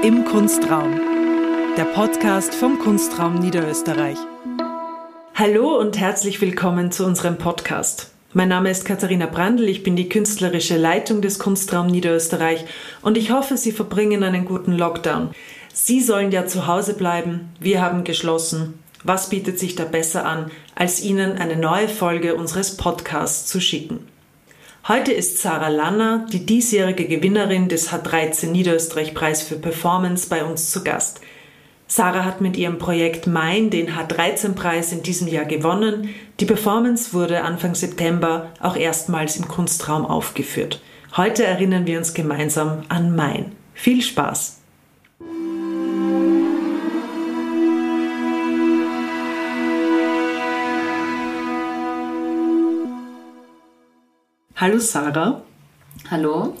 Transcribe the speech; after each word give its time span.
Im 0.00 0.24
Kunstraum, 0.24 1.00
der 1.76 1.84
Podcast 1.84 2.54
vom 2.54 2.78
Kunstraum 2.78 3.34
Niederösterreich. 3.34 4.16
Hallo 5.34 5.76
und 5.76 5.98
herzlich 5.98 6.40
willkommen 6.40 6.92
zu 6.92 7.04
unserem 7.04 7.36
Podcast. 7.36 8.12
Mein 8.32 8.48
Name 8.48 8.70
ist 8.70 8.84
Katharina 8.84 9.26
Brandl, 9.26 9.68
ich 9.68 9.82
bin 9.82 9.96
die 9.96 10.08
künstlerische 10.08 10.76
Leitung 10.76 11.20
des 11.20 11.40
Kunstraum 11.40 11.88
Niederösterreich 11.88 12.64
und 13.02 13.18
ich 13.18 13.32
hoffe, 13.32 13.56
Sie 13.56 13.72
verbringen 13.72 14.22
einen 14.22 14.44
guten 14.44 14.72
Lockdown. 14.72 15.30
Sie 15.74 16.00
sollen 16.00 16.30
ja 16.30 16.46
zu 16.46 16.68
Hause 16.68 16.94
bleiben, 16.94 17.48
wir 17.58 17.82
haben 17.82 18.04
geschlossen. 18.04 18.78
Was 19.02 19.30
bietet 19.30 19.58
sich 19.58 19.74
da 19.74 19.84
besser 19.84 20.24
an, 20.24 20.52
als 20.76 21.02
Ihnen 21.02 21.38
eine 21.38 21.56
neue 21.56 21.88
Folge 21.88 22.36
unseres 22.36 22.76
Podcasts 22.76 23.48
zu 23.48 23.60
schicken? 23.60 24.06
Heute 24.88 25.12
ist 25.12 25.36
Sarah 25.36 25.68
Lanner, 25.68 26.24
die 26.32 26.46
diesjährige 26.46 27.06
Gewinnerin 27.06 27.68
des 27.68 27.92
H13 27.92 28.46
Niederösterreich 28.46 29.12
Preis 29.12 29.42
für 29.42 29.56
Performance, 29.56 30.30
bei 30.30 30.42
uns 30.42 30.70
zu 30.70 30.82
Gast. 30.82 31.20
Sarah 31.86 32.24
hat 32.24 32.40
mit 32.40 32.56
ihrem 32.56 32.78
Projekt 32.78 33.26
Mein 33.26 33.68
den 33.68 33.90
H13-Preis 33.90 34.92
in 34.92 35.02
diesem 35.02 35.28
Jahr 35.28 35.44
gewonnen. 35.44 36.08
Die 36.40 36.46
Performance 36.46 37.12
wurde 37.12 37.42
Anfang 37.42 37.74
September 37.74 38.50
auch 38.60 38.76
erstmals 38.76 39.36
im 39.36 39.46
Kunstraum 39.46 40.06
aufgeführt. 40.06 40.80
Heute 41.18 41.44
erinnern 41.44 41.86
wir 41.86 41.98
uns 41.98 42.14
gemeinsam 42.14 42.84
an 42.88 43.14
Mein. 43.14 43.52
Viel 43.74 44.00
Spaß! 44.00 44.57
Hallo 54.60 54.80
Sarah. 54.80 55.42
Hallo. 56.10 56.56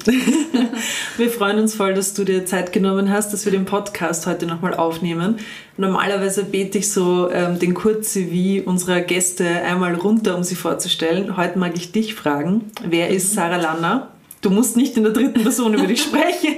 wir 1.16 1.30
freuen 1.30 1.58
uns 1.58 1.74
voll, 1.74 1.94
dass 1.94 2.14
du 2.14 2.22
dir 2.22 2.46
Zeit 2.46 2.72
genommen 2.72 3.10
hast, 3.10 3.32
dass 3.32 3.44
wir 3.44 3.50
den 3.50 3.64
Podcast 3.64 4.24
heute 4.28 4.46
nochmal 4.46 4.74
aufnehmen. 4.74 5.40
Normalerweise 5.76 6.44
bete 6.44 6.78
ich 6.78 6.92
so 6.92 7.28
ähm, 7.28 7.58
den 7.58 7.74
Kurz-CV 7.74 8.64
unserer 8.68 9.00
Gäste 9.00 9.48
einmal 9.48 9.96
runter, 9.96 10.36
um 10.36 10.44
sie 10.44 10.54
vorzustellen. 10.54 11.36
Heute 11.36 11.58
mag 11.58 11.72
ich 11.74 11.90
dich 11.90 12.14
fragen, 12.14 12.70
wer 12.84 13.08
ist 13.08 13.34
Sarah 13.34 13.56
Lanner? 13.56 14.12
Du 14.42 14.50
musst 14.50 14.76
nicht 14.76 14.96
in 14.96 15.02
der 15.02 15.12
dritten 15.12 15.42
Person 15.42 15.74
über 15.74 15.88
dich 15.88 16.00
sprechen. 16.04 16.56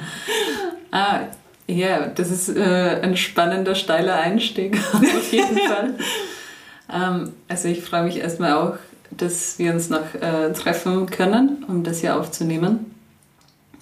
ah, 0.92 1.24
ja, 1.66 2.06
das 2.06 2.30
ist 2.30 2.48
äh, 2.56 3.00
ein 3.02 3.18
spannender, 3.18 3.74
steiler 3.74 4.14
Einstieg, 4.14 4.78
auf 4.94 5.30
jeden 5.30 5.58
Fall. 5.58 5.94
ähm, 6.90 7.32
also 7.48 7.68
ich 7.68 7.82
freue 7.82 8.04
mich 8.04 8.16
erstmal 8.16 8.54
auch 8.54 8.78
dass 9.18 9.58
wir 9.58 9.72
uns 9.72 9.90
noch 9.90 10.14
äh, 10.14 10.52
treffen 10.52 11.06
können, 11.06 11.64
um 11.68 11.84
das 11.84 12.00
hier 12.00 12.18
aufzunehmen. 12.18 12.94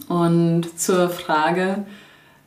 Und 0.08 0.78
zur 0.78 1.08
Frage, 1.08 1.84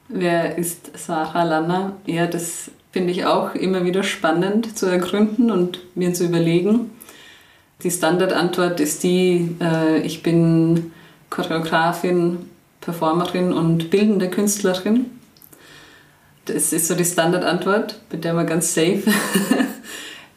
wer 0.07 0.57
ist 0.57 0.97
Sarah 0.97 1.43
Lanner? 1.43 1.93
Ja, 2.05 2.27
das 2.27 2.71
finde 2.91 3.11
ich 3.11 3.25
auch 3.25 3.55
immer 3.55 3.85
wieder 3.85 4.03
spannend 4.03 4.77
zu 4.77 4.87
ergründen 4.87 5.51
und 5.51 5.79
mir 5.95 6.13
zu 6.13 6.25
überlegen. 6.25 6.91
Die 7.83 7.91
Standardantwort 7.91 8.79
ist 8.79 9.03
die, 9.03 9.55
äh, 9.61 9.99
ich 10.01 10.23
bin 10.23 10.91
Choreografin, 11.29 12.39
Performerin 12.81 13.53
und 13.53 13.89
bildende 13.89 14.29
Künstlerin. 14.29 15.05
Das 16.45 16.73
ist 16.73 16.87
so 16.87 16.95
die 16.95 17.05
Standardantwort, 17.05 17.99
mit 18.11 18.23
der 18.23 18.33
man 18.33 18.47
ganz 18.47 18.73
safe 18.73 19.03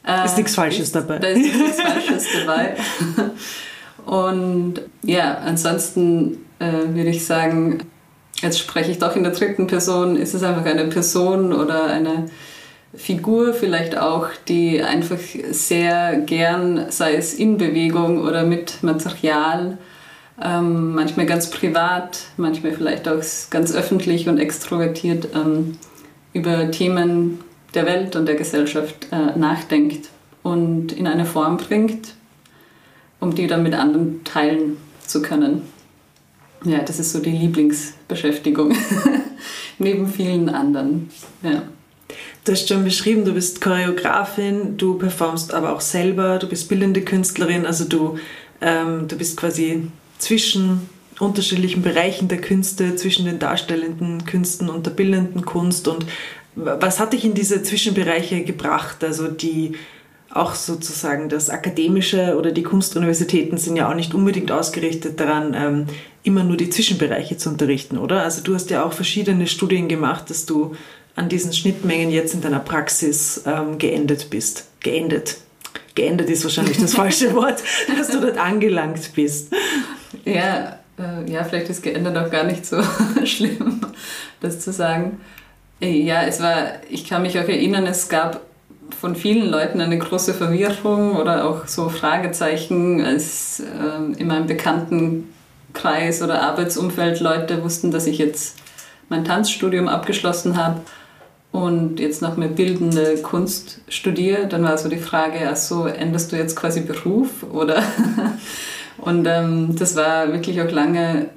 äh, 0.07 0.25
ist 0.25 0.37
nichts 0.37 0.55
Falsches 0.55 0.87
ist, 0.87 0.95
dabei. 0.95 1.19
Da 1.19 1.29
ist 1.29 1.39
nichts 1.39 1.81
Falsches 1.81 2.27
dabei. 2.45 2.77
Und 4.05 4.81
ja, 5.03 5.39
ansonsten 5.39 6.45
äh, 6.59 6.95
würde 6.95 7.11
ich 7.11 7.25
sagen, 7.25 7.85
jetzt 8.41 8.59
spreche 8.59 8.91
ich 8.91 8.99
doch 8.99 9.15
in 9.15 9.23
der 9.23 9.33
dritten 9.33 9.67
Person, 9.67 10.17
ist 10.17 10.35
es 10.35 10.43
einfach 10.43 10.65
eine 10.65 10.87
Person 10.87 11.53
oder 11.53 11.85
eine 11.85 12.27
Figur 12.95 13.55
vielleicht 13.55 13.97
auch, 13.97 14.27
die 14.49 14.83
einfach 14.83 15.19
sehr 15.51 16.17
gern, 16.27 16.87
sei 16.91 17.15
es 17.15 17.33
in 17.33 17.57
Bewegung 17.57 18.21
oder 18.21 18.45
mit 18.45 18.83
Material, 18.83 19.79
ähm, 20.43 20.95
manchmal 20.95 21.27
ganz 21.27 21.49
privat, 21.51 22.19
manchmal 22.37 22.73
vielleicht 22.73 23.09
auch 23.09 23.23
ganz 23.51 23.73
öffentlich 23.75 24.29
und 24.29 24.39
extrovertiert 24.39 25.29
ähm, 25.35 25.79
über 26.33 26.71
Themen 26.71 27.41
der 27.75 27.87
Welt 27.87 28.17
und 28.17 28.27
der 28.27 28.35
Gesellschaft 28.35 29.09
äh, 29.11 29.39
nachdenkt 29.39 30.09
und 30.43 30.93
in 30.93 31.07
eine 31.07 31.25
Form 31.25 31.57
bringt, 31.57 32.15
um 33.21 33.35
die 33.35 33.47
dann 33.47 33.63
mit 33.63 33.75
anderen 33.75 34.25
teilen 34.25 34.77
zu 35.07 35.23
können. 35.23 35.63
Ja, 36.65 36.79
das 36.79 36.99
ist 36.99 37.13
so 37.13 37.21
die 37.21 37.31
Lieblingsbeschäftigung, 37.31 38.75
neben 39.79 40.09
vielen 40.09 40.49
anderen. 40.49 41.11
Ja. 41.43 41.63
Du 42.45 42.53
hast 42.53 42.69
schon 42.69 42.85
beschrieben, 42.85 43.25
du 43.25 43.33
bist 43.33 43.61
Choreografin, 43.61 44.77
du 44.77 44.99
performst 44.99 45.55
aber 45.55 45.73
auch 45.73 45.81
selber, 45.81 46.39
du 46.39 46.49
bist 46.49 46.69
bildende 46.69 47.03
Künstlerin, 47.03 47.67
also 47.67 47.85
du, 47.85 48.19
ähm, 48.61 49.07
du 49.09 49.17
bist 49.17 49.37
quasi 49.37 49.89
zwischen 50.19 50.89
unterschiedlichen 51.21 51.83
Bereichen 51.83 52.29
der 52.29 52.41
Künste, 52.41 52.97
zwischen 52.97 53.27
den 53.27 53.39
darstellenden 53.39 54.25
Künsten 54.25 54.69
und 54.69 54.87
der 54.87 54.91
bildenden 54.91 55.45
Kunst 55.45 55.87
und 55.87 56.07
was 56.55 57.01
hat 57.01 57.13
dich 57.13 57.25
in 57.25 57.35
diese 57.35 57.63
Zwischenbereiche 57.63 58.45
gebracht? 58.45 59.03
Also 59.05 59.29
die 59.29 59.75
auch 60.35 60.55
sozusagen 60.55 61.29
das 61.29 61.51
Akademische 61.51 62.37
oder 62.39 62.53
die 62.53 62.63
Kunstuniversitäten 62.63 63.59
sind 63.59 63.77
ja 63.77 63.91
auch 63.91 63.95
nicht 63.95 64.15
unbedingt 64.15 64.51
ausgerichtet 64.51 65.21
daran, 65.21 65.55
ähm, 65.55 65.87
immer 66.23 66.43
nur 66.45 66.57
die 66.57 66.71
Zwischenbereiche 66.71 67.37
zu 67.37 67.51
unterrichten, 67.51 67.99
oder? 67.99 68.23
Also 68.23 68.43
du 68.43 68.55
hast 68.55 68.71
ja 68.71 68.85
auch 68.85 68.93
verschiedene 68.93 69.47
Studien 69.47 69.89
gemacht, 69.89 70.31
dass 70.31 70.47
du 70.47 70.75
an 71.17 71.29
diesen 71.29 71.53
Schnittmengen 71.53 72.11
jetzt 72.11 72.33
in 72.33 72.41
deiner 72.41 72.61
Praxis 72.61 73.43
ähm, 73.47 73.77
geendet 73.77 74.31
bist. 74.31 74.69
Geendet. 74.81 75.37
Geendet 75.95 76.31
ist 76.31 76.45
wahrscheinlich 76.45 76.79
das 76.79 76.95
falsche 76.95 77.35
Wort, 77.35 77.63
dass 77.97 78.09
du 78.09 78.21
dort 78.21 78.39
angelangt 78.39 79.11
bist. 79.15 79.53
Ja, 80.25 80.79
äh, 80.99 81.31
ja, 81.31 81.45
vielleicht 81.45 81.69
ist 81.69 81.83
geendet 81.83 82.17
auch 82.17 82.31
gar 82.31 82.45
nicht 82.45 82.65
so 82.65 82.83
schlimm, 83.25 83.81
das 84.41 84.61
zu 84.61 84.73
sagen. 84.73 85.21
Ja, 85.83 86.23
es 86.23 86.41
war, 86.41 86.75
ich 86.91 87.09
kann 87.09 87.23
mich 87.23 87.37
auch 87.41 87.49
erinnern, 87.49 87.87
es 87.89 88.09
gab 88.09 88.41
von 89.01 89.17
vielen 89.17 89.51
Leuten 89.51 89.81
eine 89.81 89.99
große 89.99 90.33
Verwirrung 90.33 91.17
oder 91.17 91.49
auch 91.49 91.67
so 91.67 91.89
Fragezeichen, 91.89 93.05
als 93.05 93.59
äh, 93.61 94.21
in 94.21 94.29
meinem 94.29 94.47
Bekanntenkreis 94.47 96.23
oder 96.23 96.43
Arbeitsumfeld 96.43 97.19
Leute 97.19 97.65
wussten, 97.65 97.91
dass 97.91 98.07
ich 98.07 98.19
jetzt 98.19 98.59
mein 99.09 99.25
Tanzstudium 99.25 99.89
abgeschlossen 99.89 100.57
habe 100.57 100.83
und 101.51 101.99
jetzt 101.99 102.23
noch 102.23 102.37
mehr 102.37 102.49
bildende 102.49 103.17
Kunst 103.17 103.81
studiere. 103.89 104.47
Dann 104.47 104.63
war 104.63 104.79
so 104.79 104.89
die 104.89 104.99
Frage, 104.99 105.49
ach 105.51 105.57
so, 105.57 105.87
änderst 105.87 106.31
du 106.31 106.37
jetzt 106.37 106.55
quasi 106.55 106.83
Beruf 106.83 107.43
oder? 107.53 107.83
und 108.99 109.27
ähm, 109.27 109.75
das 109.77 109.97
war 109.97 110.33
wirklich 110.33 110.63
auch 110.63 110.71
lange 110.71 111.29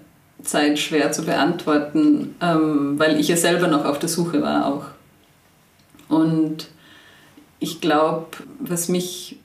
Zeit 0.46 0.80
schwer 0.80 1.12
zu 1.12 1.24
beantworten, 1.24 2.36
ähm, 2.42 2.98
weil 2.98 3.20
ich 3.20 3.28
ja 3.28 3.38
selber 3.38 3.68
noch 3.68 3.86
auf 3.86 4.00
der 4.00 4.10
Suche 4.10 4.42
war 4.42 4.68
auch. 4.68 4.86
Und 6.08 6.68
ich 7.60 7.82
glaube, 7.82 8.28
was 8.60 8.90
mich 8.90 9.38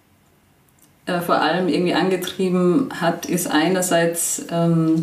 äh, 1.06 1.20
vor 1.20 1.36
allem 1.40 1.68
irgendwie 1.68 1.94
angetrieben 1.94 2.88
hat, 3.00 3.26
ist 3.26 3.50
einerseits, 3.50 4.44
ähm, 4.50 5.00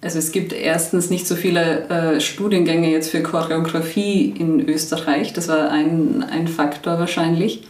also 0.00 0.18
es 0.18 0.32
gibt 0.32 0.52
erstens 0.52 1.10
nicht 1.10 1.26
so 1.26 1.34
viele 1.34 1.88
äh, 1.88 2.20
Studiengänge 2.20 2.90
jetzt 2.90 3.10
für 3.10 3.22
Choreografie 3.22 4.34
in 4.38 4.68
Österreich. 4.68 5.32
Das 5.32 5.48
war 5.48 5.70
ein, 5.70 6.24
ein 6.30 6.46
Faktor 6.48 6.98
wahrscheinlich. 6.98 7.66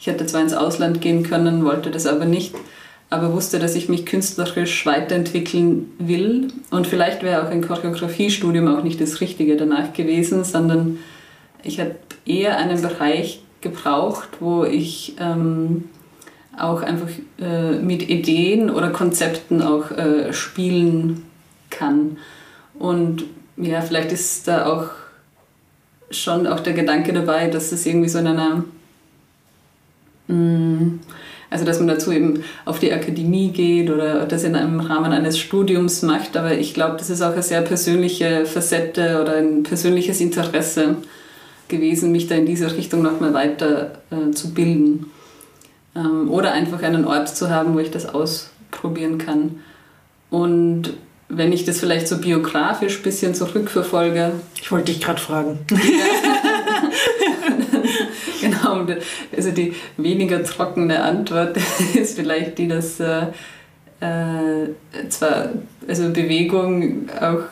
Ich 0.00 0.06
hätte 0.06 0.26
zwar 0.26 0.42
ins 0.42 0.54
Ausland 0.54 1.00
gehen 1.00 1.22
können, 1.22 1.64
wollte 1.64 1.90
das 1.90 2.06
aber 2.06 2.24
nicht 2.24 2.54
aber 3.14 3.32
wusste, 3.32 3.58
dass 3.58 3.76
ich 3.76 3.88
mich 3.88 4.04
künstlerisch 4.04 4.84
weiterentwickeln 4.86 5.92
will. 5.98 6.48
Und 6.70 6.86
vielleicht 6.86 7.22
wäre 7.22 7.44
auch 7.44 7.50
ein 7.50 7.62
Choreografiestudium 7.62 8.66
auch 8.68 8.82
nicht 8.82 9.00
das 9.00 9.20
Richtige 9.20 9.56
danach 9.56 9.92
gewesen, 9.92 10.42
sondern 10.42 10.98
ich 11.62 11.78
habe 11.78 11.94
eher 12.26 12.58
einen 12.58 12.82
Bereich 12.82 13.40
gebraucht, 13.60 14.28
wo 14.40 14.64
ich 14.64 15.14
ähm, 15.20 15.84
auch 16.58 16.82
einfach 16.82 17.08
äh, 17.40 17.78
mit 17.78 18.08
Ideen 18.08 18.68
oder 18.68 18.90
Konzepten 18.90 19.62
auch 19.62 19.92
äh, 19.92 20.32
spielen 20.32 21.24
kann. 21.70 22.18
Und 22.78 23.24
ja, 23.56 23.80
vielleicht 23.80 24.10
ist 24.10 24.48
da 24.48 24.66
auch 24.66 24.88
schon 26.10 26.46
auch 26.46 26.60
der 26.60 26.72
Gedanke 26.72 27.12
dabei, 27.12 27.48
dass 27.48 27.70
es 27.70 27.86
irgendwie 27.86 28.08
so 28.08 28.18
in 28.18 28.26
einer 28.26 28.64
mh, 30.26 30.34
mm, 30.36 31.00
also 31.50 31.64
dass 31.64 31.78
man 31.78 31.88
dazu 31.88 32.12
eben 32.12 32.44
auf 32.64 32.78
die 32.78 32.92
Akademie 32.92 33.50
geht 33.50 33.90
oder 33.90 34.26
das 34.26 34.44
in 34.44 34.54
einem 34.54 34.80
Rahmen 34.80 35.12
eines 35.12 35.38
Studiums 35.38 36.02
macht. 36.02 36.36
Aber 36.36 36.54
ich 36.54 36.74
glaube, 36.74 36.96
das 36.98 37.10
ist 37.10 37.22
auch 37.22 37.32
eine 37.32 37.42
sehr 37.42 37.62
persönliche 37.62 38.46
Facette 38.46 39.20
oder 39.20 39.36
ein 39.36 39.62
persönliches 39.62 40.20
Interesse 40.20 40.96
gewesen, 41.68 42.12
mich 42.12 42.26
da 42.26 42.34
in 42.34 42.46
diese 42.46 42.74
Richtung 42.74 43.02
nochmal 43.02 43.34
weiter 43.34 43.92
äh, 44.10 44.32
zu 44.32 44.52
bilden. 44.52 45.06
Ähm, 45.96 46.30
oder 46.30 46.52
einfach 46.52 46.82
einen 46.82 47.04
Ort 47.04 47.28
zu 47.28 47.50
haben, 47.50 47.74
wo 47.74 47.78
ich 47.78 47.90
das 47.90 48.06
ausprobieren 48.06 49.18
kann. 49.18 49.60
Und 50.30 50.94
wenn 51.28 51.52
ich 51.52 51.64
das 51.64 51.80
vielleicht 51.80 52.08
so 52.08 52.18
biografisch 52.18 52.98
ein 52.98 53.02
bisschen 53.02 53.34
zurückverfolge. 53.34 54.32
Ich 54.60 54.70
wollte 54.70 54.92
dich 54.92 55.00
gerade 55.00 55.20
fragen. 55.20 55.58
genau, 58.82 59.00
also 59.36 59.50
die 59.50 59.74
weniger 59.96 60.42
trockene 60.42 61.02
Antwort 61.02 61.56
ist 61.94 62.16
vielleicht 62.16 62.58
die, 62.58 62.68
dass 62.68 62.98
äh, 63.00 63.26
äh, 64.00 64.68
zwar 65.08 65.50
also 65.86 66.10
Bewegung 66.10 67.08
auch 67.20 67.42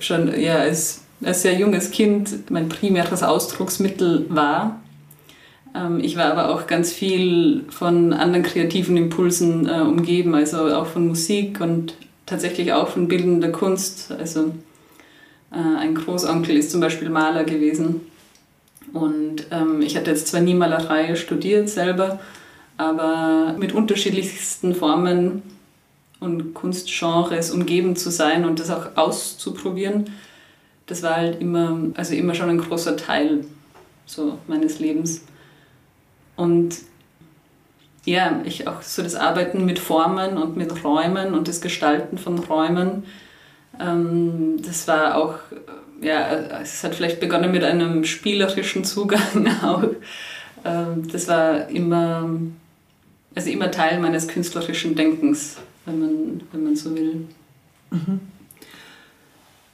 schon 0.00 0.38
ja, 0.40 0.56
als, 0.56 1.02
als 1.22 1.42
sehr 1.42 1.54
junges 1.54 1.90
Kind 1.90 2.50
mein 2.50 2.68
primäres 2.68 3.22
Ausdrucksmittel 3.22 4.26
war. 4.28 4.80
Ähm, 5.74 6.00
ich 6.00 6.16
war 6.16 6.26
aber 6.26 6.50
auch 6.50 6.66
ganz 6.66 6.92
viel 6.92 7.64
von 7.70 8.12
anderen 8.12 8.42
kreativen 8.42 8.96
Impulsen 8.96 9.68
äh, 9.68 9.80
umgeben, 9.80 10.34
also 10.34 10.74
auch 10.74 10.86
von 10.86 11.08
Musik 11.08 11.60
und 11.60 11.94
tatsächlich 12.26 12.72
auch 12.72 12.88
von 12.88 13.08
bildender 13.08 13.50
Kunst. 13.50 14.12
Also 14.12 14.52
äh, 15.52 15.78
ein 15.78 15.94
Großonkel 15.94 16.56
ist 16.56 16.70
zum 16.70 16.80
Beispiel 16.80 17.10
Maler 17.10 17.44
gewesen. 17.44 18.00
Und 18.92 19.46
ähm, 19.50 19.80
ich 19.82 19.96
hatte 19.96 20.10
jetzt 20.10 20.28
zwar 20.28 20.40
nie 20.40 20.54
Malerei 20.54 21.14
studiert 21.16 21.68
selber, 21.68 22.20
aber 22.76 23.54
mit 23.58 23.72
unterschiedlichsten 23.72 24.74
Formen 24.74 25.42
und 26.20 26.54
Kunstgenres 26.54 27.50
umgeben 27.50 27.96
zu 27.96 28.10
sein 28.10 28.44
und 28.44 28.60
das 28.60 28.70
auch 28.70 28.96
auszuprobieren, 28.96 30.10
das 30.86 31.02
war 31.02 31.16
halt 31.16 31.40
immer, 31.40 31.78
also 31.94 32.14
immer 32.14 32.34
schon 32.34 32.50
ein 32.50 32.58
großer 32.58 32.96
Teil 32.96 33.44
so 34.06 34.38
meines 34.46 34.78
Lebens. 34.78 35.24
Und 36.36 36.76
ja, 38.04 38.40
ich 38.44 38.66
auch 38.66 38.82
so 38.82 39.02
das 39.02 39.14
Arbeiten 39.14 39.64
mit 39.64 39.78
Formen 39.78 40.36
und 40.36 40.56
mit 40.56 40.84
Räumen 40.84 41.34
und 41.34 41.48
das 41.48 41.60
Gestalten 41.60 42.18
von 42.18 42.38
Räumen, 42.38 43.04
ähm, 43.80 44.60
das 44.64 44.88
war 44.88 45.16
auch, 45.16 45.34
ja, 46.02 46.60
es 46.60 46.82
hat 46.84 46.94
vielleicht 46.94 47.20
begonnen 47.20 47.52
mit 47.52 47.64
einem 47.64 48.04
spielerischen 48.04 48.84
Zugang 48.84 49.46
auch. 49.62 49.84
Ähm, 50.64 51.08
das 51.10 51.28
war 51.28 51.68
immer, 51.68 52.28
also 53.34 53.50
immer 53.50 53.70
Teil 53.70 54.00
meines 54.00 54.28
künstlerischen 54.28 54.94
Denkens, 54.94 55.56
wenn 55.86 55.98
man, 55.98 56.42
wenn 56.52 56.64
man 56.64 56.76
so 56.76 56.94
will. 56.94 57.26
Mhm. 57.90 58.20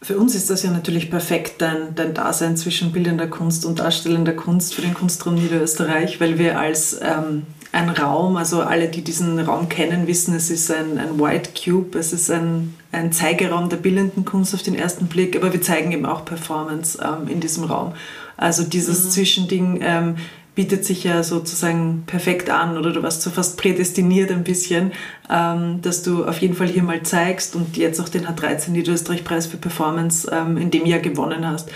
Für 0.01 0.17
uns 0.17 0.35
ist 0.35 0.49
das 0.49 0.63
ja 0.63 0.71
natürlich 0.71 1.11
perfekt, 1.11 1.61
dein, 1.61 1.95
dein 1.97 2.15
Dasein 2.15 2.57
zwischen 2.57 2.93
bildender 2.93 3.27
Kunst 3.27 3.67
und 3.67 3.81
darstellender 3.81 4.33
Kunst 4.33 4.75
für 4.75 4.83
den 4.83 4.95
Kunstraum 4.95 5.35
Niederösterreich, 5.35 6.21
weil 6.21 6.39
wir 6.39 6.59
als 6.59 7.01
ähm, 7.03 7.43
ein 7.73 7.91
Raum, 7.91 8.37
also 8.37 8.63
alle, 8.63 8.89
die 8.89 9.03
diesen 9.03 9.39
Raum 9.41 9.69
kennen, 9.69 10.07
wissen, 10.07 10.35
es 10.35 10.51
ist 10.51 10.71
ein, 10.71 10.99
ein 10.99 11.21
White 11.21 11.51
Cube, 11.53 11.99
es 11.99 12.13
ist 12.13 12.31
ein, 12.31 12.75
ein 12.93 13.13
Zeigeraum 13.13 13.69
der 13.69 13.77
bildenden 13.77 14.25
Kunst 14.25 14.55
auf 14.55 14.63
den 14.63 14.75
ersten 14.75 15.07
Blick, 15.07 15.37
aber 15.37 15.53
wir 15.53 15.61
zeigen 15.61 15.93
eben 15.93 16.07
auch 16.07 16.25
Performance 16.25 16.99
ähm, 17.03 17.29
in 17.29 17.41
diesem 17.41 17.65
Raum. 17.65 17.93
Also 18.37 18.65
dieses 18.65 19.05
mhm. 19.05 19.11
Zwischending 19.11 19.81
ähm, 19.83 20.17
bietet 20.55 20.85
sich 20.85 21.05
ja 21.05 21.23
sozusagen 21.23 22.05
perfekt 22.07 22.51
an 22.51 22.79
oder 22.79 22.93
du 22.93 23.03
warst 23.03 23.23
so 23.23 23.31
fast 23.31 23.59
prädestiniert 23.59 24.31
ein 24.31 24.45
bisschen, 24.45 24.93
ähm, 25.31 25.81
dass 25.83 26.03
du 26.03 26.25
auf 26.25 26.39
jeden 26.39 26.55
Fall 26.55 26.69
hier 26.69 26.83
mal 26.83 27.03
zeigst 27.03 27.55
und 27.55 27.77
jetzt 27.77 28.01
auch 28.01 28.09
den 28.09 28.27
H13 28.27 28.71
Niederösterreich-Preis 28.71 29.47
für 29.47 29.59
Performance 29.59 30.29
ähm, 30.33 30.57
in 30.57 30.71
dem 30.71 30.87
Jahr 30.87 31.01
gewonnen 31.01 31.47
hast. 31.47 31.71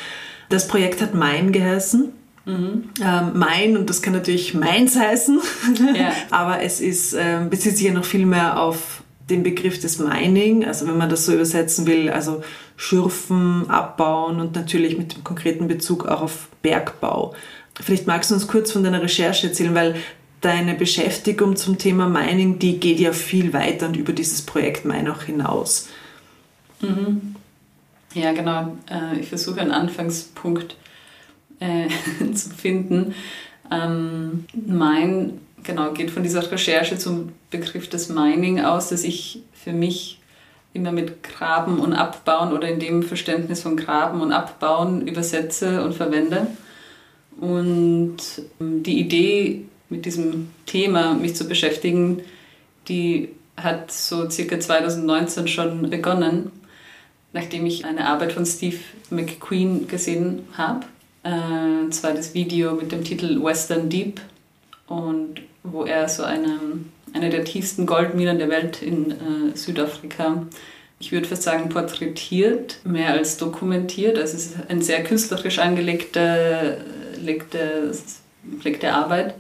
Das 0.48 0.68
Projekt 0.68 1.00
hat 1.02 1.14
Mein 1.14 1.52
geheißen 1.52 2.12
Mhm. 2.44 2.90
Ähm, 3.00 3.30
mein, 3.34 3.76
und 3.76 3.88
das 3.88 4.02
kann 4.02 4.12
natürlich 4.12 4.54
meins 4.54 4.96
heißen, 4.96 5.40
ja. 5.94 6.12
aber 6.30 6.62
es 6.62 6.80
ist, 6.80 7.14
ähm, 7.18 7.50
bezieht 7.50 7.76
sich 7.76 7.86
ja 7.86 7.92
noch 7.92 8.04
viel 8.04 8.26
mehr 8.26 8.60
auf 8.60 9.02
den 9.30 9.42
Begriff 9.42 9.80
des 9.80 9.98
Mining, 9.98 10.64
also 10.64 10.86
wenn 10.88 10.98
man 10.98 11.08
das 11.08 11.24
so 11.24 11.32
übersetzen 11.32 11.86
will, 11.86 12.10
also 12.10 12.42
schürfen, 12.76 13.70
abbauen 13.70 14.40
und 14.40 14.56
natürlich 14.56 14.98
mit 14.98 15.14
dem 15.14 15.22
konkreten 15.22 15.68
Bezug 15.68 16.06
auch 16.06 16.22
auf 16.22 16.48
Bergbau. 16.62 17.34
Vielleicht 17.80 18.06
magst 18.06 18.30
du 18.30 18.34
uns 18.34 18.48
kurz 18.48 18.72
von 18.72 18.82
deiner 18.82 19.02
Recherche 19.02 19.46
erzählen, 19.46 19.74
weil 19.74 19.94
deine 20.40 20.74
Beschäftigung 20.74 21.54
zum 21.54 21.78
Thema 21.78 22.08
Mining, 22.08 22.58
die 22.58 22.80
geht 22.80 22.98
ja 22.98 23.12
viel 23.12 23.52
weiter 23.52 23.86
und 23.86 23.96
über 23.96 24.12
dieses 24.12 24.42
Projekt 24.42 24.84
Mine 24.84 25.12
auch 25.12 25.22
hinaus. 25.22 25.88
Mhm. 26.80 27.36
Ja, 28.14 28.32
genau. 28.32 28.76
Äh, 28.90 29.20
ich 29.20 29.28
versuche 29.28 29.60
einen 29.60 29.70
Anfangspunkt 29.70 30.76
äh, 31.62 31.88
zu 32.34 32.50
finden. 32.50 33.14
Ähm, 33.70 34.44
mein, 34.66 35.40
genau, 35.62 35.92
geht 35.92 36.10
von 36.10 36.22
dieser 36.22 36.50
Recherche 36.50 36.98
zum 36.98 37.30
Begriff 37.50 37.88
des 37.88 38.08
Mining 38.08 38.60
aus, 38.60 38.88
dass 38.88 39.04
ich 39.04 39.42
für 39.52 39.72
mich 39.72 40.18
immer 40.74 40.92
mit 40.92 41.22
Graben 41.22 41.78
und 41.78 41.92
Abbauen 41.92 42.52
oder 42.52 42.68
in 42.68 42.80
dem 42.80 43.02
Verständnis 43.02 43.62
von 43.62 43.76
Graben 43.76 44.20
und 44.20 44.32
Abbauen 44.32 45.06
übersetze 45.06 45.84
und 45.84 45.94
verwende. 45.94 46.46
Und 47.40 48.16
ähm, 48.60 48.82
die 48.82 48.98
Idee, 49.00 49.64
mit 49.88 50.06
diesem 50.06 50.50
Thema 50.66 51.14
mich 51.14 51.36
zu 51.36 51.46
beschäftigen, 51.46 52.22
die 52.88 53.28
hat 53.56 53.92
so 53.92 54.28
circa 54.30 54.58
2019 54.58 55.46
schon 55.46 55.90
begonnen, 55.90 56.50
nachdem 57.34 57.66
ich 57.66 57.84
eine 57.84 58.06
Arbeit 58.06 58.32
von 58.32 58.46
Steve 58.46 58.78
McQueen 59.10 59.86
gesehen 59.86 60.46
habe. 60.54 60.86
Äh, 61.24 61.88
das 61.88 62.34
Video 62.34 62.72
mit 62.72 62.90
dem 62.90 63.04
Titel 63.04 63.42
Western 63.42 63.88
Deep 63.88 64.20
und 64.88 65.40
wo 65.62 65.84
er 65.84 66.08
so 66.08 66.24
eine, 66.24 66.58
eine 67.12 67.30
der 67.30 67.44
tiefsten 67.44 67.86
Goldminen 67.86 68.38
der 68.38 68.48
Welt 68.48 68.82
in 68.82 69.10
äh, 69.12 69.56
Südafrika, 69.56 70.46
ich 70.98 71.12
würde 71.12 71.28
fast 71.28 71.42
sagen, 71.42 71.69
porträtiert, 71.69 72.78
mehr 72.84 73.10
als 73.10 73.36
dokumentiert. 73.36 74.19
Also 74.19 74.36
es 74.36 74.46
ist 74.46 74.56
eine 74.69 74.82
sehr 74.82 75.02
künstlerisch 75.02 75.58
angelegte 75.58 76.78
legte, 77.22 77.92
legte 78.62 78.92
Arbeit. 78.92 79.34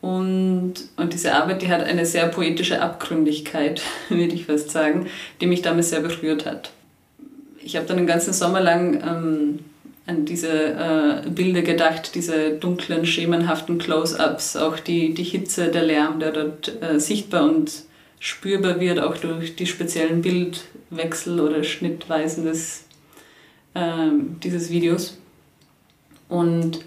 Und, 0.00 0.74
und 0.96 1.12
diese 1.12 1.34
Arbeit, 1.34 1.62
die 1.62 1.68
hat 1.68 1.82
eine 1.82 2.06
sehr 2.06 2.28
poetische 2.28 2.80
Abgründigkeit, 2.80 3.82
würde 4.08 4.34
ich 4.34 4.46
fast 4.46 4.70
sagen, 4.70 5.06
die 5.40 5.46
mich 5.46 5.62
damals 5.62 5.90
sehr 5.90 6.00
berührt 6.00 6.46
hat. 6.46 6.70
Ich 7.62 7.76
habe 7.76 7.86
dann 7.86 7.96
den 7.96 8.06
ganzen 8.06 8.32
Sommer 8.32 8.60
lang 8.60 9.02
ähm, 9.02 9.58
an 10.06 10.24
diese 10.24 10.48
äh, 10.48 11.28
Bilder 11.28 11.62
gedacht, 11.62 12.14
diese 12.14 12.52
dunklen, 12.52 13.06
schemenhaften 13.06 13.78
Close-ups, 13.78 14.56
auch 14.56 14.78
die, 14.78 15.14
die 15.14 15.24
Hitze, 15.24 15.68
der 15.68 15.82
Lärm, 15.82 16.20
der 16.20 16.32
dort 16.32 16.80
äh, 16.80 17.00
sichtbar 17.00 17.44
und 17.44 17.72
spürbar 18.20 18.78
wird, 18.78 19.00
auch 19.00 19.16
durch 19.16 19.56
die 19.56 19.66
speziellen 19.66 20.22
Bildwechsel 20.22 21.40
oder 21.40 21.64
Schnittweisen 21.64 22.44
des, 22.44 22.84
äh, 23.74 24.10
dieses 24.42 24.70
Videos. 24.70 25.18
Und 26.28 26.84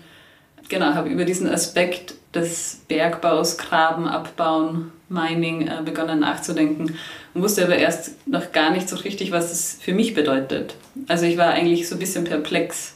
genau, 0.70 0.94
habe 0.94 1.10
über 1.10 1.26
diesen 1.26 1.50
Aspekt 1.50 2.16
des 2.34 2.84
Bergbaus, 2.88 3.58
Graben, 3.58 4.08
Abbauen, 4.08 4.92
Mining 5.10 5.68
äh, 5.68 5.82
begonnen 5.84 6.20
nachzudenken 6.20 6.96
und 7.34 7.42
wusste 7.42 7.66
aber 7.66 7.76
erst 7.76 8.28
noch 8.28 8.52
gar 8.52 8.72
nicht 8.72 8.88
so 8.88 8.96
richtig, 8.98 9.32
was 9.32 9.50
das 9.50 9.78
für 9.82 9.94
mich 9.94 10.14
bedeutet. 10.14 10.76
Also 11.08 11.26
ich 11.26 11.38
war 11.38 11.50
eigentlich 11.50 11.90
so 11.90 11.96
ein 11.96 12.00
bisschen 12.00 12.24
perplex 12.26 12.94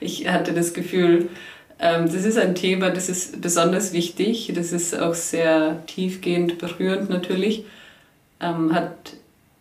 ich 0.00 0.28
hatte 0.28 0.52
das 0.52 0.74
Gefühl, 0.74 1.28
ähm, 1.78 2.06
das 2.06 2.24
ist 2.24 2.38
ein 2.38 2.54
Thema, 2.54 2.90
das 2.90 3.08
ist 3.08 3.40
besonders 3.40 3.92
wichtig, 3.92 4.52
das 4.54 4.72
ist 4.72 4.98
auch 4.98 5.14
sehr 5.14 5.84
tiefgehend 5.86 6.58
berührend 6.58 7.10
natürlich, 7.10 7.64
ähm, 8.40 8.72
hat 8.74 9.14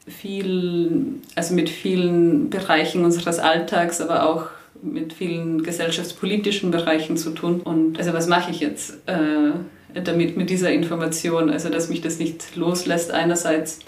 viel, 0.07 1.19
also 1.35 1.53
mit 1.53 1.69
vielen 1.69 2.49
Bereichen 2.49 3.05
unseres 3.05 3.39
Alltags, 3.39 4.01
aber 4.01 4.29
auch 4.29 4.47
mit 4.81 5.13
vielen 5.13 5.63
gesellschaftspolitischen 5.63 6.71
Bereichen 6.71 7.17
zu 7.17 7.31
tun. 7.31 7.61
Und 7.61 7.97
also 7.97 8.13
was 8.13 8.27
mache 8.27 8.51
ich 8.51 8.59
jetzt 8.59 8.97
äh, 9.07 9.51
damit 10.03 10.37
mit 10.37 10.49
dieser 10.49 10.71
Information? 10.71 11.49
Also 11.49 11.69
dass 11.69 11.89
mich 11.89 12.01
das 12.01 12.19
nicht 12.19 12.55
loslässt 12.55 13.11
einerseits 13.11 13.79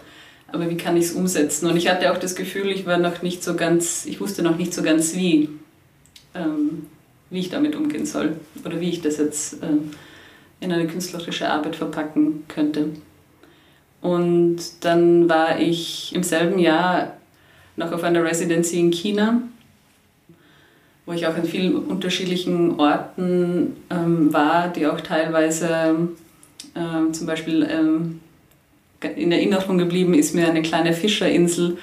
aber 0.54 0.70
wie 0.70 0.78
kann 0.78 0.96
ich 0.96 1.06
es 1.06 1.12
umsetzen? 1.14 1.68
Und 1.68 1.76
ich 1.76 1.90
hatte 1.90 2.12
auch 2.12 2.18
das 2.18 2.36
Gefühl, 2.36 2.70
ich 2.70 2.86
war 2.86 3.00
noch 3.00 3.24
nicht 3.24 3.44
so 3.44 3.56
ganz, 3.56 4.06
ich 4.06 4.22
wusste 4.22 4.44
noch 4.44 4.56
nicht 4.56 4.72
so 4.72 4.84
ganz 4.84 5.16
wie, 5.16 5.50
ähm, 6.36 6.86
wie 7.32 7.40
ich 7.40 7.50
damit 7.50 7.76
umgehen 7.76 8.06
soll 8.06 8.38
oder 8.64 8.80
wie 8.80 8.90
ich 8.90 9.02
das 9.02 9.18
jetzt 9.18 9.58
ähm, 9.64 9.92
in 10.60 10.72
eine 10.72 10.86
künstlerische 10.86 11.50
Arbeit 11.50 11.76
verpacken 11.76 12.44
könnte. 12.48 12.90
Und 14.00 14.58
dann 14.82 15.28
war 15.28 15.60
ich 15.60 16.14
im 16.14 16.22
selben 16.22 16.60
Jahr 16.60 17.18
noch 17.76 17.92
auf 17.92 18.04
einer 18.04 18.24
Residency 18.24 18.80
in 18.80 18.92
China, 18.92 19.42
wo 21.08 21.14
ich 21.14 21.26
auch 21.26 21.36
an 21.36 21.46
vielen 21.46 21.76
unterschiedlichen 21.76 22.80
Orten 22.80 23.76
ähm, 23.90 24.32
war, 24.32 24.68
die 24.68 24.86
auch 24.86 25.02
teilweise 25.02 26.10
ähm, 26.76 27.14
zum 27.14 27.26
Beispiel 27.26 27.68
ähm, 27.68 28.20
in 29.04 29.32
Erinnerung 29.32 29.78
geblieben 29.78 30.14
ist 30.14 30.36
mir 30.36 30.48
eine 30.48 30.62
kleine 30.62 30.94
Fischerinsel, 30.94 31.78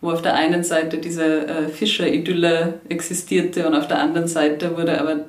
wo 0.00 0.10
auf 0.10 0.22
der 0.22 0.34
einen 0.34 0.64
Seite 0.64 0.98
diese 0.98 1.46
äh, 1.46 1.68
Fischeridylle 1.68 2.80
existierte 2.88 3.66
und 3.66 3.74
auf 3.74 3.88
der 3.88 4.00
anderen 4.00 4.28
Seite 4.28 4.76
wurde 4.76 5.00
aber, 5.00 5.26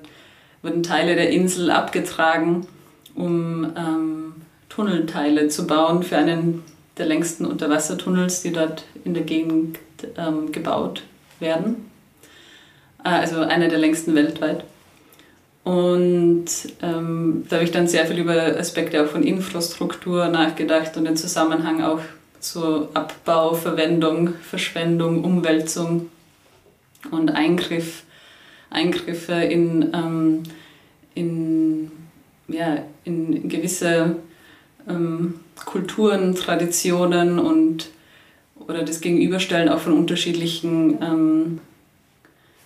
wurden 0.61 0.83
Teile 0.83 1.15
der 1.15 1.29
Insel 1.29 1.71
abgetragen, 1.71 2.67
um 3.15 3.71
ähm, 3.77 4.33
Tunnelteile 4.69 5.47
zu 5.47 5.65
bauen 5.67 6.03
für 6.03 6.17
einen 6.17 6.63
der 6.97 7.05
längsten 7.05 7.45
Unterwassertunnels, 7.45 8.41
die 8.41 8.51
dort 8.51 8.85
in 9.03 9.13
der 9.13 9.23
Gegend 9.23 9.79
ähm, 10.17 10.51
gebaut 10.51 11.03
werden. 11.39 11.89
Äh, 13.03 13.09
also 13.09 13.39
einer 13.39 13.67
der 13.67 13.79
längsten 13.79 14.15
weltweit. 14.15 14.63
Und 15.65 16.45
ähm, 16.83 17.43
da 17.49 17.55
habe 17.55 17.65
ich 17.65 17.71
dann 17.71 17.87
sehr 17.87 18.05
viel 18.05 18.19
über 18.19 18.55
Aspekte 18.55 19.03
auch 19.03 19.07
von 19.07 19.23
Infrastruktur 19.23 20.27
nachgedacht 20.27 20.95
und 20.95 21.05
den 21.05 21.17
Zusammenhang 21.17 21.81
auch 21.81 22.01
zu 22.39 22.87
Abbau, 22.93 23.55
Verwendung, 23.55 24.35
Verschwendung, 24.47 25.23
Umwälzung 25.23 26.11
und 27.09 27.31
Eingriff, 27.31 28.03
Eingriffe 28.69 29.33
in, 29.33 29.89
ähm, 29.91 30.43
in, 31.15 31.91
ja, 32.47 32.83
in 33.03 33.49
gewisse 33.49 34.17
ähm, 34.87 35.33
Kulturen, 35.65 36.35
Traditionen 36.35 37.39
und 37.39 37.89
oder 38.55 38.83
das 38.83 39.01
Gegenüberstellen 39.01 39.69
auch 39.69 39.79
von 39.79 39.93
unterschiedlichen 39.93 41.01
ähm, 41.01 41.59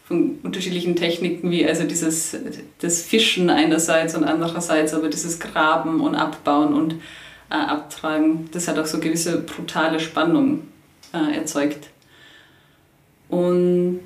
von 0.10 0.40
unterschiedlichen 0.42 0.96
Techniken, 0.96 1.52
wie 1.52 1.66
also 1.66 1.84
dieses 1.84 2.36
das 2.82 3.04
Fischen 3.04 3.52
einerseits 3.52 4.16
und 4.16 4.24
andererseits 4.24 4.96
aber 4.96 5.08
dieses 5.08 5.40
Graben 5.40 6.02
und 6.02 6.16
Abbauen 6.16 6.74
und 6.74 6.96
äh, 7.52 7.54
Abtragen, 7.54 8.50
das 8.52 8.68
hat 8.68 8.80
auch 8.80 8.88
so 8.88 9.00
gewisse 9.00 9.42
brutale 9.42 10.00
Spannung 10.00 10.64
äh, 11.14 11.38
erzeugt. 11.38 11.90
Und 13.30 14.02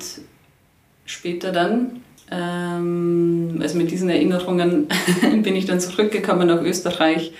später 1.06 1.52
dann, 1.52 2.02
ähm, 2.30 3.58
also 3.62 3.78
mit 3.78 3.90
diesen 3.90 4.10
Erinnerungen 4.10 4.88
bin 5.42 5.56
ich 5.56 5.64
dann 5.64 5.80
zurückgekommen 5.80 6.48
nach 6.48 6.60
Österreich 6.60 7.32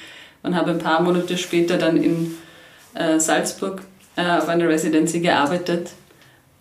und 0.43 0.57
habe 0.57 0.71
ein 0.71 0.79
paar 0.79 1.03
Monate 1.03 1.37
später 1.37 1.77
dann 1.77 2.03
in 2.03 2.35
äh, 2.95 3.21
Salzburg 3.21 3.83
äh, 4.17 4.23
auf 4.23 4.49
einer 4.49 4.67
Residency 4.67 5.21
gearbeitet. 5.21 5.91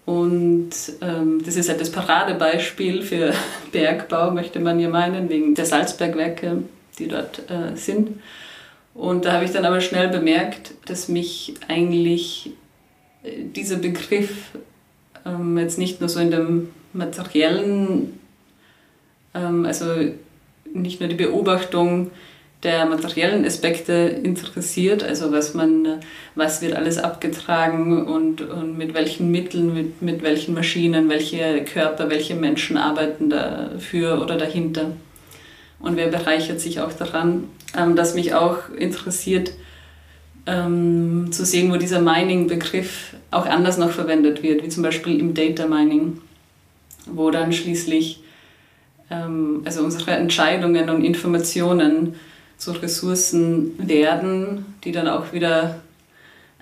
Und 0.06 0.72
ähm, 1.02 1.42
das 1.46 1.56
ist 1.56 1.70
halt 1.70 1.80
das 1.80 1.92
Paradebeispiel 1.92 3.02
für 3.04 3.34
Bergbau, 3.72 4.32
möchte 4.32 4.60
man 4.60 4.80
ja 4.80 4.90
meinen, 4.90 5.30
wegen 5.30 5.56
der 5.56 5.66
Salzbergwerke, 5.66 6.64
die 7.00 7.08
dort 7.08 7.50
äh, 7.50 7.76
sind. 7.76 8.20
Und 8.94 9.26
da 9.26 9.34
habe 9.34 9.46
ich 9.46 9.52
dann 9.52 9.66
aber 9.66 9.82
schnell 9.82 10.10
bemerkt, 10.10 10.74
dass 10.86 11.08
mich 11.08 11.54
eigentlich 11.68 12.52
äh, 13.24 13.44
dieser 13.44 13.78
Begriff 13.78 14.52
ähm, 15.26 15.58
jetzt 15.58 15.78
nicht 15.78 16.00
nur 16.00 16.10
so 16.10 16.20
in 16.20 16.32
dem 16.32 16.70
materiellen, 16.92 18.20
ähm, 19.34 19.66
also 19.66 19.86
nicht 20.74 21.00
nur 21.00 21.10
die 21.10 21.16
Beobachtung 21.16 22.12
der 22.64 22.86
materiellen 22.86 23.46
Aspekte 23.46 23.94
interessiert, 23.94 25.04
also 25.04 25.32
was 25.32 25.54
man, 25.54 26.00
was 26.36 26.62
wird 26.62 26.74
alles 26.74 26.98
abgetragen 26.98 28.06
und, 28.08 28.42
und 28.42 28.78
mit 28.78 28.94
welchen 28.94 29.32
Mitteln, 29.32 29.74
mit, 29.74 30.02
mit 30.02 30.24
welchen 30.24 30.54
Maschinen, 30.54 31.10
welche 31.10 31.64
Körper, 31.66 32.10
welche 32.10 32.36
Menschen 32.36 32.78
arbeiten 32.78 33.30
dafür 33.30 34.22
oder 34.22 34.38
dahinter. 34.38 34.94
Und 35.80 35.98
wer 35.98 36.08
bereichert 36.08 36.62
sich 36.62 36.80
auch 36.80 36.94
daran, 36.94 37.50
ähm, 37.78 37.96
dass 37.98 38.16
mich 38.16 38.34
auch 38.34 38.70
interessiert, 38.78 39.52
ähm, 40.46 41.32
zu 41.32 41.46
sehen, 41.46 41.72
wo 41.72 41.78
dieser 41.78 42.02
Mining-Begriff 42.02 43.16
auch 43.32 43.46
anders 43.46 43.78
noch 43.78 43.92
verwendet 43.92 44.44
wird, 44.44 44.64
wie 44.64 44.70
zum 44.70 44.84
Beispiel 44.84 45.20
im 45.20 45.34
Data 45.34 45.68
Mining, 45.68 46.22
wo 47.06 47.32
dann 47.32 47.52
schließlich 47.52 48.22
ähm, 49.10 49.62
also 49.66 49.84
unsere 49.84 50.12
Entscheidungen 50.12 50.90
und 50.90 51.04
Informationen 51.04 52.16
zu 52.64 52.72
Ressourcen 52.72 53.74
werden, 53.78 54.76
die 54.84 54.92
dann 54.92 55.08
auch 55.08 55.34
wieder 55.34 55.82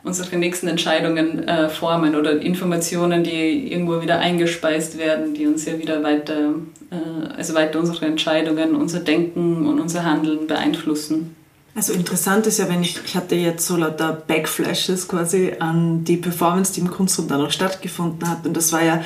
unsere 0.03 0.36
nächsten 0.38 0.67
Entscheidungen 0.67 1.48
äh, 1.48 1.70
formen 1.70 2.15
oder 2.15 2.41
Informationen, 2.41 3.24
die 3.24 3.72
irgendwo 3.72 4.01
wieder 4.01 4.17
eingespeist 4.20 4.98
werden, 4.98 5.36
die 5.36 5.46
uns 5.46 5.65
ja 5.65 5.77
wieder 5.77 6.01
weiter, 6.01 6.55
äh, 6.89 7.36
also 7.38 7.53
weiter 7.53 7.79
unsere 7.79 8.08
Entscheidungen, 8.08 8.75
unser 8.75 9.00
Denken 9.00 9.67
und 9.67 9.79
unser 9.79 10.03
Handeln 10.03 10.48
beeinflussen. 10.48 11.36
Also 11.75 11.93
interessant 11.93 12.48
ist 12.48 12.58
ja, 12.58 12.67
wenn 12.67 12.81
ich, 12.81 13.00
ich 13.05 13.15
hatte 13.15 13.36
jetzt 13.36 13.65
so 13.65 13.77
lauter 13.77 14.12
Backflashes 14.12 15.08
quasi 15.08 15.53
an 15.60 16.03
die 16.03 16.17
Performance, 16.17 16.74
die 16.74 16.81
im 16.81 16.89
Kunstraum 16.91 17.27
dann 17.27 17.41
auch 17.41 17.51
stattgefunden 17.51 18.27
hat. 18.27 18.46
Und 18.46 18.58
das 18.58 18.74
war 18.74 18.84
ja 18.84 19.03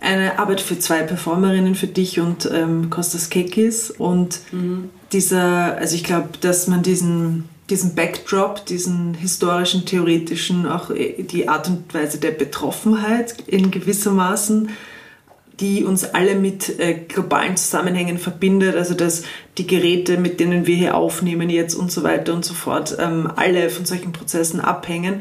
eine 0.00 0.38
Arbeit 0.38 0.60
für 0.60 0.78
zwei 0.78 1.02
Performerinnen, 1.02 1.74
für 1.74 1.86
dich 1.86 2.20
und 2.20 2.50
ähm, 2.52 2.90
Kostas 2.90 3.30
Kekis. 3.30 3.90
Und 3.90 4.40
mhm. 4.50 4.90
dieser, 5.12 5.76
also 5.76 5.94
ich 5.94 6.04
glaube, 6.04 6.30
dass 6.40 6.66
man 6.66 6.82
diesen, 6.82 7.48
diesen 7.68 7.94
Backdrop, 7.94 8.64
diesen 8.66 9.14
historischen, 9.14 9.84
theoretischen, 9.84 10.66
auch 10.66 10.90
äh, 10.90 11.22
die 11.22 11.48
Art 11.48 11.68
und 11.68 11.92
Weise 11.92 12.18
der 12.18 12.32
Betroffenheit 12.32 13.36
in 13.46 13.70
gewissermaßen 13.70 14.70
die 15.60 15.84
uns 15.84 16.04
alle 16.04 16.34
mit 16.34 16.78
äh, 16.80 16.94
globalen 16.94 17.56
Zusammenhängen 17.56 18.18
verbindet, 18.18 18.76
also 18.76 18.94
dass 18.94 19.24
die 19.58 19.66
Geräte, 19.66 20.16
mit 20.16 20.40
denen 20.40 20.66
wir 20.66 20.74
hier 20.74 20.96
aufnehmen 20.96 21.50
jetzt 21.50 21.74
und 21.74 21.92
so 21.92 22.02
weiter 22.02 22.32
und 22.32 22.44
so 22.44 22.54
fort, 22.54 22.96
ähm, 22.98 23.30
alle 23.36 23.68
von 23.68 23.84
solchen 23.84 24.12
Prozessen 24.12 24.60
abhängen, 24.60 25.20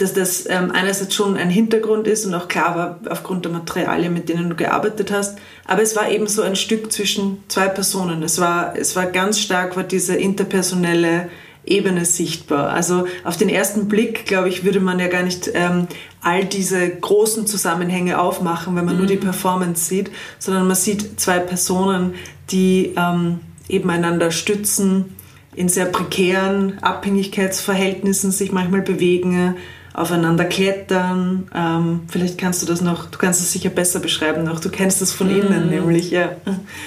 dass 0.00 0.14
das 0.14 0.48
ähm, 0.48 0.70
einerseits 0.72 1.14
schon 1.14 1.36
ein 1.36 1.50
Hintergrund 1.50 2.06
ist 2.06 2.24
und 2.24 2.34
auch 2.34 2.48
klar 2.48 2.76
war 2.76 3.00
aufgrund 3.10 3.44
der 3.44 3.52
Materialien, 3.52 4.14
mit 4.14 4.28
denen 4.28 4.48
du 4.48 4.56
gearbeitet 4.56 5.12
hast, 5.12 5.38
aber 5.66 5.82
es 5.82 5.94
war 5.96 6.10
eben 6.10 6.26
so 6.26 6.42
ein 6.42 6.56
Stück 6.56 6.90
zwischen 6.92 7.44
zwei 7.48 7.68
Personen. 7.68 8.22
Es 8.22 8.40
war, 8.40 8.74
es 8.76 8.96
war 8.96 9.06
ganz 9.06 9.40
stark 9.40 9.76
war 9.76 9.84
diese 9.84 10.16
interpersonelle 10.16 11.28
Ebene 11.66 12.06
sichtbar. 12.06 12.70
Also 12.70 13.06
auf 13.22 13.36
den 13.36 13.50
ersten 13.50 13.88
Blick, 13.88 14.24
glaube 14.24 14.48
ich, 14.48 14.64
würde 14.64 14.80
man 14.80 14.98
ja 14.98 15.08
gar 15.08 15.22
nicht 15.22 15.50
ähm, 15.52 15.86
all 16.22 16.44
diese 16.44 16.88
großen 16.88 17.46
Zusammenhänge 17.46 18.18
aufmachen, 18.18 18.74
wenn 18.76 18.86
man 18.86 18.94
mhm. 18.94 19.00
nur 19.00 19.08
die 19.08 19.16
mhm. 19.16 19.20
Performance 19.20 19.84
sieht, 19.84 20.10
sondern 20.38 20.66
man 20.66 20.76
sieht 20.76 21.20
zwei 21.20 21.38
Personen, 21.38 22.14
die 22.50 22.94
ähm, 22.96 23.40
eben 23.68 23.90
einander 23.90 24.30
stützen, 24.30 25.16
in 25.54 25.68
sehr 25.68 25.86
prekären 25.86 26.78
Abhängigkeitsverhältnissen 26.80 28.30
sich 28.30 28.52
manchmal 28.52 28.82
bewegen, 28.82 29.56
aufeinander 29.92 30.44
klettern. 30.44 31.48
Ähm, 31.54 32.00
vielleicht 32.08 32.38
kannst 32.38 32.62
du 32.62 32.66
das 32.66 32.80
noch, 32.80 33.06
du 33.06 33.18
kannst 33.18 33.40
es 33.40 33.52
sicher 33.52 33.70
besser 33.70 34.00
beschreiben 34.00 34.44
noch. 34.44 34.60
Du 34.60 34.70
kennst 34.70 35.00
das 35.00 35.12
von 35.12 35.28
mhm. 35.28 35.42
innen 35.42 35.70
nämlich, 35.70 36.10
ja. 36.10 36.36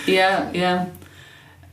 Ja, 0.05 0.49
ja. 0.53 0.87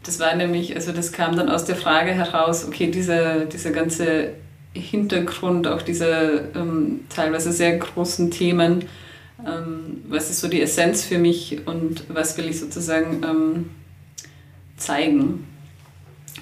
Das 0.02 0.18
war 0.18 0.34
nämlich, 0.34 0.74
also 0.74 0.92
das 0.92 1.12
kam 1.12 1.36
dann 1.36 1.48
aus 1.48 1.64
der 1.64 1.76
Frage 1.76 2.12
heraus, 2.12 2.64
okay, 2.66 2.90
dieser, 2.90 3.44
dieser 3.44 3.70
ganze 3.70 4.30
Hintergrund, 4.72 5.66
auch 5.66 5.82
diese 5.82 6.48
ähm, 6.54 7.00
teilweise 7.08 7.52
sehr 7.52 7.76
großen 7.76 8.30
Themen, 8.30 8.86
ähm, 9.46 10.02
was 10.08 10.30
ist 10.30 10.40
so 10.40 10.48
die 10.48 10.62
Essenz 10.62 11.04
für 11.04 11.18
mich 11.18 11.66
und 11.66 12.04
was 12.08 12.38
will 12.38 12.48
ich 12.48 12.60
sozusagen 12.60 13.22
ähm, 13.22 13.70
zeigen. 14.76 15.46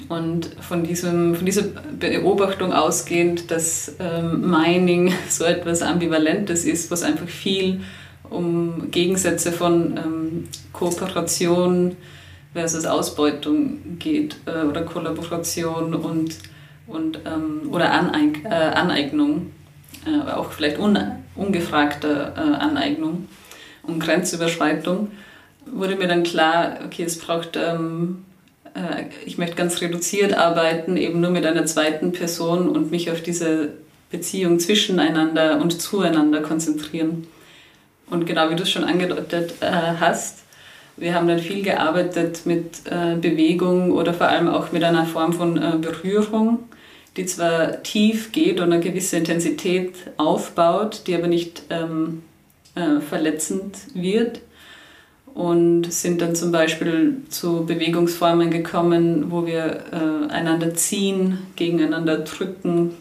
Und 0.09 0.51
von, 0.61 0.85
diesem, 0.85 1.35
von 1.35 1.45
dieser 1.45 1.65
Beobachtung 1.99 2.73
ausgehend, 2.73 3.51
dass 3.51 3.95
ähm, 3.99 4.49
Mining 4.49 5.13
so 5.29 5.45
etwas 5.45 5.83
Ambivalentes 5.83 6.65
ist, 6.65 6.91
was 6.91 7.03
einfach 7.03 7.29
viel 7.29 7.81
um 8.31 8.91
Gegensätze 8.91 9.53
von 9.53 9.97
ähm, 9.97 10.49
Kooperation, 10.73 11.97
versus 12.53 12.87
Ausbeutung 12.87 13.99
geht 13.99 14.37
äh, 14.47 14.65
oder 14.65 14.83
Kollaboration 14.83 15.95
und, 15.95 16.39
und, 16.87 17.21
ähm, 17.25 17.69
oder 17.71 17.93
Aneig 17.93 18.45
äh, 18.45 18.49
Aneignung, 18.49 19.53
äh, 20.07 20.31
auch 20.31 20.53
vielleicht 20.53 20.79
un 20.79 20.99
ungefragte 21.35 22.33
äh, 22.37 22.41
Aneignung 22.41 23.29
und 23.85 24.01
Grenzüberschreitung, 24.01 25.13
wurde 25.67 25.95
mir 25.95 26.09
dann 26.09 26.25
klar, 26.25 26.79
okay, 26.85 27.05
es 27.05 27.19
braucht, 27.19 27.57
ähm, 27.57 28.25
äh, 28.75 29.05
ich 29.27 29.39
möchte 29.39 29.57
ganz 29.57 29.81
reduziert 29.81 30.35
arbeiten, 30.35 30.97
eben 30.97 31.21
nur 31.21 31.31
mit 31.31 31.47
einer 31.47 31.67
zweiten 31.67 32.13
Person 32.13 32.69
und 32.69 32.91
mich 32.91 33.11
auf 33.11 33.23
diese 33.23 33.75
Beziehung 34.11 34.59
zwischeneinander 34.59 35.61
und 35.61 35.81
zueinander 35.81 36.41
konzentrieren. 36.41 37.27
Und 38.11 38.27
genau 38.27 38.51
wie 38.51 38.57
du 38.57 38.63
es 38.63 38.71
schon 38.71 38.85
angedeutet 38.85 39.55
äh, 39.61 39.71
hast, 40.01 40.39
wir 40.97 41.15
haben 41.15 41.29
dann 41.29 41.39
viel 41.39 41.63
gearbeitet 41.63 42.43
mit 42.45 42.81
äh, 42.87 43.15
Bewegung 43.15 43.93
oder 43.93 44.15
vor 44.15 44.29
allem 44.29 44.49
auch 44.49 44.73
mit 44.73 44.83
einer 44.83 45.07
Form 45.07 45.33
von 45.33 45.81
Berührung, 45.81 46.61
die 47.17 47.27
zwar 47.27 47.83
tief 47.83 48.33
geht 48.33 48.59
und 48.59 48.73
eine 48.73 48.81
gewisse 48.81 49.19
Intensität 49.19 49.95
aufbaut, 50.17 51.03
die 51.07 51.15
aber 51.15 51.29
nicht 51.29 51.63
ähm, 51.71 52.23
äh, 52.79 53.01
verletzend 53.01 53.77
wird. 53.95 54.41
Und 55.39 55.85
sind 55.93 56.21
dann 56.21 56.35
zum 56.35 56.51
Beispiel 56.51 57.19
zu 57.29 57.65
Bewegungsformen 57.65 58.51
gekommen, 58.51 59.31
wo 59.31 59.47
wir 59.47 59.85
äh, 59.93 60.33
einander 60.33 60.75
ziehen, 60.75 61.39
gegeneinander 61.55 62.19
drücken 62.19 62.97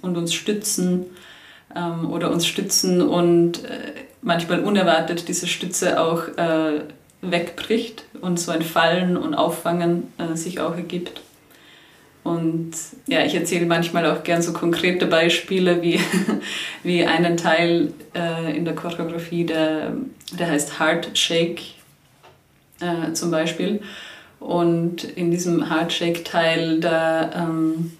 und 0.00 0.16
uns 0.16 0.32
stützen 0.32 1.06
ähm, 1.74 2.08
oder 2.08 2.30
uns 2.30 2.46
stützen 2.46 3.02
und 3.02 3.64
äh, 3.64 3.92
manchmal 4.22 4.60
unerwartet 4.60 5.26
diese 5.26 5.48
Stütze 5.48 6.00
auch 6.00 6.28
äh, 6.38 6.82
wegbricht 7.22 8.04
und 8.20 8.38
so 8.38 8.52
ein 8.52 8.62
Fallen 8.62 9.16
und 9.16 9.34
Auffangen 9.34 10.12
äh, 10.18 10.36
sich 10.36 10.60
auch 10.60 10.76
ergibt. 10.76 11.20
Und 12.22 12.70
ja, 13.08 13.24
ich 13.24 13.34
erzähle 13.34 13.66
manchmal 13.66 14.06
auch 14.06 14.22
gern 14.22 14.42
so 14.42 14.52
konkrete 14.52 15.06
Beispiele 15.06 15.82
wie, 15.82 15.98
wie 16.84 17.04
einen 17.04 17.36
Teil 17.36 17.92
äh, 18.14 18.56
in 18.56 18.64
der 18.64 18.76
Choreografie, 18.76 19.44
der, 19.44 19.94
der 20.38 20.46
heißt 20.52 20.78
Heart 20.78 21.18
Shake 21.18 21.79
äh, 22.80 23.12
zum 23.12 23.30
Beispiel. 23.30 23.80
Und 24.40 25.04
in 25.04 25.30
diesem 25.30 25.70
Heart 25.70 25.92
Shake 25.92 26.24
Teil, 26.24 26.80
da 26.80 27.30
ähm, 27.34 27.92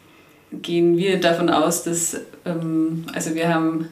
gehen 0.52 0.96
wir 0.96 1.20
davon 1.20 1.50
aus, 1.50 1.84
dass, 1.84 2.18
ähm, 2.44 3.04
also 3.12 3.34
wir 3.34 3.52
haben 3.52 3.88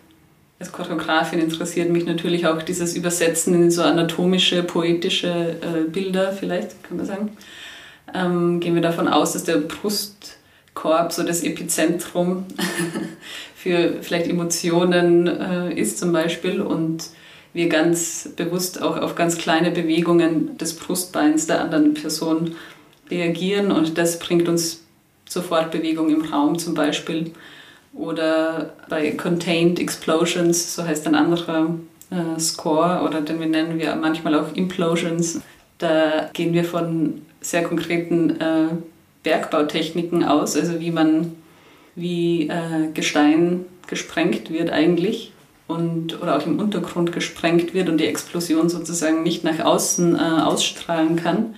als 0.58 0.72
Choreografin 0.72 1.38
interessiert 1.38 1.90
mich 1.90 2.04
natürlich 2.04 2.46
auch 2.46 2.62
dieses 2.62 2.96
Übersetzen 2.96 3.54
in 3.54 3.70
so 3.70 3.82
anatomische, 3.82 4.64
poetische 4.64 5.56
äh, 5.60 5.88
Bilder, 5.88 6.32
vielleicht 6.32 6.82
kann 6.82 6.96
man 6.96 7.06
sagen. 7.06 7.36
Ähm, 8.12 8.58
gehen 8.58 8.74
wir 8.74 8.82
davon 8.82 9.06
aus, 9.06 9.34
dass 9.34 9.44
der 9.44 9.58
Brustkorb 9.58 11.12
so 11.12 11.22
das 11.22 11.42
Epizentrum 11.44 12.46
für 13.54 14.02
vielleicht 14.02 14.26
Emotionen 14.26 15.26
äh, 15.26 15.74
ist 15.74 15.98
zum 15.98 16.12
Beispiel 16.12 16.60
und 16.60 17.04
wir 17.52 17.68
ganz 17.68 18.30
bewusst 18.36 18.82
auch 18.82 18.98
auf 18.98 19.14
ganz 19.14 19.38
kleine 19.38 19.70
Bewegungen 19.70 20.56
des 20.58 20.76
Brustbeins 20.76 21.46
der 21.46 21.60
anderen 21.60 21.94
Person 21.94 22.54
reagieren 23.10 23.72
und 23.72 23.96
das 23.98 24.18
bringt 24.18 24.48
uns 24.48 24.84
sofort 25.28 25.70
Bewegung 25.70 26.10
im 26.10 26.22
Raum 26.22 26.58
zum 26.58 26.74
Beispiel. 26.74 27.32
Oder 27.94 28.74
bei 28.88 29.10
Contained 29.12 29.80
Explosions, 29.80 30.74
so 30.74 30.84
heißt 30.84 31.06
ein 31.06 31.14
anderer 31.14 31.74
äh, 32.10 32.38
Score, 32.38 33.02
oder 33.04 33.22
den 33.22 33.40
wir 33.40 33.46
nennen 33.46 33.78
wir 33.78 33.94
manchmal 33.96 34.34
auch 34.34 34.54
Implosions. 34.54 35.40
Da 35.78 36.30
gehen 36.32 36.52
wir 36.52 36.64
von 36.64 37.22
sehr 37.40 37.64
konkreten 37.64 38.40
äh, 38.40 38.68
Bergbautechniken 39.22 40.22
aus, 40.22 40.54
also 40.54 40.80
wie 40.80 40.90
man, 40.90 41.34
wie 41.94 42.48
äh, 42.48 42.92
Gestein 42.92 43.64
gesprengt 43.86 44.50
wird 44.50 44.70
eigentlich 44.70 45.32
und 45.68 46.20
oder 46.20 46.36
auch 46.36 46.46
im 46.46 46.58
Untergrund 46.58 47.12
gesprengt 47.12 47.74
wird 47.74 47.88
und 47.88 47.98
die 47.98 48.06
Explosion 48.06 48.68
sozusagen 48.68 49.22
nicht 49.22 49.44
nach 49.44 49.60
außen 49.60 50.16
äh, 50.16 50.18
ausstrahlen 50.18 51.16
kann. 51.16 51.54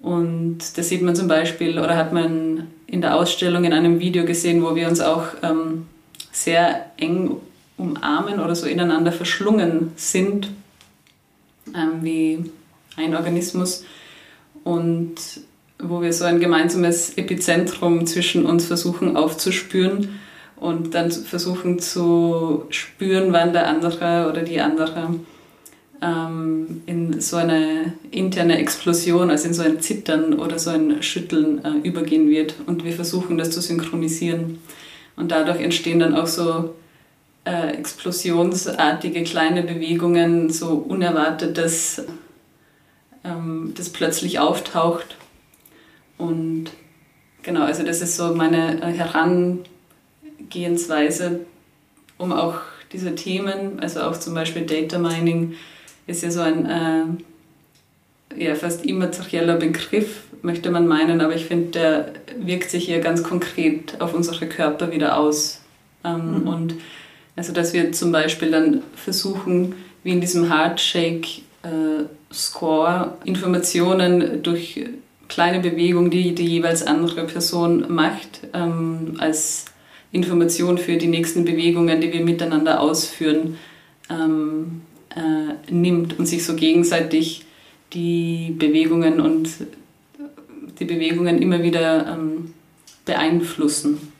Und 0.00 0.58
das 0.76 0.88
sieht 0.88 1.02
man 1.02 1.14
zum 1.14 1.28
Beispiel 1.28 1.78
oder 1.78 1.96
hat 1.96 2.12
man 2.12 2.66
in 2.86 3.00
der 3.00 3.14
Ausstellung 3.14 3.64
in 3.64 3.72
einem 3.72 4.00
Video 4.00 4.24
gesehen, 4.24 4.62
wo 4.62 4.74
wir 4.74 4.88
uns 4.88 5.00
auch 5.00 5.26
ähm, 5.42 5.86
sehr 6.32 6.86
eng 6.96 7.36
umarmen 7.76 8.40
oder 8.40 8.56
so 8.56 8.66
ineinander 8.66 9.12
verschlungen 9.12 9.92
sind, 9.96 10.48
ähm, 11.74 12.02
wie 12.02 12.50
ein 12.96 13.14
Organismus. 13.14 13.84
Und 14.64 15.14
wo 15.78 16.00
wir 16.00 16.12
so 16.12 16.24
ein 16.24 16.40
gemeinsames 16.40 17.16
Epizentrum 17.18 18.06
zwischen 18.06 18.46
uns 18.46 18.66
versuchen 18.66 19.16
aufzuspüren 19.16 20.20
und 20.56 20.94
dann 20.94 21.10
versuchen 21.10 21.78
zu 21.78 22.66
spüren, 22.70 23.32
wann 23.32 23.52
der 23.52 23.68
andere 23.68 24.28
oder 24.30 24.42
die 24.42 24.60
andere 24.60 25.14
ähm, 26.02 26.82
in 26.86 27.20
so 27.20 27.36
eine 27.36 27.94
interne 28.10 28.58
Explosion, 28.58 29.30
also 29.30 29.48
in 29.48 29.54
so 29.54 29.62
ein 29.62 29.80
Zittern 29.80 30.34
oder 30.34 30.58
so 30.58 30.70
ein 30.70 31.02
Schütteln 31.02 31.64
äh, 31.64 31.88
übergehen 31.88 32.28
wird. 32.28 32.54
Und 32.66 32.84
wir 32.84 32.92
versuchen 32.92 33.38
das 33.38 33.52
zu 33.52 33.60
synchronisieren. 33.60 34.58
Und 35.16 35.30
dadurch 35.30 35.60
entstehen 35.60 36.00
dann 36.00 36.16
auch 36.16 36.26
so 36.26 36.74
äh, 37.44 37.74
explosionsartige 37.74 39.22
kleine 39.22 39.62
Bewegungen, 39.62 40.50
so 40.50 40.74
unerwartetes, 40.74 42.04
ähm, 43.24 43.72
das 43.76 43.90
plötzlich 43.90 44.40
auftaucht. 44.40 45.16
Und 46.18 46.70
genau, 47.42 47.64
also 47.64 47.84
das 47.84 48.00
ist 48.00 48.16
so 48.16 48.34
meine 48.34 48.82
äh, 48.82 48.92
Herangehensweise, 50.52 51.40
um 52.18 52.32
auch 52.32 52.56
diese 52.92 53.14
Themen, 53.14 53.80
also 53.80 54.00
auch 54.00 54.18
zum 54.18 54.34
Beispiel 54.34 54.62
Data 54.62 54.98
Mining, 54.98 55.54
ist 56.06 56.22
ja 56.22 56.30
so 56.30 56.40
ein 56.40 56.66
äh, 56.66 58.44
ja, 58.44 58.54
fast 58.54 58.84
immaterieller 58.84 59.56
Begriff, 59.56 60.24
möchte 60.42 60.70
man 60.70 60.86
meinen, 60.86 61.20
aber 61.20 61.34
ich 61.34 61.46
finde, 61.46 61.70
der 61.70 62.12
wirkt 62.38 62.70
sich 62.70 62.84
hier 62.84 63.00
ganz 63.00 63.22
konkret 63.22 64.00
auf 64.00 64.14
unsere 64.14 64.46
Körper 64.46 64.90
wieder 64.90 65.16
aus. 65.18 65.60
Ähm, 66.04 66.40
mhm. 66.40 66.48
Und 66.48 66.74
also, 67.36 67.52
dass 67.52 67.72
wir 67.72 67.92
zum 67.92 68.12
Beispiel 68.12 68.50
dann 68.50 68.82
versuchen, 68.94 69.74
wie 70.02 70.10
in 70.12 70.20
diesem 70.20 70.52
Heartshake 70.52 71.42
äh, 71.62 72.04
Score, 72.32 73.16
Informationen 73.24 74.42
durch 74.42 74.84
kleine 75.28 75.60
Bewegungen, 75.60 76.10
die 76.10 76.34
die 76.34 76.46
jeweils 76.46 76.86
andere 76.86 77.24
Person 77.24 77.86
macht, 77.88 78.40
ähm, 78.52 79.14
als 79.18 79.66
Information 80.12 80.78
für 80.78 80.96
die 80.96 81.08
nächsten 81.08 81.44
Bewegungen, 81.44 82.00
die 82.00 82.12
wir 82.12 82.22
miteinander 82.22 82.80
ausführen, 82.80 83.56
ähm, 84.10 84.82
äh, 85.10 85.72
nimmt 85.72 86.18
und 86.18 86.26
sich 86.26 86.44
so 86.44 86.54
gegenseitig 86.54 87.44
die 87.92 88.54
Bewegungen 88.58 89.20
und 89.20 89.48
die 90.78 90.84
Bewegungen 90.84 91.40
immer 91.40 91.62
wieder 91.62 92.06
ähm, 92.06 92.54
beeinflussen. 93.04 94.12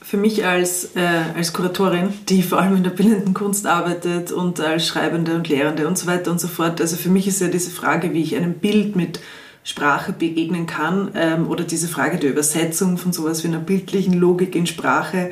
Für 0.00 0.16
mich 0.18 0.44
als, 0.44 0.94
äh, 0.94 1.00
als 1.34 1.54
Kuratorin, 1.54 2.12
die 2.28 2.42
vor 2.42 2.60
allem 2.60 2.76
in 2.76 2.82
der 2.82 2.90
bildenden 2.90 3.32
Kunst 3.32 3.66
arbeitet 3.66 4.30
und 4.30 4.60
als 4.60 4.86
Schreibende 4.86 5.34
und 5.34 5.48
Lehrende 5.48 5.88
und 5.88 5.96
so 5.96 6.06
weiter 6.06 6.30
und 6.30 6.38
so 6.38 6.48
fort, 6.48 6.82
also 6.82 6.96
für 6.96 7.08
mich 7.08 7.26
ist 7.26 7.40
ja 7.40 7.48
diese 7.48 7.70
Frage, 7.70 8.12
wie 8.12 8.22
ich 8.22 8.36
einem 8.36 8.54
Bild 8.54 8.94
mit 8.94 9.20
Sprache 9.64 10.12
begegnen 10.12 10.66
kann 10.66 11.12
ähm, 11.14 11.48
oder 11.48 11.64
diese 11.64 11.88
Frage 11.88 12.18
der 12.18 12.30
Übersetzung 12.30 12.98
von 12.98 13.12
sowas 13.12 13.44
wie 13.44 13.48
einer 13.48 13.58
bildlichen 13.58 14.14
Logik 14.14 14.54
in 14.54 14.66
Sprache 14.66 15.30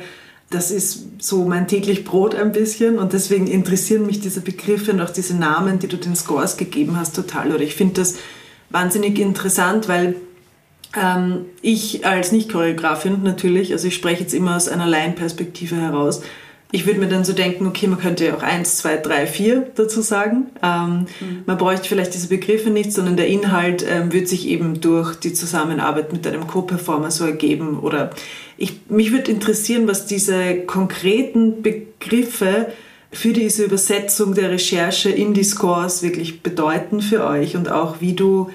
das 0.51 0.69
ist 0.69 1.23
so 1.23 1.45
mein 1.45 1.67
täglich 1.67 2.03
Brot 2.03 2.35
ein 2.35 2.51
bisschen 2.51 2.99
und 2.99 3.13
deswegen 3.13 3.47
interessieren 3.47 4.05
mich 4.05 4.19
diese 4.19 4.41
Begriffe 4.41 4.91
und 4.91 5.01
auch 5.01 5.09
diese 5.09 5.35
Namen, 5.35 5.79
die 5.79 5.87
du 5.87 5.97
den 5.97 6.15
Scores 6.15 6.57
gegeben 6.57 6.97
hast, 6.97 7.15
total. 7.15 7.53
Oder 7.53 7.63
ich 7.63 7.73
finde 7.73 7.95
das 7.95 8.15
wahnsinnig 8.69 9.17
interessant, 9.17 9.87
weil 9.87 10.17
ähm, 10.93 11.45
ich 11.61 12.05
als 12.05 12.33
Nicht-Choreografin 12.33 13.23
natürlich, 13.23 13.71
also 13.71 13.87
ich 13.87 13.95
spreche 13.95 14.23
jetzt 14.23 14.33
immer 14.33 14.57
aus 14.57 14.67
einer 14.67 14.87
Laienperspektive 14.87 15.77
heraus, 15.77 16.21
ich 16.71 16.85
würde 16.85 16.99
mir 16.99 17.09
dann 17.09 17.25
so 17.25 17.33
denken, 17.33 17.67
okay, 17.67 17.87
man 17.87 17.99
könnte 17.99 18.25
ja 18.25 18.35
auch 18.35 18.43
eins, 18.43 18.77
zwei, 18.77 18.95
drei, 18.95 19.27
vier 19.27 19.67
dazu 19.75 20.01
sagen. 20.01 20.47
Ähm, 20.63 21.05
mhm. 21.19 21.43
Man 21.45 21.57
bräuchte 21.57 21.89
vielleicht 21.89 22.13
diese 22.13 22.29
Begriffe 22.29 22.69
nicht, 22.69 22.93
sondern 22.93 23.17
der 23.17 23.27
Inhalt 23.27 23.85
ähm, 23.87 24.13
wird 24.13 24.29
sich 24.29 24.47
eben 24.47 24.79
durch 24.79 25.15
die 25.15 25.33
Zusammenarbeit 25.33 26.13
mit 26.13 26.25
einem 26.25 26.47
Co-Performer 26.47 27.11
so 27.11 27.25
ergeben. 27.25 27.79
Oder 27.79 28.11
ich, 28.57 28.79
mich 28.87 29.11
würde 29.11 29.31
interessieren, 29.31 29.87
was 29.87 30.05
diese 30.05 30.61
konkreten 30.61 31.61
Begriffe 31.61 32.67
für 33.11 33.33
diese 33.33 33.65
Übersetzung 33.65 34.33
der 34.33 34.51
Recherche 34.51 35.09
in 35.09 35.33
die 35.33 35.43
Scores 35.43 36.01
wirklich 36.01 36.41
bedeuten 36.41 37.01
für 37.01 37.25
euch 37.25 37.57
und 37.57 37.69
auch 37.69 37.99
wie 37.99 38.13
du 38.13 38.49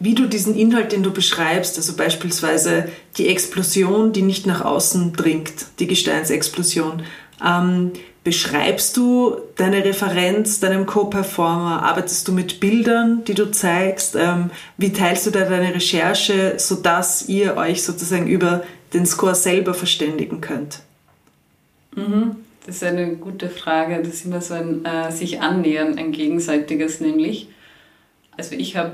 wie 0.00 0.14
du 0.14 0.26
diesen 0.26 0.54
Inhalt, 0.54 0.92
den 0.92 1.02
du 1.02 1.12
beschreibst, 1.12 1.78
also 1.78 1.94
beispielsweise 1.94 2.88
die 3.16 3.28
Explosion, 3.28 4.12
die 4.12 4.22
nicht 4.22 4.44
nach 4.46 4.62
außen 4.62 5.14
dringt, 5.14 5.52
die 5.78 5.86
Gesteinsexplosion, 5.86 7.04
ähm, 7.44 7.92
beschreibst 8.24 8.96
du 8.96 9.36
deine 9.56 9.84
Referenz 9.84 10.60
deinem 10.60 10.86
Co-Performer? 10.86 11.82
Arbeitest 11.82 12.26
du 12.26 12.32
mit 12.32 12.58
Bildern, 12.58 13.22
die 13.24 13.34
du 13.34 13.50
zeigst? 13.50 14.16
Ähm, 14.16 14.50
wie 14.78 14.92
teilst 14.92 15.26
du 15.26 15.30
da 15.30 15.40
deine 15.40 15.74
Recherche, 15.74 16.54
sodass 16.56 17.28
ihr 17.28 17.56
euch 17.56 17.82
sozusagen 17.82 18.26
über 18.26 18.64
den 18.94 19.04
Score 19.04 19.34
selber 19.34 19.74
verständigen 19.74 20.40
könnt? 20.40 20.80
Mhm. 21.94 22.36
Das 22.66 22.76
ist 22.76 22.84
eine 22.84 23.16
gute 23.16 23.50
Frage. 23.50 23.98
Das 23.98 24.14
ist 24.14 24.24
immer 24.24 24.40
so 24.40 24.54
ein 24.54 24.84
äh, 24.86 25.12
sich 25.12 25.42
annähern, 25.42 25.98
ein 25.98 26.12
gegenseitiges 26.12 27.00
nämlich. 27.00 27.48
Also 28.36 28.54
ich 28.54 28.76
habe 28.76 28.92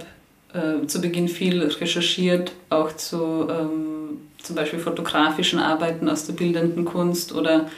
äh, 0.52 0.86
zu 0.86 1.00
Beginn 1.00 1.28
viel 1.28 1.62
recherchiert, 1.62 2.52
auch 2.68 2.92
zu 2.96 3.48
ähm, 3.48 4.18
zum 4.42 4.56
Beispiel 4.56 4.80
fotografischen 4.80 5.60
Arbeiten 5.60 6.08
aus 6.08 6.26
der 6.26 6.32
bildenden 6.32 6.84
Kunst 6.84 7.32
oder 7.32 7.70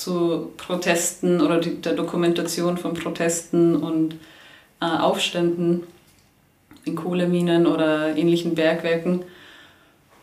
zu 0.00 0.50
Protesten 0.56 1.40
oder 1.40 1.60
die, 1.60 1.80
der 1.80 1.92
Dokumentation 1.92 2.78
von 2.78 2.94
Protesten 2.94 3.76
und 3.76 4.14
äh, 4.80 4.86
Aufständen 4.86 5.82
in 6.84 6.96
Kohleminen 6.96 7.66
oder 7.66 8.16
ähnlichen 8.16 8.54
Bergwerken 8.54 9.22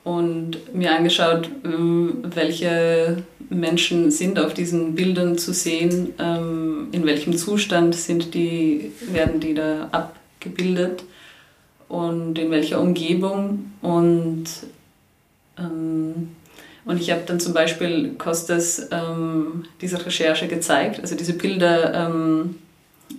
und 0.04 0.74
mir 0.74 0.96
angeschaut, 0.96 1.50
ähm, 1.64 2.24
welche 2.24 3.24
Menschen 3.50 4.10
sind 4.10 4.40
auf 4.40 4.54
diesen 4.54 4.96
Bildern 4.96 5.38
zu 5.38 5.54
sehen, 5.54 6.14
ähm, 6.20 6.88
in 6.92 7.06
welchem 7.06 7.36
Zustand 7.38 7.94
sind 7.94 8.34
die, 8.34 8.92
werden 9.12 9.40
die 9.40 9.54
da 9.54 9.90
abgebildet 9.92 11.04
und 11.88 12.40
in 12.40 12.52
welcher 12.52 12.82
Umgebung 12.82 13.72
und 13.82 14.46
ähm, 15.58 16.30
und 16.88 17.02
ich 17.02 17.12
habe 17.12 17.22
dann 17.26 17.40
zum 17.40 17.54
Beispiel 17.54 18.16
Costas 18.18 18.88
ähm, 18.92 19.66
diese 19.82 20.04
Recherche 20.06 20.48
gezeigt, 20.48 21.02
also 21.02 21.16
diese 21.16 21.34
Bilder 21.34 21.94
ähm, 21.94 22.56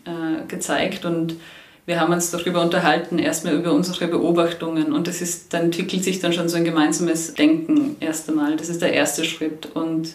äh, 0.05 0.47
gezeigt 0.49 1.05
und 1.05 1.37
wir 1.85 2.01
haben 2.01 2.13
uns 2.13 2.31
darüber 2.31 2.61
unterhalten, 2.63 3.19
erstmal 3.19 3.55
über 3.55 3.73
unsere 3.73 4.09
Beobachtungen 4.09 4.93
und 4.93 5.07
das 5.07 5.23
ist, 5.23 5.55
dann 5.55 5.65
entwickelt 5.65 6.05
sich 6.05 6.19
dann 6.21 6.33
schon 6.33 6.49
so 6.49 6.57
ein 6.57 6.65
gemeinsames 6.65 7.35
Denken 7.35 7.97
erst 8.01 8.29
einmal. 8.29 8.57
Das 8.57 8.69
ist 8.69 8.83
der 8.83 8.93
erste 8.93 9.25
Schritt 9.25 9.67
und 9.75 10.15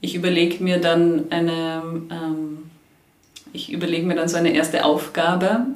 ich 0.00 0.14
überlege 0.14 0.62
mir 0.62 0.78
dann 0.78 1.24
eine, 1.30 1.82
ähm, 2.10 2.70
ich 3.52 3.72
überlege 3.72 4.06
mir 4.06 4.14
dann 4.14 4.28
so 4.28 4.36
eine 4.36 4.54
erste 4.54 4.84
Aufgabe. 4.84 5.66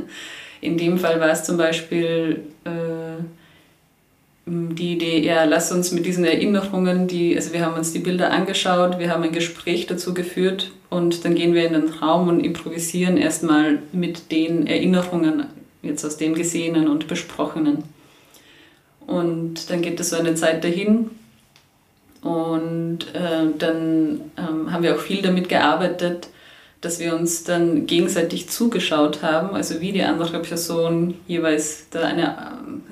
In 0.60 0.78
dem 0.78 0.98
Fall 0.98 1.20
war 1.20 1.30
es 1.30 1.44
zum 1.44 1.56
Beispiel 1.56 2.42
äh, 2.64 3.22
die 4.46 4.94
Idee, 4.94 5.20
ja, 5.20 5.44
lass 5.44 5.70
uns 5.70 5.92
mit 5.92 6.04
diesen 6.04 6.24
Erinnerungen, 6.24 7.06
die, 7.06 7.36
also 7.36 7.52
wir 7.52 7.64
haben 7.64 7.76
uns 7.76 7.92
die 7.92 8.00
Bilder 8.00 8.32
angeschaut, 8.32 8.98
wir 8.98 9.10
haben 9.10 9.22
ein 9.22 9.32
Gespräch 9.32 9.86
dazu 9.86 10.14
geführt 10.14 10.72
und 10.90 11.24
dann 11.24 11.34
gehen 11.34 11.54
wir 11.54 11.64
in 11.64 11.74
den 11.74 11.88
Raum 11.88 12.28
und 12.28 12.40
improvisieren 12.40 13.16
erstmal 13.16 13.78
mit 13.92 14.32
den 14.32 14.66
Erinnerungen, 14.66 15.46
jetzt 15.82 16.04
aus 16.04 16.16
dem 16.16 16.34
Gesehenen 16.34 16.88
und 16.88 17.06
Besprochenen. 17.06 17.84
Und 19.06 19.70
dann 19.70 19.82
geht 19.82 20.00
es 20.00 20.10
so 20.10 20.16
eine 20.16 20.34
Zeit 20.34 20.64
dahin 20.64 21.10
und 22.22 23.00
äh, 23.14 23.46
dann 23.58 24.22
ähm, 24.36 24.72
haben 24.72 24.82
wir 24.82 24.94
auch 24.94 25.00
viel 25.00 25.22
damit 25.22 25.48
gearbeitet, 25.48 26.28
dass 26.82 26.98
wir 26.98 27.14
uns 27.14 27.44
dann 27.44 27.86
gegenseitig 27.86 28.48
zugeschaut 28.50 29.22
haben, 29.22 29.54
also 29.54 29.80
wie 29.80 29.92
die 29.92 30.02
andere 30.02 30.40
Person 30.40 31.14
jeweils 31.28 31.86
da 31.90 32.02
eine, 32.02 32.36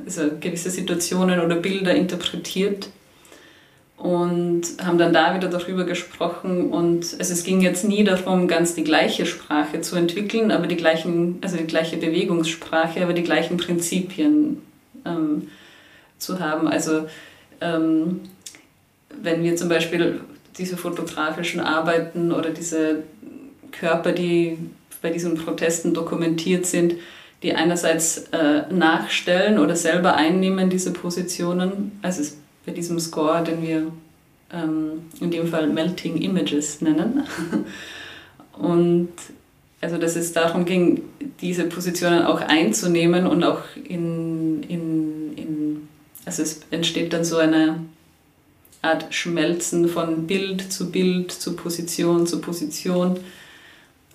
also 0.05 0.23
gewisse 0.39 0.71
Situationen 0.71 1.41
oder 1.41 1.57
Bilder 1.57 1.95
interpretiert. 1.95 2.89
Und 3.97 4.63
haben 4.83 4.97
dann 4.97 5.13
da 5.13 5.35
wieder 5.35 5.49
darüber 5.49 5.85
gesprochen. 5.85 6.71
Und 6.71 7.17
also 7.19 7.35
es 7.35 7.45
ging 7.45 7.61
jetzt 7.61 7.85
nie 7.85 8.03
darum, 8.03 8.49
ganz 8.49 8.75
die 8.75 8.85
gleiche 8.85 9.27
Sprache 9.27 9.83
zu 9.83 9.95
entwickeln, 9.97 10.53
aber 10.53 10.67
die 10.69 10.77
gleichen, 10.77 11.37
also 11.43 11.59
die 11.59 11.67
gleiche 11.67 11.99
Bewegungssprache, 11.99 13.03
aber 13.03 13.13
die 13.13 13.25
gleichen 13.25 13.59
Prinzipien 13.59 14.63
ähm, 15.05 15.49
zu 16.17 16.41
haben. 16.41 16.67
Also 16.67 17.09
ähm, 17.61 18.21
wenn 19.21 19.43
wir 19.43 19.57
zum 19.57 19.69
Beispiel 19.69 20.21
diese 20.57 20.77
fotografischen 20.77 21.61
Arbeiten 21.61 22.33
oder 22.33 22.51
diese 22.51 23.03
Körper, 23.73 24.13
die 24.13 24.59
bei 25.03 25.11
diesen 25.11 25.37
Protesten 25.37 25.95
dokumentiert 25.95 26.67
sind, 26.67 26.95
die 27.43 27.55
einerseits 27.55 28.27
äh, 28.33 28.71
nachstellen 28.71 29.59
oder 29.59 29.75
selber 29.75 30.15
einnehmen, 30.15 30.69
diese 30.69 30.93
Positionen. 30.93 31.99
Also 32.03 32.35
bei 32.67 32.73
diesem 32.73 33.01
Score, 33.01 33.43
den 33.43 33.63
wir 33.63 33.87
ähm, 34.53 35.07
in 35.21 35.31
dem 35.31 35.47
Fall 35.47 35.69
Melting 35.69 36.21
Images 36.21 36.83
nennen. 36.83 37.25
Und 38.59 39.09
also 39.81 39.97
dass 39.97 40.17
es 40.17 40.33
darum 40.33 40.65
ging, 40.65 41.03
diese 41.41 41.65
Positionen 41.65 42.23
auch 42.25 42.43
einzunehmen 42.43 43.27
und 43.27 43.43
auch 43.45 43.63
in, 43.77 44.63
in, 44.65 45.37
in 45.37 45.89
also 46.27 46.43
es 46.43 46.61
entsteht 46.71 47.15
dann 47.15 47.25
so 47.25 47.39
eine 47.39 47.81
Art 48.83 49.15
Schmelzen 49.15 49.89
von 49.89 50.27
Bild 50.27 50.71
zu 50.71 50.91
Bild, 50.91 51.33
zu 51.33 51.57
Position 51.57 52.27
zu 52.27 52.43
Position 52.43 53.19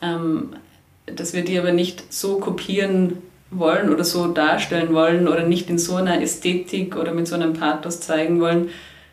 ähm, 0.06 0.56
dass 1.06 1.34
wir 1.34 1.44
die 1.44 1.58
aber 1.58 1.72
nicht 1.72 2.14
so 2.14 2.40
kopieren 2.40 3.18
wollen 3.52 3.90
oder 3.90 4.04
so 4.04 4.28
darstellen 4.28 4.94
wollen 4.94 5.28
oder 5.28 5.44
nicht 5.44 5.70
in 5.70 5.78
so 5.78 5.96
einer 5.96 6.22
Ästhetik 6.22 6.96
oder 6.96 7.14
mit 7.14 7.28
so 7.28 7.36
einem 7.36 7.54
Pathos 7.54 8.02
zeigen 8.02 8.42
wollen, 8.42 8.70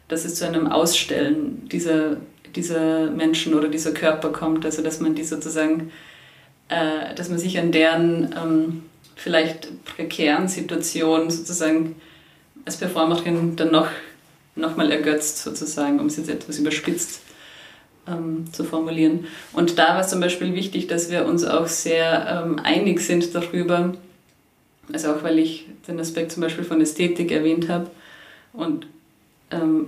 dass 0.09 0.25
es 0.25 0.37
zu 0.37 0.47
einem 0.47 0.67
Ausstellen 0.67 1.69
dieser, 1.69 2.17
dieser 2.57 3.11
Menschen 3.11 3.55
oder 3.55 3.69
dieser 3.69 3.93
Körper 3.93 4.31
kommt. 4.31 4.65
Also 4.65 4.83
dass 4.83 5.01
man 5.01 5.15
die 5.15 5.25
sozusagen, 5.25 5.93
äh, 6.69 7.15
dass 7.15 7.29
man 7.29 7.39
sich 7.39 7.59
an 7.59 7.73
deren 7.73 8.35
ähm, 8.43 8.83
vielleicht 9.17 9.85
prekären 9.85 10.49
Situationen 10.49 11.31
sozusagen 11.31 11.97
als 12.65 12.77
Performerin 12.79 13.57
dann 13.57 13.71
noch, 13.71 13.89
noch 14.57 14.77
mal 14.77 14.91
ergötzt 14.91 15.39
sozusagen, 15.39 16.01
um 16.01 16.07
es 16.07 16.17
jetzt 16.17 16.31
etwas 16.31 16.59
überspitzt 16.59 17.21
ähm, 18.07 18.53
zu 18.53 18.65
formulieren. 18.65 19.27
Und 19.53 19.79
da 19.79 19.89
war 19.89 20.01
es 20.01 20.09
zum 20.09 20.21
Beispiel 20.21 20.55
wichtig, 20.55 20.87
dass 20.87 21.11
wir 21.11 21.27
uns 21.27 21.45
auch 21.45 21.67
sehr 21.67 22.45
ähm, 22.45 22.59
einig 22.59 23.01
sind 23.01 23.35
darüber, 23.35 23.95
also 24.93 25.13
auch 25.13 25.23
weil 25.23 25.39
ich 25.39 25.67
den 25.87 26.01
Aspekt 26.01 26.33
zum 26.33 26.43
Beispiel 26.43 26.65
von 26.65 26.81
Ästhetik 26.81 27.31
erwähnt 27.31 27.69
habe. 27.69 27.91
Und 28.53 28.87
ähm, 29.51 29.87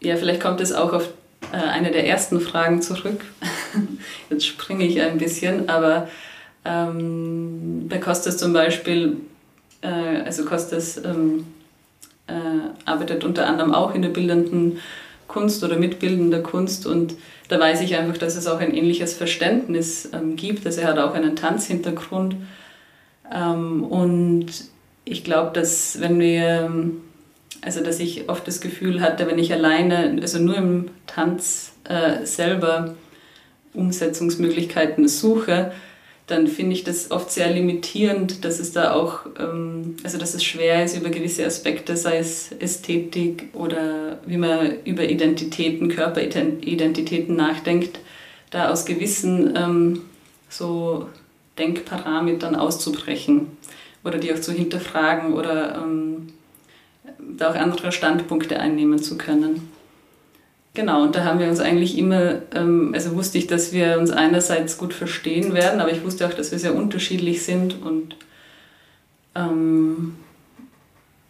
ja, 0.00 0.16
vielleicht 0.16 0.40
kommt 0.40 0.60
es 0.60 0.72
auch 0.72 0.92
auf 0.92 1.10
äh, 1.52 1.56
eine 1.56 1.90
der 1.90 2.06
ersten 2.06 2.40
Fragen 2.40 2.82
zurück. 2.82 3.20
Jetzt 4.30 4.46
springe 4.46 4.84
ich 4.84 5.00
ein 5.00 5.18
bisschen, 5.18 5.68
aber 5.68 6.08
ähm, 6.64 7.86
bei 7.88 7.98
Costas 7.98 8.38
zum 8.38 8.52
Beispiel, 8.52 9.18
äh, 9.82 9.88
also 10.24 10.44
Costas 10.44 10.96
ähm, 10.98 11.46
äh, 12.26 12.32
arbeitet 12.84 13.24
unter 13.24 13.46
anderem 13.46 13.72
auch 13.72 13.94
in 13.94 14.02
der 14.02 14.08
bildenden 14.08 14.78
Kunst 15.28 15.62
oder 15.64 15.76
mitbildender 15.76 16.40
Kunst 16.40 16.86
und 16.86 17.14
da 17.48 17.60
weiß 17.60 17.80
ich 17.80 17.96
einfach, 17.96 18.18
dass 18.18 18.36
es 18.36 18.46
auch 18.46 18.60
ein 18.60 18.74
ähnliches 18.74 19.14
Verständnis 19.14 20.10
ähm, 20.12 20.36
gibt. 20.36 20.66
Also 20.66 20.80
er 20.80 20.88
hat 20.88 20.98
auch 20.98 21.14
einen 21.14 21.36
Tanzhintergrund 21.36 22.36
ähm, 23.32 23.84
und 23.84 24.46
ich 25.04 25.24
glaube, 25.24 25.52
dass 25.52 26.00
wenn 26.00 26.18
wir, 26.18 26.70
also 27.62 27.82
dass 27.82 28.00
ich 28.00 28.28
oft 28.28 28.46
das 28.46 28.60
Gefühl 28.60 29.00
hatte, 29.00 29.26
wenn 29.26 29.38
ich 29.38 29.52
alleine, 29.52 30.18
also 30.20 30.38
nur 30.38 30.56
im 30.56 30.88
Tanz 31.06 31.72
äh, 31.84 32.24
selber 32.24 32.96
Umsetzungsmöglichkeiten 33.74 35.06
suche, 35.06 35.72
dann 36.26 36.48
finde 36.48 36.72
ich 36.72 36.82
das 36.82 37.12
oft 37.12 37.30
sehr 37.30 37.50
limitierend, 37.50 38.44
dass 38.44 38.58
es 38.58 38.72
da 38.72 38.92
auch, 38.92 39.20
ähm, 39.38 39.96
also 40.02 40.18
dass 40.18 40.34
es 40.34 40.42
schwer 40.42 40.84
ist, 40.84 40.96
über 40.96 41.10
gewisse 41.10 41.46
Aspekte, 41.46 41.96
sei 41.96 42.18
es 42.18 42.50
Ästhetik 42.58 43.50
oder 43.52 44.18
wie 44.26 44.36
man 44.36 44.82
über 44.84 45.04
Identitäten, 45.04 45.88
Körperidentitäten 45.88 47.36
nachdenkt, 47.36 48.00
da 48.50 48.70
aus 48.70 48.84
gewissen 48.84 49.54
ähm, 49.56 50.02
so 50.48 51.08
Denkparametern 51.58 52.56
auszubrechen 52.56 53.48
oder 54.04 54.18
die 54.18 54.32
auch 54.32 54.40
zu 54.40 54.52
hinterfragen 54.52 55.32
oder 55.32 55.76
ähm, 55.76 56.32
da 57.18 57.50
auch 57.50 57.56
andere 57.56 57.92
Standpunkte 57.92 58.58
einnehmen 58.58 58.98
zu 58.98 59.16
können. 59.16 59.68
Genau, 60.76 61.04
und 61.04 61.16
da 61.16 61.24
haben 61.24 61.38
wir 61.38 61.48
uns 61.48 61.58
eigentlich 61.58 61.96
immer, 61.96 62.42
ähm, 62.54 62.90
also 62.92 63.16
wusste 63.16 63.38
ich, 63.38 63.46
dass 63.46 63.72
wir 63.72 63.98
uns 63.98 64.10
einerseits 64.10 64.76
gut 64.76 64.92
verstehen 64.92 65.54
werden, 65.54 65.80
aber 65.80 65.90
ich 65.90 66.04
wusste 66.04 66.26
auch, 66.26 66.34
dass 66.34 66.52
wir 66.52 66.58
sehr 66.58 66.74
unterschiedlich 66.74 67.44
sind 67.44 67.80
und, 67.82 68.14
ähm, 69.34 70.16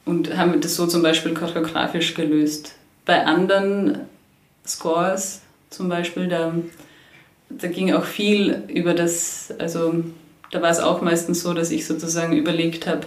und 0.04 0.36
haben 0.36 0.60
das 0.60 0.74
so 0.74 0.88
zum 0.88 1.00
Beispiel 1.00 1.32
choreografisch 1.32 2.14
gelöst. 2.14 2.74
Bei 3.04 3.24
anderen 3.24 4.00
Scores 4.66 5.42
zum 5.70 5.88
Beispiel, 5.88 6.26
da, 6.26 6.52
da 7.48 7.68
ging 7.68 7.94
auch 7.94 8.04
viel 8.04 8.64
über 8.66 8.94
das, 8.94 9.54
also 9.60 10.02
da 10.50 10.60
war 10.60 10.70
es 10.70 10.80
auch 10.80 11.02
meistens 11.02 11.40
so, 11.44 11.54
dass 11.54 11.70
ich 11.70 11.86
sozusagen 11.86 12.36
überlegt 12.36 12.88
habe, 12.88 13.06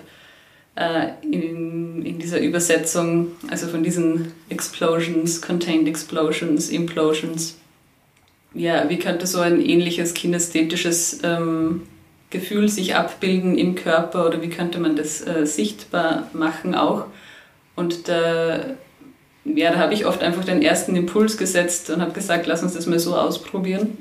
äh, 0.76 1.10
in, 1.22 1.79
in 2.06 2.20
dieser 2.20 2.40
Übersetzung, 2.40 3.32
also 3.50 3.68
von 3.68 3.84
diesen 3.84 4.32
Explosions, 4.50 5.42
Contained 5.42 5.88
Explosions, 5.88 6.70
Implosions. 6.70 7.58
Ja, 8.54 8.90
wie 8.90 8.98
könnte 8.98 9.28
so 9.28 9.40
ein 9.40 9.62
ähnliches 9.62 10.14
kinästhetisches 10.14 11.20
ähm, 11.24 11.84
Gefühl 12.30 12.70
sich 12.70 12.96
abbilden 12.96 13.58
im 13.58 13.76
Körper 13.76 14.28
oder 14.28 14.42
wie 14.42 14.50
könnte 14.50 14.80
man 14.80 14.96
das 14.96 15.26
äh, 15.26 15.46
sichtbar 15.46 16.30
machen 16.34 16.76
auch? 16.76 17.06
Und 17.76 18.08
da, 18.08 18.76
ja, 19.46 19.72
da 19.72 19.78
habe 19.78 19.94
ich 19.94 20.06
oft 20.06 20.22
einfach 20.22 20.44
den 20.44 20.62
ersten 20.62 20.96
Impuls 20.96 21.38
gesetzt 21.38 21.90
und 21.90 22.02
habe 22.02 22.12
gesagt, 22.12 22.46
lass 22.46 22.62
uns 22.62 22.74
das 22.74 22.88
mal 22.88 23.00
so 23.00 23.16
ausprobieren. 23.16 23.98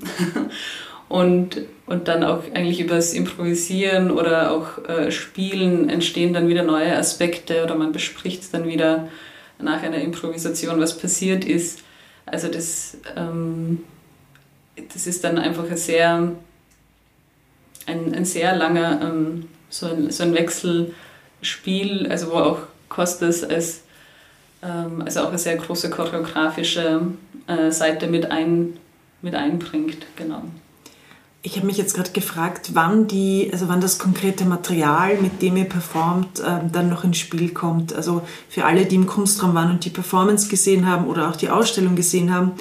Und, 1.08 1.62
und 1.88 2.06
dann 2.06 2.22
auch 2.22 2.42
eigentlich 2.54 2.80
über 2.80 2.96
das 2.96 3.14
Improvisieren 3.14 4.10
oder 4.10 4.52
auch 4.52 4.84
äh, 4.88 5.10
Spielen 5.10 5.88
entstehen 5.88 6.34
dann 6.34 6.48
wieder 6.48 6.62
neue 6.62 6.96
Aspekte 6.96 7.64
oder 7.64 7.74
man 7.74 7.92
bespricht 7.92 8.52
dann 8.52 8.66
wieder 8.66 9.08
nach 9.58 9.82
einer 9.82 9.98
Improvisation, 9.98 10.80
was 10.80 10.98
passiert 10.98 11.44
ist. 11.44 11.80
Also 12.26 12.48
das, 12.48 12.98
ähm, 13.16 13.84
das 14.92 15.06
ist 15.06 15.24
dann 15.24 15.38
einfach 15.38 15.68
ein 15.70 15.76
sehr, 15.78 16.32
ein, 17.86 18.14
ein 18.14 18.24
sehr 18.26 18.54
langer, 18.54 19.00
ähm, 19.02 19.48
so, 19.70 19.86
ein, 19.86 20.10
so 20.10 20.24
ein 20.24 20.34
Wechselspiel, 20.34 22.06
also 22.10 22.30
wo 22.32 22.34
auch 22.34 22.58
Kostas 22.90 23.44
als, 23.44 23.84
ähm, 24.62 25.02
also 25.06 25.20
auch 25.22 25.28
eine 25.28 25.38
sehr 25.38 25.56
große 25.56 25.88
choreografische 25.88 27.00
äh, 27.46 27.70
Seite 27.70 28.08
mit, 28.08 28.30
ein, 28.30 28.76
mit 29.22 29.34
einbringt. 29.34 30.04
Genau. 30.16 30.42
Ich 31.40 31.56
habe 31.56 31.66
mich 31.66 31.76
jetzt 31.76 31.94
gerade 31.94 32.10
gefragt, 32.10 32.70
wann 32.74 33.06
die, 33.06 33.48
also 33.52 33.68
wann 33.68 33.80
das 33.80 34.00
konkrete 34.00 34.44
Material, 34.44 35.18
mit 35.18 35.40
dem 35.40 35.56
ihr 35.56 35.66
performt, 35.66 36.42
ähm, 36.44 36.72
dann 36.72 36.88
noch 36.88 37.04
ins 37.04 37.18
Spiel 37.18 37.50
kommt. 37.50 37.92
Also 37.94 38.22
für 38.48 38.64
alle, 38.64 38.86
die 38.86 38.96
im 38.96 39.06
Kunstraum 39.06 39.54
waren 39.54 39.70
und 39.70 39.84
die 39.84 39.90
Performance 39.90 40.48
gesehen 40.48 40.86
haben 40.86 41.06
oder 41.06 41.28
auch 41.28 41.36
die 41.36 41.48
Ausstellung 41.48 41.94
gesehen 41.94 42.34
haben, 42.34 42.52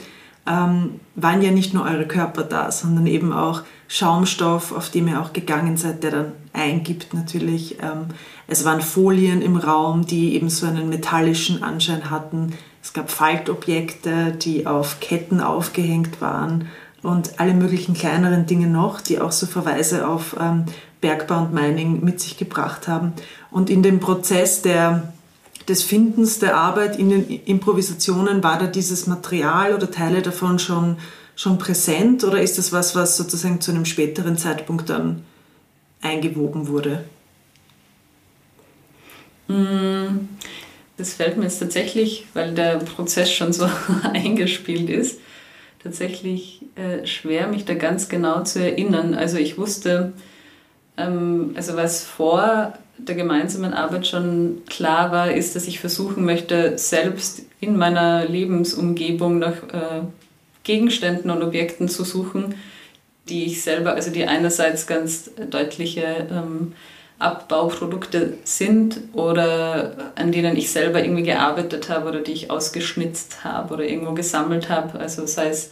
ähm, 0.46 1.00
waren 1.16 1.42
ja 1.42 1.52
nicht 1.52 1.74
nur 1.74 1.86
eure 1.86 2.06
Körper 2.08 2.44
da, 2.44 2.72
sondern 2.72 3.08
eben 3.08 3.34
auch 3.34 3.64
Schaumstoff, 3.88 4.72
auf 4.72 4.92
dem 4.92 5.08
ihr 5.08 5.22
auch 5.22 5.34
gegangen 5.34 5.76
seid, 5.76 6.04
der 6.04 6.12
dann 6.12 6.32
eingibt 6.54 7.16
natürlich. 7.16 7.80
Ähm, 7.82 8.10
es 8.46 8.64
waren 8.64 8.82
Folien 8.82 9.42
im 9.42 9.58
Raum, 9.58 10.06
die 10.06 10.36
eben 10.36 10.50
so 10.50 10.68
einen 10.68 10.88
metallischen 10.88 11.64
Anschein 11.64 12.12
hatten. 12.12 12.54
Es 12.84 12.94
gab 12.94 13.10
Faltobjekte, 13.10 14.34
die 14.40 14.68
auf 14.68 15.00
Ketten 15.00 15.42
aufgehängt 15.42 16.22
waren 16.22 16.68
und 17.04 17.40
alle 17.40 17.54
möglichen 17.54 17.94
kleineren 17.94 18.46
Dinge 18.46 18.68
noch, 18.68 19.02
die 19.02 19.20
auch 19.20 19.32
so 19.32 19.46
Verweise 19.46 20.08
auf 20.08 20.36
ähm, 20.40 20.66
Bergbau 21.02 21.40
und 21.40 21.54
Mining 21.54 22.04
mit 22.04 22.20
sich 22.20 22.38
gebracht 22.38 22.88
haben. 22.88 23.14
Und 23.52 23.70
in 23.70 23.84
dem 23.84 24.00
Prozess 24.00 24.62
der, 24.62 25.14
des 25.68 25.84
Findens 25.84 26.40
der 26.40 26.58
Arbeit 26.58 26.98
in 26.98 27.10
den 27.10 27.30
Improvisationen 27.46 28.44
war 28.44 28.58
da 28.58 28.68
dieses 28.68 29.08
Material 29.08 29.74
oder 29.74 29.92
Teile 29.92 30.22
davon 30.22 30.60
schon, 30.60 30.98
schon 31.36 31.58
präsent 31.58 32.24
oder 32.24 32.42
ist 32.42 32.58
das 32.58 32.72
was, 32.72 32.96
was 32.96 33.16
sozusagen 33.16 33.62
zu 33.62 33.72
einem 33.72 33.86
späteren 33.86 34.38
Zeitpunkt 34.38 34.90
dann 34.90 35.24
eingewoben 36.02 36.68
wurde? 36.68 37.04
Mm, 39.48 40.28
das 40.98 41.14
fällt 41.14 41.38
mir 41.38 41.44
jetzt 41.44 41.60
tatsächlich, 41.60 42.26
weil 42.34 42.54
der 42.54 42.78
Prozess 42.80 43.32
schon 43.32 43.54
so 43.54 43.70
eingespielt 44.14 44.90
ist, 44.90 45.20
tatsächlich 45.88 46.62
äh, 46.76 47.08
schwer, 47.08 47.48
mich 47.48 47.64
da 47.64 47.74
ganz 47.74 48.10
genau 48.10 48.44
zu 48.44 48.62
erinnern. 48.62 49.14
Also 49.14 49.38
ich 49.38 49.58
wusste, 49.58 50.12
ähm, 50.98 51.54
also 51.56 51.78
was 51.78 52.04
vor 52.04 52.74
der 52.98 53.16
gemeinsamen 53.16 53.74
Arbeit 53.74 54.06
schon 54.06 54.64
klar 54.68 55.12
war, 55.12 55.32
ist, 55.32 55.56
dass 55.56 55.68
ich 55.68 55.80
versuchen 55.80 56.26
möchte, 56.26 56.78
selbst 56.78 57.44
in 57.62 57.78
meiner 57.78 58.26
Lebensumgebung 58.26 59.40
nach 59.40 59.64
äh, 59.72 60.02
Gegenständen 60.64 61.32
und 61.32 61.42
Objekten 61.42 61.88
zu 61.88 62.04
suchen, 62.04 62.56
die 63.30 63.46
ich 63.46 63.62
selber, 63.62 63.94
also 63.94 64.12
die 64.12 64.26
einerseits 64.26 64.88
ganz 64.88 65.32
deutliche 65.50 66.28
ähm, 66.30 66.74
Abbauprodukte 67.20 68.38
sind 68.44 69.00
oder 69.14 70.12
an 70.16 70.32
denen 70.32 70.56
ich 70.56 70.72
selber 70.72 71.04
irgendwie 71.04 71.24
gearbeitet 71.24 71.90
habe 71.90 72.10
oder 72.10 72.22
die 72.22 72.34
ich 72.34 72.52
ausgeschnitzt 72.52 73.44
habe 73.44 73.74
oder 73.74 73.84
irgendwo 73.86 74.14
gesammelt 74.14 74.70
habe. 74.70 75.00
Also 75.00 75.26
sei 75.26 75.50
es, 75.50 75.72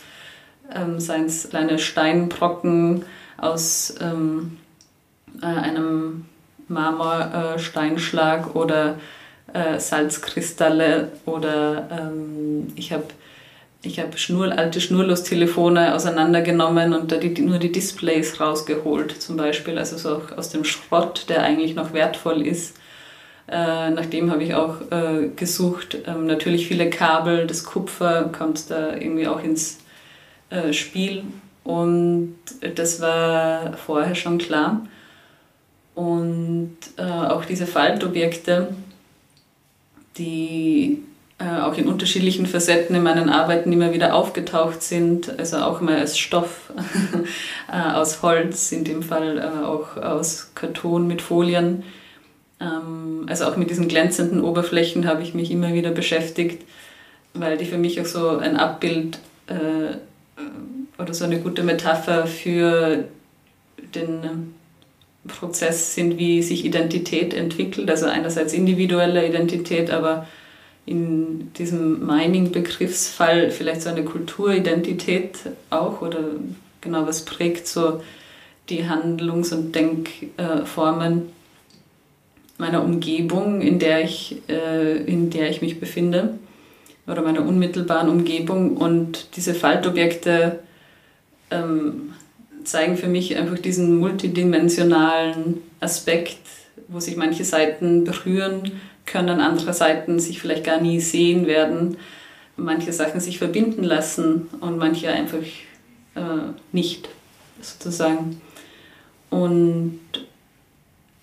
ähm, 0.73 0.99
seien 0.99 1.25
es 1.25 1.49
kleine 1.49 1.77
Steinbrocken 1.77 3.05
aus 3.37 3.95
ähm, 4.01 4.57
äh, 5.41 5.45
einem 5.45 6.25
Marmorsteinschlag 6.67 8.47
äh, 8.47 8.57
oder 8.57 8.95
äh, 9.53 9.79
Salzkristalle 9.79 11.11
oder 11.25 11.87
ähm, 11.91 12.73
ich 12.75 12.91
habe 12.91 13.05
ich 13.85 13.99
habe 13.99 14.17
Schnur, 14.17 14.57
alte 14.57 14.81
Schnurlostelefone 14.81 15.93
auseinandergenommen 15.93 16.93
und 16.93 17.11
da 17.11 17.17
die, 17.17 17.29
nur 17.41 17.59
die 17.59 17.71
Displays 17.71 18.39
rausgeholt, 18.39 19.21
zum 19.21 19.37
Beispiel, 19.37 19.77
also 19.77 19.97
so 19.97 20.21
aus 20.35 20.49
dem 20.49 20.63
Schrott, 20.63 21.25
der 21.29 21.43
eigentlich 21.43 21.75
noch 21.75 21.93
wertvoll 21.93 22.45
ist. 22.45 22.77
Äh, 23.47 23.91
nach 23.91 24.07
dem 24.07 24.31
habe 24.31 24.43
ich 24.43 24.55
auch 24.55 24.81
äh, 24.91 25.29
gesucht. 25.35 25.97
Ähm, 26.07 26.25
natürlich 26.25 26.67
viele 26.67 26.89
Kabel, 26.89 27.45
das 27.45 27.63
Kupfer 27.63 28.31
kommt 28.35 28.69
da 28.71 28.95
irgendwie 28.95 29.27
auch 29.27 29.43
ins 29.43 29.79
äh, 30.49 30.73
Spiel 30.73 31.23
und 31.63 32.35
das 32.75 33.01
war 33.01 33.73
vorher 33.77 34.15
schon 34.15 34.37
klar. 34.37 34.85
Und 35.93 36.77
äh, 36.97 37.03
auch 37.03 37.45
diese 37.45 37.67
Faltobjekte, 37.67 38.75
die 40.17 41.03
äh, 41.37 41.61
auch 41.61 41.77
in 41.77 41.89
unterschiedlichen 41.89 42.45
Facetten 42.45 42.95
in 42.95 43.03
meinen 43.03 43.29
Arbeiten 43.29 43.73
immer 43.73 43.91
wieder 43.91 44.15
aufgetaucht 44.15 44.81
sind, 44.81 45.37
also 45.37 45.57
auch 45.57 45.81
immer 45.81 45.97
als 45.97 46.17
Stoff 46.17 46.71
äh, 47.71 47.93
aus 47.93 48.21
Holz, 48.21 48.71
in 48.71 48.85
dem 48.85 49.03
Fall 49.03 49.37
äh, 49.39 49.65
auch 49.65 49.97
aus 49.97 50.51
Karton 50.55 51.07
mit 51.07 51.21
Folien. 51.21 51.83
Ähm, 52.61 53.25
also 53.27 53.45
auch 53.45 53.57
mit 53.57 53.69
diesen 53.69 53.89
glänzenden 53.89 54.41
Oberflächen 54.41 55.07
habe 55.07 55.23
ich 55.23 55.33
mich 55.33 55.51
immer 55.51 55.73
wieder 55.73 55.91
beschäftigt, 55.91 56.63
weil 57.33 57.57
die 57.57 57.65
für 57.65 57.77
mich 57.77 57.99
auch 57.99 58.05
so 58.05 58.37
ein 58.37 58.55
Abbild 58.55 59.19
oder 60.97 61.13
so 61.13 61.23
eine 61.23 61.39
gute 61.39 61.61
Metapher 61.61 62.25
für 62.25 63.03
den 63.93 64.55
Prozess 65.27 65.93
sind, 65.93 66.17
wie 66.17 66.41
sich 66.41 66.65
Identität 66.65 67.33
entwickelt. 67.33 67.91
Also 67.91 68.07
einerseits 68.07 68.53
individuelle 68.53 69.27
Identität, 69.27 69.91
aber 69.91 70.25
in 70.85 71.51
diesem 71.53 72.05
Mining-Begriffsfall 72.05 73.49
vielleicht 73.49 73.81
so 73.81 73.89
eine 73.89 74.03
Kulturidentität 74.03 75.39
auch 75.69 76.01
oder 76.01 76.19
genau 76.81 77.07
was 77.07 77.25
prägt 77.25 77.67
so 77.67 78.01
die 78.69 78.87
Handlungs- 78.87 79.51
und 79.51 79.73
Denkformen 79.75 81.29
meiner 82.57 82.83
Umgebung, 82.83 83.61
in 83.61 83.79
der 83.79 84.03
ich, 84.03 84.41
äh, 84.47 84.97
in 85.03 85.29
der 85.29 85.49
ich 85.49 85.61
mich 85.61 85.79
befinde 85.79 86.37
oder 87.07 87.21
meiner 87.21 87.45
unmittelbaren 87.45 88.09
Umgebung? 88.09 88.77
Und 88.77 89.35
diese 89.35 89.53
Faltobjekte 89.53 90.59
ähm, 91.51 92.13
zeigen 92.63 92.97
für 92.97 93.07
mich 93.07 93.35
einfach 93.37 93.59
diesen 93.59 93.97
multidimensionalen 93.97 95.61
Aspekt, 95.79 96.39
wo 96.87 96.99
sich 96.99 97.17
manche 97.17 97.43
Seiten 97.43 98.03
berühren, 98.03 98.71
können 99.05 99.39
andere 99.39 99.73
Seiten 99.73 100.19
sich 100.19 100.39
vielleicht 100.39 100.63
gar 100.63 100.79
nie 100.79 100.99
sehen 100.99 101.47
werden, 101.47 101.97
manche 102.57 102.93
Sachen 102.93 103.19
sich 103.19 103.37
verbinden 103.37 103.83
lassen 103.83 104.47
und 104.61 104.77
manche 104.77 105.09
einfach 105.09 105.45
äh, 106.15 106.53
nicht, 106.71 107.09
sozusagen. 107.61 108.41
Und 109.29 109.99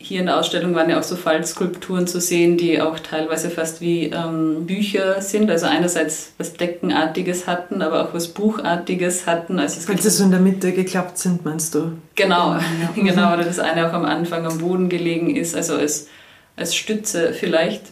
hier 0.03 0.21
in 0.21 0.27
der 0.27 0.39
Ausstellung 0.39 0.75
waren 0.75 0.91
ja 0.91 0.99
auch 0.99 1.05
so 1.05 1.17
Fallskulpturen 1.17 2.07
zu 2.07 2.21
sehen, 2.21 2.57
die 2.57 2.81
auch 2.81 2.99
teilweise 2.99 3.51
fast 3.51 3.81
wie 3.81 4.07
ähm, 4.07 4.67
Bücher 4.67 5.23
sind. 5.23 5.51
Also 5.51 5.67
einerseits 5.67 6.33
was 6.39 6.55
Deckenartiges 6.55 7.47
hatten, 7.47 7.83
aber 7.83 8.05
auch 8.05 8.13
was 8.13 8.29
Buchartiges 8.29 9.27
hatten. 9.27 9.59
Also 9.59 9.79
es 9.79 9.89
Weil 9.89 10.01
sie 10.01 10.11
so 10.11 10.25
in 10.25 10.33
der 10.33 10.41
Mitte 10.41 10.73
geklappt 10.73 11.19
sind, 11.19 11.45
meinst 11.45 11.75
du? 11.75 11.93
Genau, 12.17 12.55
ja. 12.55 12.63
genau. 12.97 13.33
Oder 13.33 13.45
das 13.45 13.61
eine 13.61 13.89
auch 13.89 13.93
am 13.93 14.05
Anfang 14.05 14.45
am 14.45 14.59
Boden 14.59 14.89
gelegen 14.89 15.35
ist, 15.37 15.55
also 15.55 15.77
als 15.77 16.09
als 16.57 16.75
Stütze 16.75 17.33
vielleicht. 17.33 17.83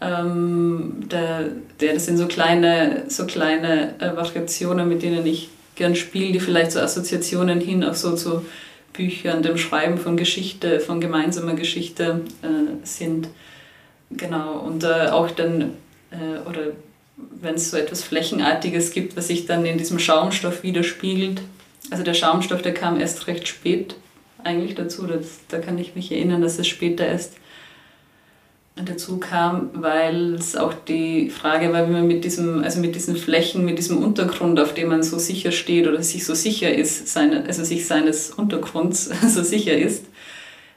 Ähm, 0.00 1.08
der, 1.10 1.46
der, 1.80 1.94
das 1.94 2.06
sind 2.06 2.18
so 2.18 2.26
kleine, 2.26 3.04
so 3.08 3.26
kleine 3.26 3.94
äh, 4.00 4.14
Variationen, 4.16 4.88
mit 4.88 5.02
denen 5.02 5.26
ich 5.26 5.48
gern 5.74 5.96
spiele, 5.96 6.32
die 6.32 6.40
vielleicht 6.40 6.72
so 6.72 6.80
Assoziationen 6.80 7.60
hin 7.60 7.84
auch 7.84 7.94
so 7.94 8.14
zu 8.14 8.44
Büchern, 8.92 9.42
dem 9.42 9.58
Schreiben 9.58 9.98
von 9.98 10.16
Geschichte, 10.16 10.80
von 10.80 11.00
gemeinsamer 11.00 11.54
Geschichte 11.54 12.22
äh, 12.42 12.86
sind. 12.86 13.28
Genau, 14.10 14.58
und 14.60 14.84
äh, 14.84 15.08
auch 15.08 15.30
dann, 15.30 15.74
äh, 16.10 16.48
oder 16.48 16.72
wenn 17.16 17.54
es 17.54 17.70
so 17.70 17.76
etwas 17.76 18.02
Flächenartiges 18.02 18.92
gibt, 18.92 19.16
was 19.16 19.28
sich 19.28 19.46
dann 19.46 19.66
in 19.66 19.78
diesem 19.78 19.98
Schaumstoff 19.98 20.62
widerspiegelt. 20.62 21.42
Also 21.90 22.04
der 22.04 22.14
Schaumstoff, 22.14 22.62
der 22.62 22.74
kam 22.74 23.00
erst 23.00 23.26
recht 23.26 23.48
spät 23.48 23.96
eigentlich 24.44 24.74
dazu. 24.74 25.06
Das, 25.06 25.40
da 25.48 25.58
kann 25.58 25.78
ich 25.78 25.94
mich 25.94 26.10
erinnern, 26.12 26.42
dass 26.42 26.58
es 26.58 26.66
später 26.66 27.06
erst 27.06 27.34
dazu 28.84 29.18
kam, 29.18 29.70
weil 29.74 30.34
es 30.34 30.56
auch 30.56 30.74
die 30.74 31.30
Frage 31.30 31.72
war, 31.72 31.88
wie 31.88 31.92
man 31.92 32.06
mit 32.06 32.24
diesem, 32.24 32.62
also 32.62 32.80
mit 32.80 32.94
diesen 32.94 33.16
Flächen, 33.16 33.64
mit 33.64 33.78
diesem 33.78 34.02
Untergrund, 34.02 34.60
auf 34.60 34.74
dem 34.74 34.88
man 34.88 35.02
so 35.02 35.18
sicher 35.18 35.52
steht 35.52 35.86
oder 35.88 36.02
sich 36.02 36.24
so 36.24 36.34
sicher 36.34 36.72
ist, 36.72 37.08
seine, 37.08 37.44
also 37.46 37.64
sich 37.64 37.86
seines 37.86 38.30
Untergrunds 38.30 39.10
so 39.28 39.42
sicher 39.42 39.76
ist, 39.76 40.06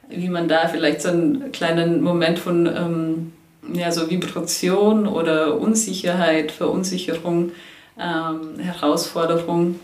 wie 0.08 0.28
man 0.28 0.48
da 0.48 0.68
vielleicht 0.68 1.02
so 1.02 1.08
einen 1.08 1.52
kleinen 1.52 2.02
Moment 2.02 2.38
von 2.38 2.66
ähm, 2.66 3.32
ja, 3.72 3.92
so 3.92 4.10
Vibration 4.10 5.06
oder 5.06 5.58
Unsicherheit, 5.60 6.50
Verunsicherung, 6.50 7.52
ähm, 7.98 8.58
Herausforderung 8.58 9.78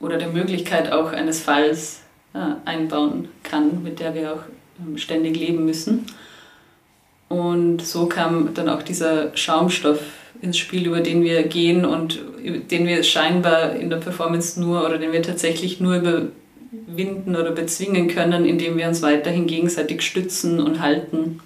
oder 0.00 0.18
der 0.18 0.28
Möglichkeit 0.28 0.92
auch 0.92 1.12
eines 1.12 1.40
Falls 1.40 2.00
äh, 2.34 2.68
einbauen 2.68 3.28
kann, 3.42 3.82
mit 3.82 4.00
der 4.00 4.14
wir 4.14 4.34
auch 4.34 4.42
ähm, 4.80 4.98
ständig 4.98 5.36
leben 5.36 5.64
müssen. 5.64 6.06
Und 7.32 7.80
so 7.80 8.04
kam 8.04 8.52
dann 8.52 8.68
auch 8.68 8.82
dieser 8.82 9.34
Schaumstoff 9.34 10.00
ins 10.42 10.58
Spiel, 10.58 10.86
über 10.86 11.00
den 11.00 11.24
wir 11.24 11.44
gehen 11.44 11.86
und 11.86 12.20
den 12.70 12.86
wir 12.86 13.02
scheinbar 13.04 13.74
in 13.74 13.88
der 13.88 13.96
Performance 13.96 14.60
nur 14.60 14.84
oder 14.84 14.98
den 14.98 15.12
wir 15.12 15.22
tatsächlich 15.22 15.80
nur 15.80 15.96
überwinden 15.96 17.34
oder 17.34 17.52
bezwingen 17.52 18.08
können, 18.08 18.44
indem 18.44 18.76
wir 18.76 18.86
uns 18.86 19.00
weiterhin 19.00 19.46
gegenseitig 19.46 20.02
stützen 20.02 20.60
und 20.60 20.82
halten. 20.82 21.40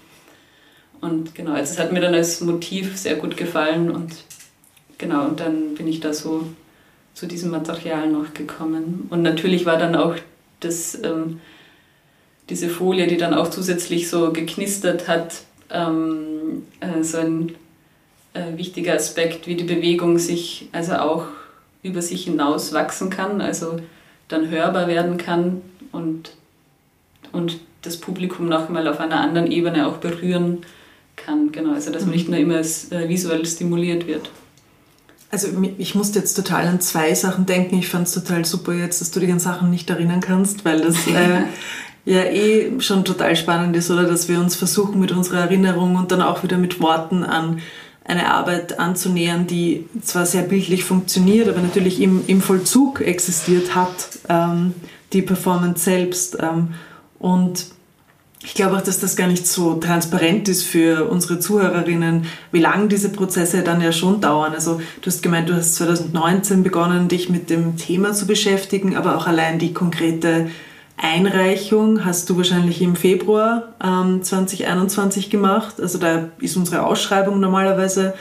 Und 1.01 1.37
genau, 1.37 1.53
also 1.53 1.75
es 1.75 1.79
hat 1.79 1.93
mir 1.93 2.01
dann 2.01 2.15
als 2.15 2.41
Motiv 2.41 2.97
sehr 2.97 3.15
gut 3.15 3.37
gefallen 3.37 3.89
und 3.89 4.13
genau, 4.99 5.27
und 5.27 5.39
dann 5.39 5.77
bin 5.77 5.87
ich 5.87 6.01
da 6.01 6.13
so 6.13 6.49
zu 7.15 7.27
diesem 7.27 7.53
Material 7.53 8.11
noch 8.11 8.35
gekommen. 8.35 9.07
Und 9.09 9.23
natürlich 9.23 9.67
war 9.67 9.79
dann 9.79 9.95
auch 9.95 10.17
das, 10.59 11.01
ähm, 11.05 11.39
diese 12.51 12.69
Folie, 12.69 13.07
die 13.07 13.19
dann 13.19 13.35
auch 13.35 13.51
zusätzlich 13.51 14.11
so 14.11 14.33
geknistert 14.33 15.07
hat, 15.07 15.45
ähm, 15.71 16.65
äh, 16.81 17.03
so 17.03 17.19
ein 17.19 17.55
äh, 18.35 18.57
wichtiger 18.57 18.95
Aspekt, 18.95 19.47
wie 19.47 19.57
die 19.57 19.65
Bewegung 19.65 20.19
sich 20.19 20.69
also 20.73 20.95
auch 20.95 21.27
über 21.83 22.03
sich 22.03 22.25
hinaus 22.25 22.73
wachsen 22.73 23.11
kann, 23.11 23.41
also 23.41 23.81
dann 24.29 24.51
hörbar 24.51 24.89
werden 24.89 25.17
kann 25.17 25.63
und, 25.93 26.33
und 27.33 27.59
das 27.83 27.97
Publikum 27.97 28.49
nochmal 28.49 28.89
auf 28.89 29.01
einer 29.01 29.21
anderen 29.21 29.51
Ebene 29.51 29.87
auch 29.87 29.99
berühren 29.99 30.59
kann. 31.15 31.53
Genau, 31.53 31.73
also 31.73 31.91
dass 31.93 32.03
man 32.03 32.13
nicht 32.13 32.29
nur 32.29 32.39
immer 32.39 32.59
äh, 32.61 33.09
visuell 33.09 33.47
stimuliert 33.47 34.07
wird. 34.07 34.31
Also 35.31 35.49
ich 35.79 35.95
musste 35.95 36.21
jetzt 36.21 36.35
total 36.35 36.67
an 36.67 36.81
zwei 36.81 37.13
Sachen 37.15 37.47
denken. 37.47 37.79
Ich 37.79 37.89
fand 37.89 38.07
es 38.07 38.15
total 38.15 38.45
super 38.45 38.73
jetzt, 38.75 39.01
dass 39.01 39.11
du 39.11 39.21
dich 39.21 39.31
an 39.31 39.41
Sachen 39.41 39.71
nicht 39.71 39.91
erinnern 39.91 40.21
kannst, 40.21 40.65
weil 40.65 40.81
das 40.81 41.07
äh, 41.09 41.43
ja 42.07 42.23
eh 42.23 42.81
schon 42.81 43.05
total 43.05 43.37
spannend 43.37 43.77
ist, 43.77 43.91
oder 43.91 44.05
dass 44.05 44.29
wir 44.29 44.41
uns 44.41 44.57
versuchen 44.57 44.99
mit 45.01 45.13
unserer 45.13 45.41
Erinnerung 45.41 45.97
und 45.97 46.13
dann 46.13 46.23
auch 46.23 46.43
wieder 46.43 46.57
mit 46.57 46.81
Worten 46.81 47.23
an 47.23 47.61
eine 48.05 48.33
Arbeit 48.33 48.79
anzunähern, 48.79 49.49
die 49.49 49.85
zwar 50.01 50.25
sehr 50.25 50.43
bildlich 50.43 50.85
funktioniert, 50.85 51.49
aber 51.49 51.61
natürlich 51.61 52.01
im, 52.01 52.23
im 52.29 52.41
Vollzug 52.41 53.01
existiert 53.01 53.75
hat, 53.75 54.21
ähm, 54.29 54.75
die 55.13 55.23
Performance 55.23 55.85
selbst. 55.85 56.39
Ähm, 56.41 56.75
und 57.19 57.67
ich 58.45 58.55
glaube 58.55 58.77
auch, 58.77 58.83
dass 58.83 59.01
das 59.01 59.17
gar 59.17 59.27
nicht 59.27 59.49
so 59.49 59.75
transparent 59.75 60.49
ist 60.49 60.63
für 60.63 61.09
unsere 61.11 61.41
Zuhörerinnen, 61.41 62.27
wie 62.53 62.61
lange 62.61 62.87
diese 62.87 63.09
Prozesse 63.09 63.63
dann 63.63 63.81
ja 63.81 63.91
schon 63.91 64.21
dauern. 64.21 64.53
Also 64.55 64.81
du 65.01 65.07
hast 65.07 65.25
gemeint, 65.25 65.49
du 65.49 65.55
hast 65.55 65.75
2019 65.75 66.63
begonnen, 66.63 67.09
dich 67.09 67.29
mit 67.29 67.51
dem 67.51 67.77
Thema 67.77 68.13
zu 68.13 68.29
beschäftigen, 68.29 68.97
aber 68.97 69.17
auch 69.17 69.27
allein 69.27 69.59
die 69.59 69.75
konkrete 69.75 70.49
Einreichung 70.97 72.05
hast 72.05 72.31
du 72.31 72.37
wahrscheinlich 72.37 72.81
im 72.81 72.97
Februar 72.97 73.75
ähm, 73.85 74.23
2021 74.23 75.31
gemacht. 75.31 75.81
Also 75.81 75.99
da 75.99 76.29
ist 76.41 76.57
unsere 76.57 76.85
Ausschreibung 76.85 77.39
normalerweise. 77.41 78.15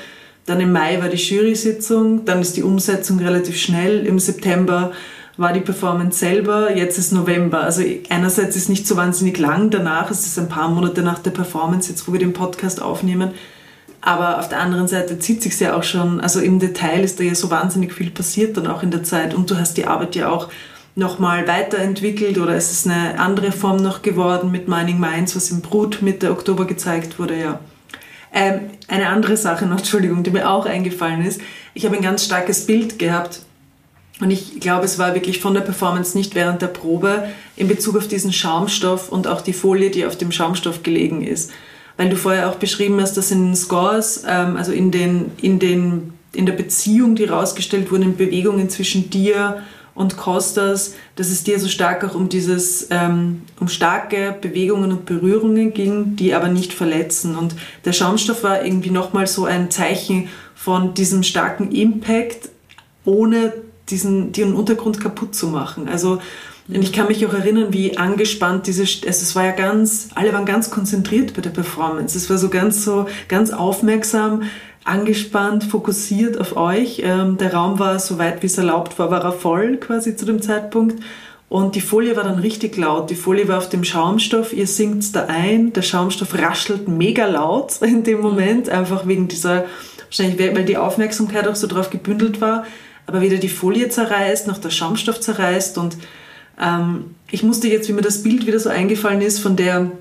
Dann 0.46 0.60
im 0.60 0.72
Mai 0.72 1.02
war 1.02 1.10
die 1.10 1.18
Jury-Sitzung, 1.18 2.26
dann 2.26 2.42
ist 2.42 2.56
die 2.58 2.64
Umsetzung 2.64 3.20
relativ 3.20 3.58
schnell. 3.58 4.06
Im 4.06 4.20
September 4.20 4.92
war 5.38 5.54
die 5.54 5.62
Performance 5.62 6.20
selber, 6.20 6.76
jetzt 6.76 6.98
ist 6.98 7.12
November. 7.12 7.64
Also 7.64 7.84
einerseits 8.10 8.56
ist 8.56 8.70
nicht 8.70 8.88
so 8.88 8.96
wahnsinnig 8.96 9.38
lang 9.38 9.70
danach, 9.70 10.12
es 10.12 10.26
ist 10.26 10.38
ein 10.38 10.48
paar 10.48 10.70
Monate 10.70 11.02
nach 11.02 11.20
der 11.20 11.32
Performance, 11.32 11.90
jetzt 11.90 12.08
wo 12.08 12.14
wir 12.14 12.20
den 12.20 12.34
Podcast 12.34 12.82
aufnehmen. 12.82 13.32
Aber 14.02 14.38
auf 14.40 14.50
der 14.50 14.60
anderen 14.60 14.88
Seite 14.88 15.18
zieht 15.18 15.42
sich 15.42 15.60
ja 15.60 15.76
auch 15.76 15.84
schon, 15.84 16.22
also 16.22 16.40
im 16.40 16.60
Detail 16.60 17.04
ist 17.04 17.20
da 17.20 17.24
ja 17.24 17.34
so 17.34 17.50
wahnsinnig 17.50 17.92
viel 17.92 18.12
passiert 18.12 18.56
dann 18.56 18.68
auch 18.68 18.84
in 18.84 18.92
der 18.92 19.04
Zeit 19.04 19.34
und 19.34 19.50
du 19.50 19.58
hast 19.58 19.78
die 19.78 19.88
Arbeit 19.88 20.16
ja 20.16 20.30
auch 20.30 20.50
nochmal 20.96 21.48
weiterentwickelt 21.48 22.38
oder 22.38 22.56
ist 22.56 22.72
es 22.72 22.88
eine 22.88 23.20
andere 23.20 23.52
Form 23.52 23.78
noch 23.78 24.02
geworden 24.02 24.52
mit 24.52 24.68
Mining 24.68 25.00
Minds, 25.00 25.36
was 25.36 25.52
im 25.52 25.62
Brut 25.62 26.02
Mitte 26.02 26.32
Oktober 26.32 26.66
gezeigt 26.66 27.20
wurde, 27.20 27.40
ja. 27.40 27.60
Ähm, 28.34 28.62
eine 28.88 29.08
andere 29.10 29.38
Sache 29.38 29.66
noch, 29.66 29.78
Entschuldigung, 29.80 30.24
die 30.24 30.32
mir 30.32 30.50
auch 30.50 30.66
eingefallen 30.66 31.26
ist. 31.26 31.42
Ich 31.74 31.86
habe 31.86 31.96
ein 31.96 32.02
ganz 32.02 32.26
starkes 32.26 32.66
Bild 32.66 32.98
gehabt 32.98 33.42
und 34.22 34.32
ich 34.32 34.62
glaube, 34.62 34.86
es 34.86 34.98
war 34.98 35.14
wirklich 35.14 35.40
von 35.42 35.54
der 35.54 35.62
Performance 35.62 36.18
nicht 36.18 36.36
während 36.36 36.62
der 36.62 36.68
Probe 36.68 37.28
in 37.58 37.68
Bezug 37.68 37.98
auf 37.98 38.08
diesen 38.08 38.32
Schaumstoff 38.32 39.10
und 39.10 39.28
auch 39.28 39.42
die 39.42 39.54
Folie, 39.54 39.90
die 39.90 40.06
auf 40.06 40.18
dem 40.18 40.32
Schaumstoff 40.32 40.84
gelegen 40.84 41.22
ist. 41.22 41.52
Weil 41.98 42.10
du 42.10 42.16
vorher 42.16 42.50
auch 42.50 42.56
beschrieben 42.56 43.00
hast, 43.02 43.18
dass 43.18 43.32
in 43.32 43.48
den 43.48 43.56
Scores, 43.56 44.24
ähm, 44.28 44.56
also 44.56 44.72
in, 44.72 44.92
den, 44.92 45.32
in, 45.42 45.60
den, 45.60 46.14
in 46.34 46.46
der 46.46 46.54
Beziehung, 46.54 47.16
die 47.16 47.26
rausgestellt 47.26 47.92
wurden, 47.92 48.04
in 48.04 48.18
Bewegungen 48.18 48.70
zwischen 48.70 49.10
dir 49.10 49.64
und 49.96 50.18
Kostas, 50.18 50.94
dass 51.16 51.30
es 51.30 51.44
dir 51.44 51.58
so 51.58 51.70
stark 51.70 52.04
auch 52.04 52.14
um 52.14 52.28
dieses, 52.28 52.88
ähm, 52.92 53.44
um 53.60 53.70
starke 53.70 54.36
Bewegungen 54.40 54.92
und 54.92 55.06
Berührungen 55.06 55.74
ging, 55.74 56.18
die 56.18 56.34
aber 56.34 56.50
nicht 56.50 56.74
verletzen. 56.74 57.36
Und 57.36 57.56
der 57.86 57.94
Schaumstoff 57.94 58.44
war 58.44 58.64
irgendwie 58.64 58.92
nochmal 58.92 59.26
so 59.26 59.46
ein 59.46 59.72
Zeichen 59.72 60.28
von 60.54 60.94
diesem 60.94 61.24
starken 61.24 61.72
Impact, 61.72 62.50
ohne 63.06 63.54
diesen, 63.90 64.34
den 64.34 64.54
Untergrund 64.54 65.00
kaputt 65.00 65.34
zu 65.34 65.48
machen. 65.48 65.88
Also, 65.88 66.20
und 66.68 66.82
ich 66.82 66.92
kann 66.92 67.08
mich 67.08 67.26
auch 67.26 67.34
erinnern, 67.34 67.68
wie 67.72 67.98
angespannt 67.98 68.66
diese, 68.68 68.82
also 68.82 69.04
es 69.06 69.36
war 69.36 69.46
ja 69.46 69.52
ganz, 69.52 70.10
alle 70.16 70.34
waren 70.34 70.46
ganz 70.46 70.72
konzentriert 70.72 71.36
bei 71.36 71.42
der 71.42 71.52
Performance. 71.52 72.18
Es 72.18 72.30
war 72.30 72.40
so 72.40 72.50
ganz 72.50 72.84
so, 72.84 73.06
ganz 73.28 73.52
aufmerksam 73.52 74.44
angespannt, 74.86 75.64
fokussiert 75.64 76.40
auf 76.40 76.56
euch. 76.56 77.02
Ähm, 77.04 77.38
der 77.38 77.54
Raum 77.54 77.80
war, 77.80 78.00
so 78.00 78.18
weit 78.18 78.42
wie 78.44 78.48
es 78.48 78.58
erlaubt 78.58 78.98
war, 78.98 79.12
war 79.12 79.24
er 79.24 79.34
voll 79.34 79.78
quasi 79.78 80.16
zu 80.16 80.26
dem 80.26 80.42
Zeitpunkt. 80.42 81.04
Und 81.50 81.76
die 81.76 81.82
Folie 81.82 82.16
war 82.16 82.24
dann 82.24 82.40
richtig 82.40 82.78
laut. 82.78 83.10
Die 83.10 83.16
Folie 83.16 83.48
war 83.48 83.58
auf 83.58 83.70
dem 83.70 83.84
Schaumstoff. 83.84 84.54
Ihr 84.54 84.68
singt 84.68 85.16
da 85.16 85.26
ein. 85.26 85.74
Der 85.74 85.82
Schaumstoff 85.82 86.38
raschelt 86.38 86.88
mega 86.88 87.26
laut 87.26 87.74
in 87.82 88.04
dem 88.04 88.22
Moment, 88.22 88.70
einfach 88.70 89.08
wegen 89.08 89.28
dieser, 89.28 89.66
wahrscheinlich 90.06 90.38
weil 90.40 90.66
die 90.66 90.78
Aufmerksamkeit 90.78 91.48
auch 91.48 91.56
so 91.56 91.68
drauf 91.68 91.90
gebündelt 91.90 92.40
war. 92.40 92.66
Aber 93.08 93.22
weder 93.22 93.38
die 93.38 93.50
Folie 93.50 93.90
zerreißt, 93.90 94.48
noch 94.48 94.58
der 94.60 94.70
Schaumstoff 94.70 95.20
zerreißt. 95.20 95.78
Und 95.80 95.98
ähm, 96.62 97.16
ich 97.32 97.44
musste 97.44 97.68
jetzt, 97.68 97.90
wie 97.90 97.94
mir 97.94 98.02
das 98.02 98.24
Bild 98.24 98.46
wieder 98.46 98.60
so 98.60 98.70
eingefallen 98.70 99.22
ist, 99.22 99.40
von 99.40 99.56
der 99.56 99.92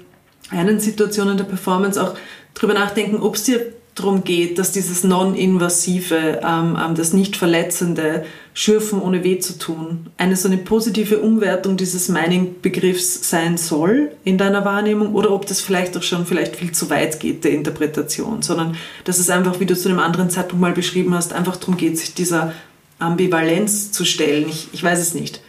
einen 0.50 0.78
Situation 0.78 1.30
in 1.30 1.36
der 1.38 1.44
Performance 1.44 2.02
auch 2.02 2.14
drüber 2.54 2.74
nachdenken, 2.74 3.16
ob 3.22 3.34
es 3.36 3.44
dir 3.44 3.72
darum 3.94 4.24
geht, 4.24 4.58
dass 4.58 4.72
dieses 4.72 5.04
non-invasive, 5.04 6.40
ähm, 6.42 6.76
ähm, 6.80 6.94
das 6.94 7.12
nicht 7.12 7.36
verletzende 7.36 8.24
Schürfen 8.52 9.00
ohne 9.00 9.24
weh 9.24 9.38
zu 9.38 9.58
tun, 9.58 10.10
eine 10.16 10.36
so 10.36 10.48
eine 10.48 10.58
positive 10.58 11.20
Umwertung 11.20 11.76
dieses 11.76 12.08
Mining-Begriffs 12.08 13.28
sein 13.28 13.56
soll 13.56 14.12
in 14.24 14.38
deiner 14.38 14.64
Wahrnehmung 14.64 15.14
oder 15.14 15.30
ob 15.30 15.46
das 15.46 15.60
vielleicht 15.60 15.96
auch 15.96 16.02
schon 16.02 16.26
vielleicht 16.26 16.56
viel 16.56 16.72
zu 16.72 16.90
weit 16.90 17.20
geht 17.20 17.44
der 17.44 17.52
Interpretation, 17.52 18.42
sondern 18.42 18.76
dass 19.04 19.18
es 19.18 19.30
einfach, 19.30 19.60
wie 19.60 19.66
du 19.66 19.76
zu 19.76 19.88
einem 19.88 19.98
anderen 20.00 20.30
Zeitpunkt 20.30 20.60
mal 20.60 20.72
beschrieben 20.72 21.14
hast, 21.14 21.32
einfach 21.32 21.56
darum 21.56 21.76
geht, 21.76 21.98
sich 21.98 22.14
dieser 22.14 22.52
Ambivalenz 22.98 23.92
zu 23.92 24.04
stellen. 24.04 24.48
Ich, 24.48 24.68
ich 24.72 24.82
weiß 24.82 25.00
es 25.00 25.14
nicht. 25.14 25.40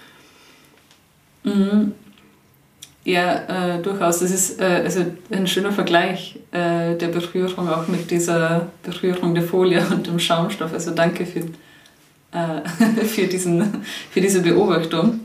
Mhm. 1.44 1.94
Ja, 3.06 3.76
äh, 3.76 3.82
durchaus. 3.84 4.20
Das 4.20 4.32
ist 4.32 4.60
äh, 4.60 4.82
also 4.84 5.06
ein 5.30 5.46
schöner 5.46 5.72
Vergleich 5.72 6.40
äh, 6.52 6.96
der 6.96 7.10
Berührung 7.10 7.70
auch 7.70 7.88
mit 7.88 8.10
dieser 8.10 8.72
Berührung 8.82 9.36
der 9.36 9.44
Folie 9.44 9.86
und 9.92 10.08
dem 10.08 10.20
Schaumstoff. 10.20 10.74
Also 10.74 10.90
danke 10.92 11.26
für, 11.28 11.42
äh, 12.36 12.68
für, 13.06 13.28
diesen, 13.28 13.84
für 14.10 14.22
diese 14.22 14.42
Beobachtung. 14.42 15.20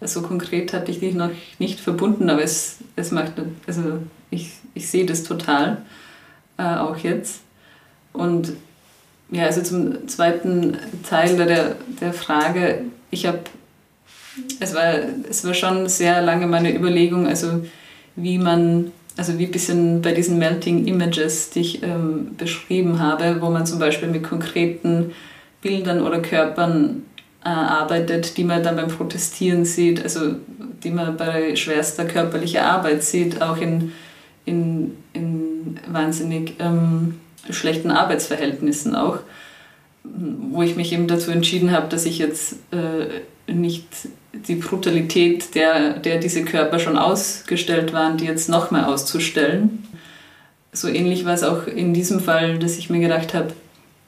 So 0.00 0.20
also 0.20 0.22
konkret 0.22 0.72
hatte 0.72 0.90
ich 0.90 1.00
dich 1.00 1.14
noch 1.14 1.30
nicht 1.58 1.78
verbunden, 1.78 2.30
aber 2.30 2.42
es, 2.42 2.78
es 2.96 3.10
macht, 3.10 3.32
also 3.66 3.98
ich, 4.30 4.52
ich 4.72 4.88
sehe 4.88 5.04
das 5.04 5.24
total, 5.24 5.82
äh, 6.56 6.62
auch 6.62 6.96
jetzt. 6.96 7.40
Und 8.14 8.54
ja, 9.30 9.44
also 9.44 9.62
zum 9.62 10.08
zweiten 10.08 10.78
Teil 11.08 11.36
der, 11.36 11.76
der 12.00 12.14
Frage, 12.14 12.84
ich 13.10 13.26
habe 13.26 13.40
es 14.60 14.74
war, 14.74 14.94
es 15.28 15.44
war 15.44 15.54
schon 15.54 15.88
sehr 15.88 16.22
lange 16.22 16.46
meine 16.46 16.74
Überlegung, 16.74 17.26
also 17.26 17.64
wie 18.16 18.38
man, 18.38 18.92
also 19.16 19.38
wie 19.38 19.46
ein 19.46 19.50
bisschen 19.50 20.02
bei 20.02 20.12
diesen 20.12 20.38
Melting 20.38 20.86
Images, 20.86 21.50
die 21.50 21.60
ich 21.60 21.82
ähm, 21.82 22.34
beschrieben 22.36 22.98
habe, 22.98 23.40
wo 23.40 23.50
man 23.50 23.66
zum 23.66 23.78
Beispiel 23.78 24.08
mit 24.08 24.22
konkreten 24.22 25.12
Bildern 25.62 26.02
oder 26.02 26.20
Körpern 26.20 27.02
äh, 27.44 27.48
arbeitet, 27.48 28.36
die 28.36 28.44
man 28.44 28.62
dann 28.62 28.76
beim 28.76 28.88
Protestieren 28.88 29.64
sieht, 29.64 30.02
also 30.02 30.34
die 30.82 30.90
man 30.90 31.16
bei 31.16 31.56
schwerster 31.56 32.04
körperlicher 32.04 32.64
Arbeit 32.64 33.02
sieht, 33.02 33.40
auch 33.40 33.56
in, 33.56 33.92
in, 34.44 34.96
in 35.12 35.78
wahnsinnig 35.86 36.54
ähm, 36.58 37.20
schlechten 37.50 37.90
Arbeitsverhältnissen 37.90 38.94
auch, 38.94 39.18
wo 40.02 40.62
ich 40.62 40.76
mich 40.76 40.92
eben 40.92 41.06
dazu 41.06 41.30
entschieden 41.30 41.72
habe, 41.72 41.88
dass 41.88 42.04
ich 42.04 42.18
jetzt 42.18 42.56
äh, 42.70 43.52
nicht 43.52 43.86
die 44.48 44.56
Brutalität, 44.56 45.54
der, 45.54 45.98
der 45.98 46.18
diese 46.18 46.44
Körper 46.44 46.78
schon 46.78 46.98
ausgestellt 46.98 47.92
waren, 47.92 48.16
die 48.16 48.24
jetzt 48.24 48.48
nochmal 48.48 48.84
auszustellen. 48.84 49.86
So 50.72 50.88
ähnlich 50.88 51.24
war 51.24 51.34
es 51.34 51.42
auch 51.42 51.66
in 51.66 51.94
diesem 51.94 52.20
Fall, 52.20 52.58
dass 52.58 52.78
ich 52.78 52.90
mir 52.90 53.00
gedacht 53.00 53.34
habe, 53.34 53.48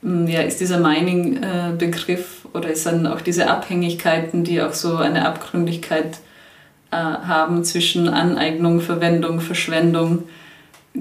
hm, 0.02 0.26
ja, 0.26 0.40
ist 0.40 0.60
dieser 0.60 0.78
Mining-Begriff 0.78 2.46
oder 2.52 2.70
ist 2.70 2.86
dann 2.86 3.06
auch 3.06 3.20
diese 3.20 3.48
Abhängigkeiten, 3.48 4.44
die 4.44 4.60
auch 4.60 4.72
so 4.72 4.96
eine 4.96 5.26
Abgründigkeit 5.26 6.18
äh, 6.90 6.96
haben 6.96 7.64
zwischen 7.64 8.08
Aneignung, 8.08 8.80
Verwendung, 8.80 9.40
Verschwendung, 9.40 10.24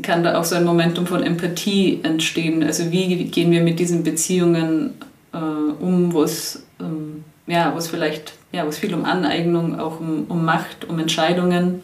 kann 0.02 0.24
da 0.24 0.38
auch 0.38 0.44
so 0.44 0.56
ein 0.56 0.66
Momentum 0.66 1.08
von 1.08 1.24
Empathie 1.24 2.02
entstehen. 2.04 2.64
Also 2.64 2.92
wie 2.92 3.26
gehen 3.26 3.52
wir 3.52 3.62
mit 3.62 3.80
diesen 3.80 4.04
Beziehungen 4.04 4.96
äh, 5.34 5.38
um, 5.38 6.14
wo 6.14 6.24
es 6.24 6.64
ähm, 6.80 7.24
ja, 7.48 7.76
vielleicht 7.80 8.34
ja, 8.56 8.64
wo 8.64 8.70
es 8.70 8.78
viel 8.78 8.94
um 8.94 9.04
Aneignung, 9.04 9.78
auch 9.80 10.00
um, 10.00 10.26
um 10.30 10.46
Macht, 10.46 10.86
um 10.88 10.98
Entscheidungen, 10.98 11.84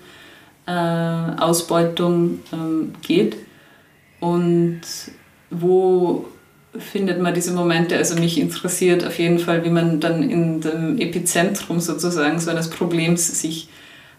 äh, 0.66 0.72
Ausbeutung 0.72 2.40
ähm, 2.54 2.94
geht. 3.02 3.36
Und 4.22 4.82
wo 5.50 6.26
findet 6.78 7.20
man 7.20 7.34
diese 7.34 7.52
Momente? 7.52 7.98
Also 7.98 8.16
mich 8.16 8.40
interessiert 8.40 9.06
auf 9.06 9.20
jeden 9.20 9.40
Fall, 9.40 9.66
wie 9.66 9.70
man 9.70 10.00
dann 10.00 10.24
in 10.24 10.62
dem 10.62 10.98
Epizentrum 10.98 11.82
sozusagen 11.82 12.40
so 12.40 12.50
eines 12.50 12.70
Problems 12.70 13.42
sich 13.42 13.68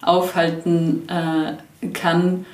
aufhalten 0.02 1.08
äh, 1.08 1.88
kann 1.94 2.44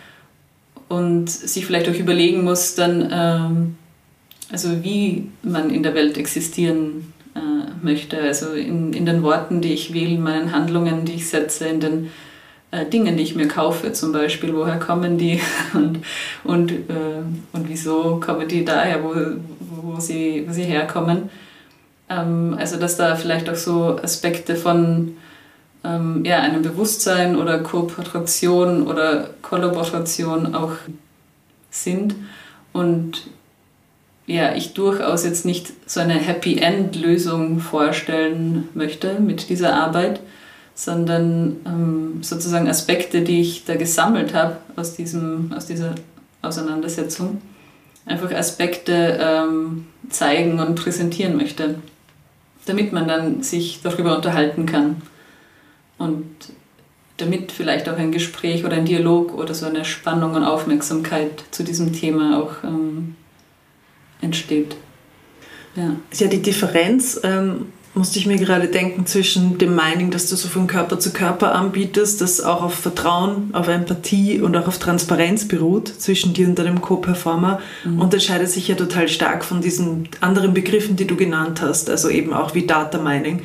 und 0.88 1.28
sich 1.28 1.66
vielleicht 1.66 1.88
auch 1.88 1.94
überlegen 1.94 2.44
muss, 2.44 2.76
dann, 2.76 3.09
ähm, 3.11 3.76
also 4.51 4.84
wie 4.84 5.28
man 5.42 5.70
in 5.70 5.82
der 5.82 5.94
Welt 5.94 6.18
existieren 6.18 7.12
äh, 7.39 7.84
möchte. 7.84 8.20
Also 8.20 8.53
in, 8.53 8.93
in 8.93 9.07
den 9.07 9.22
Worten, 9.22 9.61
die 9.61 9.72
ich 9.72 9.95
wähle, 9.95 10.14
in 10.14 10.22
meinen 10.22 10.53
Handlungen, 10.53 11.05
die 11.05 11.14
ich 11.14 11.28
setze, 11.28 11.68
in 11.68 11.80
den 11.80 12.11
äh, 12.70 12.84
Dingen, 12.86 13.16
die 13.16 13.22
ich 13.22 13.34
mir 13.34 13.49
kaufe 13.49 13.93
zum 13.93 14.12
Beispiel. 14.12 14.55
Woher 14.55 14.78
kommen 14.78 15.18
die 15.18 15.41
und, 15.74 16.01
und, 16.45 16.72
äh, 16.72 17.22
und 17.53 17.68
wieso 17.68 18.20
kommen 18.20 18.49
die 18.49 18.64
daher, 18.64 19.03
wo, 19.03 19.14
wo, 19.61 20.01
sie, 20.01 20.45
wo 20.47 20.53
sie 20.53 20.64
herkommen. 20.64 21.30
Ähm, 22.09 22.57
also 22.59 22.76
dass 22.76 22.97
da 22.97 23.16
vielleicht 23.16 23.49
auch 23.49 23.57
so 23.57 23.99
Aspekte 24.03 24.57
von 24.57 25.16
ähm, 25.84 26.24
ja, 26.24 26.41
einem 26.41 26.62
Bewusstsein 26.62 27.36
oder 27.36 27.61
Kooperation 27.61 28.86
oder 28.86 29.30
Kollaboration 29.43 30.55
auch 30.55 30.72
sind. 31.70 32.14
Und 32.72 33.28
ja, 34.29 34.55
ich 34.55 34.74
durchaus 34.74 35.24
jetzt 35.24 35.47
nicht 35.47 35.72
so 35.87 36.01
eine 36.01 36.12
Happy 36.12 36.59
End-Lösung 36.59 37.61
vorstellen 37.61 38.68
möchte 38.74 39.18
mit 39.20 39.49
dieser 39.49 39.74
Arbeit, 39.74 40.20
sondern 40.74 41.57
ähm, 41.64 42.18
sozusagen 42.22 42.68
Aspekte, 42.68 43.22
die 43.22 43.41
ich 43.41 43.64
da 43.64 43.74
gesammelt 43.76 44.35
habe 44.35 44.59
aus, 44.76 44.95
aus 45.57 45.66
dieser 45.66 45.95
Auseinandersetzung, 46.43 47.41
einfach 48.05 48.31
Aspekte 48.31 49.18
ähm, 49.18 49.87
zeigen 50.11 50.61
und 50.61 50.74
präsentieren 50.74 51.39
möchte, 51.39 51.76
damit 52.66 52.93
man 52.93 53.09
dann 53.09 53.43
sich 53.43 53.81
darüber 53.83 54.14
unterhalten 54.14 54.66
kann 54.66 55.01
und 55.97 56.26
damit 57.16 57.51
vielleicht 57.51 57.89
auch 57.89 57.97
ein 57.97 58.12
Gespräch 58.12 58.66
oder 58.66 58.76
ein 58.76 58.85
Dialog 58.85 59.33
oder 59.33 59.55
so 59.55 59.64
eine 59.64 59.87
Spannung 59.87 60.35
und 60.35 60.45
Aufmerksamkeit 60.45 61.45
zu 61.51 61.64
diesem 61.64 61.95
Thema 61.95 62.43
auch 62.43 62.62
ähm, 62.62 63.16
entsteht. 64.21 64.77
Ja. 65.77 65.95
ja, 66.12 66.27
die 66.27 66.43
Differenz 66.43 67.21
ähm, 67.23 67.66
musste 67.95 68.19
ich 68.19 68.27
mir 68.27 68.37
gerade 68.37 68.69
denken 68.69 69.07
zwischen 69.07 69.59
dem 69.59 69.75
Mining, 69.75 70.11
das 70.11 70.29
du 70.29 70.37
so 70.37 70.49
von 70.49 70.66
Körper 70.66 70.99
zu 70.99 71.12
Körper 71.12 71.55
anbietest, 71.55 72.21
das 72.21 72.41
auch 72.41 72.62
auf 72.62 72.75
Vertrauen, 72.75 73.51
auf 73.53 73.69
Empathie 73.69 74.41
und 74.41 74.57
auch 74.57 74.69
auf 74.69 74.79
Transparenz 74.79 75.47
beruht 75.47 75.89
zwischen 75.89 76.33
dir 76.33 76.47
und 76.47 76.59
deinem 76.59 76.81
Co-Performer, 76.81 77.61
mhm. 77.85 78.01
unterscheidet 78.01 78.51
sich 78.51 78.69
ja 78.69 78.77
total 78.77 79.09
stark 79.09 79.45
von 79.45 79.61
diesen 79.61 80.09
anderen 80.21 80.55
Begriffen, 80.55 80.97
die 80.97 81.07
du 81.07 81.16
genannt 81.16 81.61
hast, 81.61 81.91
also 81.91 82.09
eben 82.09 82.33
auch 82.33 82.55
wie 82.55 82.66
Data 82.66 82.99
Mining, 82.99 83.43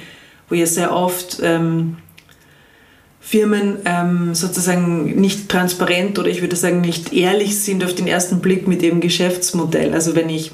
wo 0.49 0.55
ja 0.55 0.65
sehr 0.65 0.95
oft 0.95 1.39
ähm, 1.41 1.97
Firmen 3.19 3.77
ähm, 3.85 4.35
sozusagen 4.35 5.19
nicht 5.19 5.49
transparent 5.49 6.19
oder 6.19 6.29
ich 6.29 6.41
würde 6.41 6.57
sagen 6.57 6.81
nicht 6.81 7.13
ehrlich 7.13 7.57
sind 7.59 7.83
auf 7.83 7.95
den 7.95 8.05
ersten 8.05 8.39
Blick 8.39 8.67
mit 8.67 8.83
ihrem 8.83 8.99
Geschäftsmodell. 8.99 9.93
Also 9.93 10.15
wenn 10.15 10.29
ich 10.29 10.51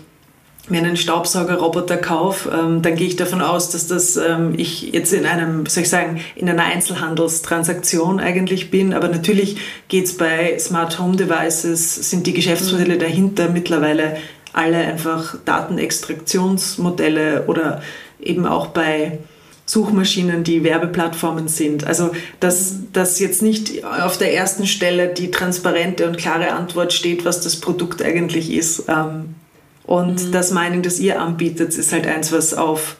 mir 0.70 0.80
einen 0.80 0.97
Staubsaugerroboter 0.97 1.97
kaufe, 1.97 2.49
ähm, 2.49 2.82
dann 2.82 2.95
gehe 2.95 3.07
ich 3.07 3.15
davon 3.15 3.41
aus, 3.41 3.70
dass 3.70 3.88
das 3.88 4.17
ähm, 4.17 4.53
ich 4.57 4.93
jetzt 4.93 5.13
in 5.13 5.26
einem, 5.26 5.65
soll 5.65 5.84
ich 5.84 5.89
sagen, 5.89 6.22
in 6.36 6.49
einer 6.49 6.63
Einzelhandelstransaktion 6.63 8.20
eigentlich 8.20 8.72
bin. 8.72 8.93
Aber 8.93 9.07
natürlich 9.07 9.57
geht 9.88 10.05
es 10.05 10.17
bei 10.17 10.57
Smart 10.59 10.99
Home 10.99 11.17
Devices, 11.17 12.09
sind 12.09 12.28
die 12.28 12.34
Geschäftsmodelle 12.34 12.95
mhm. 12.95 12.99
dahinter 12.99 13.49
mittlerweile 13.49 14.17
alle 14.53 14.78
einfach 14.78 15.36
Datenextraktionsmodelle 15.45 17.45
oder 17.47 17.82
eben 18.20 18.45
auch 18.45 18.67
bei 18.67 19.20
Suchmaschinen, 19.65 20.43
die 20.43 20.63
Werbeplattformen 20.63 21.47
sind. 21.47 21.86
Also 21.86 22.11
dass, 22.39 22.74
mhm. 22.74 22.88
dass 22.93 23.20
jetzt 23.20 23.41
nicht 23.41 23.86
auf 23.86 24.17
der 24.17 24.34
ersten 24.34 24.65
Stelle 24.65 25.13
die 25.13 25.32
transparente 25.32 26.07
und 26.07 26.17
klare 26.17 26.53
Antwort 26.53 26.93
steht, 26.93 27.26
was 27.26 27.41
das 27.41 27.57
Produkt 27.57 28.01
eigentlich 28.01 28.51
ist. 28.51 28.86
Ähm, 28.88 29.36
und 29.89 30.23
mhm. 30.27 30.31
das 30.31 30.51
Mining, 30.51 30.83
das 30.83 30.99
ihr 30.99 31.19
anbietet, 31.19 31.75
ist 31.75 31.91
halt 31.91 32.05
eins, 32.05 32.31
was 32.31 32.53
auf, 32.53 32.97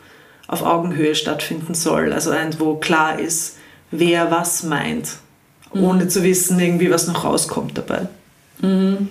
auf 0.48 0.64
Augenhöhe 0.64 1.14
stattfinden 1.14 1.76
soll. 1.76 2.12
Also 2.12 2.32
eins, 2.32 2.60
wo 2.60 2.78
klar 2.78 3.20
ist, 3.20 3.58
wer 3.92 4.32
was 4.32 4.64
meint, 4.64 5.18
mhm. 5.72 5.84
ohne 5.84 6.08
zu 6.08 6.24
wissen, 6.24 6.60
irgendwie, 6.60 6.90
was 6.90 7.06
noch 7.06 7.26
rauskommt 7.26 7.78
dabei. 7.78 8.08
Mhm. 8.62 9.08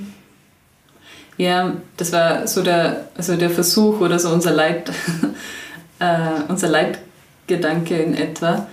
Ja, 1.37 1.75
das 1.97 2.13
war 2.13 2.49
so 2.49 2.65
der, 2.65 3.11
also 3.17 3.37
der 3.37 3.49
Versuch 3.49 4.01
oder 4.01 4.19
so 4.19 4.31
unser, 4.31 4.51
Leit, 4.51 4.91
äh, 6.01 6.43
unser 6.49 6.67
Leitgedanke 6.67 7.97
in 7.97 8.15
etwa. 8.15 8.67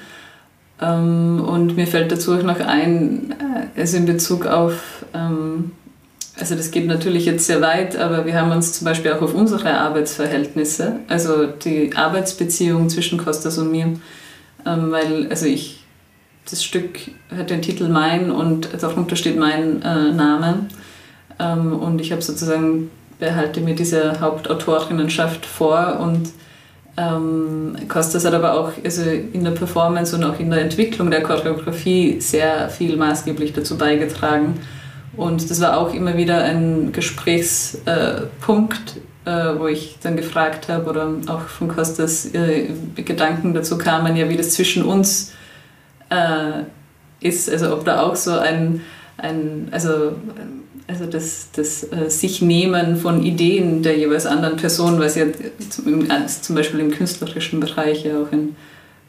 Ähm, 0.82 1.45
und 1.47 1.76
mir 1.76 1.86
fällt 1.86 2.12
dazu 2.12 2.34
auch 2.34 2.41
noch 2.41 2.60
ein, 2.60 3.36
äh, 3.76 3.80
also 3.80 3.97
in 3.97 4.08
Bezug 4.08 4.47
auf 4.47 5.06
ähm, 5.14 5.74
also 6.40 6.56
das 6.56 6.72
geht 6.72 6.88
natürlich 6.88 7.26
jetzt 7.26 7.48
sehr 7.48 7.62
weit, 7.62 7.96
aber 7.98 8.26
wir 8.26 8.40
haben 8.40 8.52
uns 8.52 8.74
zum 8.74 8.86
Beispiel 8.86 9.14
auch 9.14 9.22
auf 9.22 9.34
unsere 9.34 9.78
Arbeitsverhältnisse, 9.78 11.00
also 11.08 11.46
die 11.46 11.96
Arbeitsbeziehung 11.96 12.90
zwischen 12.90 13.18
Kostas 13.18 13.58
und 13.58 13.72
mir, 13.72 13.94
ähm, 14.66 14.92
weil 14.92 15.28
also 15.30 15.46
ich 15.46 15.82
das 16.50 16.64
Stück 16.64 17.00
hat 17.36 17.50
den 17.50 17.62
Titel 17.62 17.88
Mein 17.88 18.32
und 18.32 18.70
darunter 18.80 19.16
steht 19.16 19.38
mein 19.38 19.82
äh, 19.82 20.12
Name 20.12 20.68
ähm, 21.40 21.74
und 21.74 22.02
ich 22.02 22.12
habe 22.12 22.22
sozusagen 22.22 22.92
behalte 23.18 23.62
mir 23.62 23.76
diese 23.76 24.20
Hauptautorinnenschaft 24.20 25.46
vor 25.46 26.00
und 26.02 26.30
ähm, 26.98 27.76
Kostas 27.88 28.26
hat 28.26 28.34
aber 28.34 28.60
auch 28.60 28.72
also 28.84 29.04
in 29.10 29.44
der 29.44 29.52
Performance 29.52 30.16
und 30.16 30.24
auch 30.24 30.40
in 30.40 30.50
der 30.50 30.62
Entwicklung 30.62 31.10
der 31.12 31.24
Choreografie 31.24 32.20
sehr 32.20 32.70
viel 32.70 32.98
maßgeblich 32.98 33.54
dazu 33.54 33.78
beigetragen 33.78 34.60
und 35.18 35.49
das 35.49 35.61
war 35.61 35.78
auch 35.78 35.93
immer 35.93 36.18
wieder 36.18 36.43
ein 36.43 36.91
Gesprächspunkt, 36.91 38.97
äh, 39.26 39.57
wo 39.57 39.68
ich 39.68 39.97
dann 40.01 40.18
gefragt 40.18 40.70
habe 40.70 40.89
oder 40.89 41.13
auch 41.28 41.41
von 41.41 41.68
Kostas 41.68 42.34
äh, 42.34 42.70
Gedanken 42.95 43.53
dazu 43.53 43.78
kamen, 43.78 44.16
ja, 44.16 44.30
wie 44.30 44.38
das 44.38 44.51
zwischen 44.51 44.84
uns 44.84 45.34
äh, 46.09 46.63
ist. 47.20 47.49
Also 47.49 47.74
ob 47.74 47.86
da 47.86 48.01
auch 48.01 48.16
so 48.16 48.38
ein, 48.38 48.82
ein 49.18 49.70
also, 49.72 50.13
also 50.88 51.05
das, 51.05 51.49
das 51.53 51.88
sich 52.07 52.41
nehmen 52.41 52.97
von 52.97 53.24
Ideen 53.24 53.82
der 53.82 53.97
jeweils 53.97 54.28
anderen 54.28 54.57
Person, 54.57 54.99
was 54.99 55.16
ja 55.16 55.26
zum 56.41 56.55
Beispiel 56.55 56.80
im 56.80 56.91
künstlerischen 56.91 57.59
Bereich 57.59 58.05
ja 58.05 58.22
auch 58.22 58.32
ein 58.32 58.55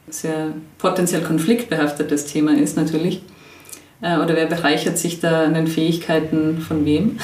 sehr 0.08 0.52
potenziell 0.78 1.22
konfliktbehaftetes 1.22 2.26
Thema 2.26 2.56
ist 2.56 2.76
natürlich. 2.76 3.22
Äh, 4.00 4.18
oder 4.18 4.36
wer 4.36 4.46
bereichert 4.46 4.98
sich 4.98 5.20
da 5.20 5.44
an 5.44 5.54
den 5.54 5.66
Fähigkeiten 5.66 6.58
von 6.58 6.84
wem. 6.84 7.18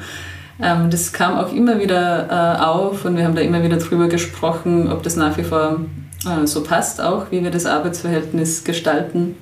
ähm, 0.62 0.90
das 0.90 1.12
kam 1.12 1.36
auch 1.36 1.52
immer 1.52 1.80
wieder 1.80 2.28
äh, 2.30 2.62
auf 2.62 3.04
und 3.04 3.16
wir 3.16 3.24
haben 3.24 3.34
da 3.34 3.42
immer 3.42 3.62
wieder 3.62 3.78
drüber 3.78 4.08
gesprochen, 4.08 4.90
ob 4.90 5.02
das 5.02 5.16
nach 5.16 5.36
wie 5.36 5.44
vor 5.44 5.80
äh, 6.26 6.46
so 6.46 6.62
passt, 6.62 7.00
auch 7.00 7.30
wie 7.30 7.42
wir 7.42 7.50
das 7.50 7.66
Arbeitsverhältnis 7.66 8.64
gestalten. 8.64 9.36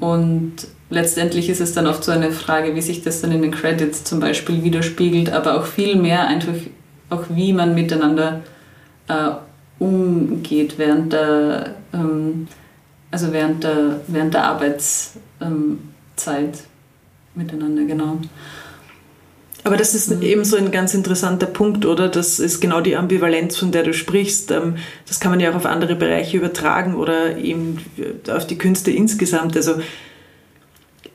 Und 0.00 0.54
letztendlich 0.90 1.48
ist 1.48 1.60
es 1.60 1.72
dann 1.72 1.86
oft 1.86 2.02
so 2.02 2.12
eine 2.12 2.32
Frage, 2.32 2.74
wie 2.74 2.82
sich 2.82 3.02
das 3.02 3.20
dann 3.20 3.32
in 3.32 3.42
den 3.42 3.52
Credits 3.52 4.04
zum 4.04 4.20
Beispiel 4.20 4.64
widerspiegelt, 4.64 5.32
aber 5.32 5.54
auch 5.58 5.66
viel 5.66 5.96
mehr 5.96 6.26
einfach 6.26 6.54
auch 7.10 7.24
wie 7.28 7.52
man 7.52 7.74
miteinander 7.74 8.40
umgeht 9.78 10.78
während 10.78 11.12
der, 11.12 11.74
ähm, 11.92 12.48
also 13.14 13.32
während 13.32 13.62
der, 13.62 14.00
während 14.08 14.34
der 14.34 14.42
Arbeits, 14.42 15.12
ähm, 15.40 15.78
Zeit 16.16 16.64
miteinander, 17.36 17.84
genau. 17.84 18.18
Aber 19.62 19.76
das 19.76 19.94
ist 19.94 20.10
mhm. 20.10 20.22
eben 20.22 20.44
so 20.44 20.56
ein 20.56 20.72
ganz 20.72 20.94
interessanter 20.94 21.46
Punkt, 21.46 21.86
oder? 21.86 22.08
Das 22.08 22.40
ist 22.40 22.60
genau 22.60 22.80
die 22.80 22.96
Ambivalenz, 22.96 23.56
von 23.56 23.70
der 23.70 23.84
du 23.84 23.94
sprichst. 23.94 24.50
Ähm, 24.50 24.78
das 25.06 25.20
kann 25.20 25.30
man 25.30 25.38
ja 25.38 25.52
auch 25.52 25.54
auf 25.54 25.64
andere 25.64 25.94
Bereiche 25.94 26.36
übertragen 26.36 26.96
oder 26.96 27.36
eben 27.36 27.78
auf 28.28 28.48
die 28.48 28.58
Künste 28.58 28.90
insgesamt. 28.90 29.56
Also 29.56 29.76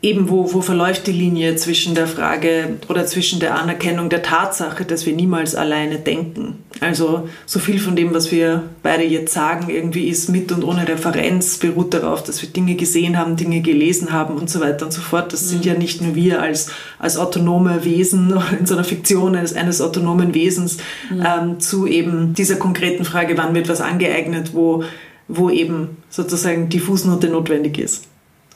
eben 0.02 0.30
wo, 0.30 0.54
wo 0.54 0.62
verläuft 0.62 1.08
die 1.08 1.12
Linie 1.12 1.58
zwischen 1.58 1.94
der 1.94 2.08
Frage 2.08 2.78
oder 2.88 3.06
zwischen 3.06 3.42
der 3.42 3.60
Anerkennung 3.60 4.10
der 4.10 4.22
Tatsache, 4.22 4.86
dass 4.86 5.06
wir 5.06 5.14
niemals 5.14 5.56
alleine 5.56 5.98
denken. 5.98 6.64
Also 6.80 7.28
so 7.46 7.60
viel 7.60 7.80
von 7.80 7.98
dem, 7.98 8.14
was 8.14 8.32
wir 8.32 8.64
beide 8.82 9.04
jetzt 9.04 9.34
sagen, 9.34 9.70
irgendwie 9.70 10.08
ist 10.08 10.30
mit 10.30 10.54
und 10.54 10.64
ohne 10.64 10.88
Referenz, 10.88 11.58
beruht 11.58 11.94
darauf, 11.94 12.24
dass 12.24 12.42
wir 12.42 12.48
Dinge 12.48 12.76
gesehen 12.76 13.18
haben, 13.18 13.36
Dinge 13.36 13.60
gelesen 13.60 14.14
haben 14.14 14.38
und 14.38 14.50
so 14.50 14.62
weiter 14.62 14.86
und 14.86 14.94
so 14.94 15.02
fort. 15.02 15.34
Das 15.34 15.44
mhm. 15.44 15.48
sind 15.48 15.66
ja 15.66 15.74
nicht 15.74 16.02
nur 16.02 16.16
wir 16.16 16.42
als, 16.42 16.72
als 16.98 17.18
autonome 17.18 17.84
Wesen 17.84 18.34
in 18.60 18.66
so 18.66 18.76
einer 18.76 18.86
Fiktion 18.86 19.36
eines, 19.36 19.54
eines 19.54 19.82
autonomen 19.82 20.34
Wesens 20.34 20.78
mhm. 21.10 21.26
ähm, 21.26 21.60
zu 21.60 21.88
eben 21.88 22.34
dieser 22.34 22.56
konkreten 22.56 23.04
Frage, 23.04 23.38
wann 23.38 23.54
wird 23.54 23.68
was 23.68 23.82
angeeignet, 23.82 24.52
wo, 24.54 24.86
wo 25.28 25.50
eben 25.50 25.98
sozusagen 26.10 26.70
die 26.70 26.80
Fußnote 26.80 27.28
notwendig 27.28 27.78
ist 27.78 28.09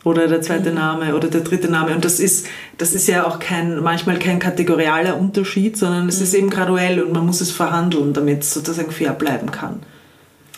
oder 0.04 0.28
der 0.28 0.42
zweite 0.42 0.70
mhm. 0.70 0.76
Name 0.76 1.16
oder 1.16 1.30
der 1.30 1.42
dritte 1.42 1.70
Name. 1.70 1.96
Und 1.96 2.04
das 2.04 2.20
ist, 2.20 2.48
das 2.78 2.94
ist 2.94 3.08
ja 3.08 3.26
auch 3.26 3.40
kein, 3.40 3.82
manchmal 3.82 4.20
kein 4.20 4.40
kategorialer 4.40 5.18
Unterschied, 5.18 5.78
sondern 5.78 6.10
es 6.10 6.18
mhm. 6.18 6.24
ist 6.24 6.34
eben 6.34 6.50
graduell 6.50 7.02
und 7.02 7.14
man 7.14 7.26
muss 7.26 7.42
es 7.42 7.52
verhandeln, 7.52 8.14
damit 8.14 8.42
es 8.42 8.54
sozusagen 8.54 8.92
fair 8.92 9.14
bleiben 9.14 9.52
kann. 9.52 9.80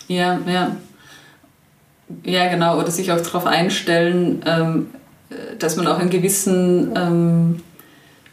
Ja, 0.08 0.40
ja. 0.48 0.76
Ja, 2.24 2.50
genau. 2.50 2.80
Oder 2.80 2.92
sich 2.92 3.12
auch 3.12 3.22
darauf 3.22 3.48
einstellen, 3.48 4.44
ähm, 4.46 4.88
dass 5.58 5.76
man 5.76 5.88
auch 5.88 5.98
einen 5.98 6.10
gewissen, 6.10 6.94
ähm, 6.96 7.62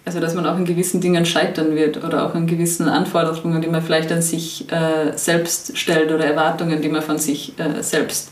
also 0.05 0.21
dass 0.21 0.35
man 0.35 0.47
auch 0.47 0.59
in 0.59 0.65
gewissen 0.65 1.01
Dingen 1.01 1.25
scheitern 1.25 1.75
wird 1.75 2.03
oder 2.03 2.27
auch 2.27 2.35
in 2.35 2.47
gewissen 2.47 2.89
Anforderungen, 2.89 3.63
die 3.63 3.69
man 3.69 3.83
vielleicht 3.83 4.13
an 4.13 4.21
sich 4.21 4.71
äh, 4.71 5.17
selbst 5.17 5.79
stellt 5.79 6.13
oder 6.13 6.27
Erwartungen, 6.27 6.83
die 6.83 6.89
man 6.89 7.03
von 7.03 7.19
sich 7.19 7.59
äh, 7.59 7.83
selbst 7.83 8.31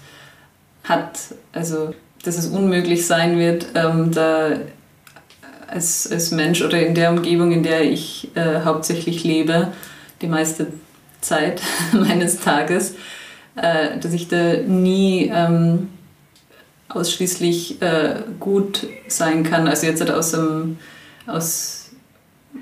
hat. 0.85 1.19
Also 1.53 1.95
dass 2.23 2.37
es 2.37 2.49
unmöglich 2.49 3.07
sein 3.07 3.39
wird, 3.39 3.67
ähm, 3.75 4.11
da 4.13 4.51
als, 5.69 6.11
als 6.11 6.31
Mensch 6.31 6.63
oder 6.63 6.85
in 6.85 6.95
der 6.95 7.11
Umgebung, 7.11 7.53
in 7.53 7.63
der 7.63 7.83
ich 7.83 8.29
äh, 8.35 8.61
hauptsächlich 8.65 9.25
lebe, 9.25 9.69
die 10.21 10.27
meiste 10.27 10.67
Zeit 11.21 11.63
meines 11.93 12.41
Tages, 12.41 12.95
äh, 13.57 13.99
dass 13.99 14.13
ich 14.13 14.29
da 14.29 14.55
nie 14.67 15.31
ähm, 15.33 15.89
ausschließlich 16.89 17.81
äh, 17.81 18.17
gut 18.41 18.87
sein 19.09 19.45
kann. 19.45 19.69
Also 19.69 19.87
jetzt 19.87 20.01
halt 20.01 20.11
aus, 20.11 20.33
dem, 20.33 20.79
aus, 21.27 21.91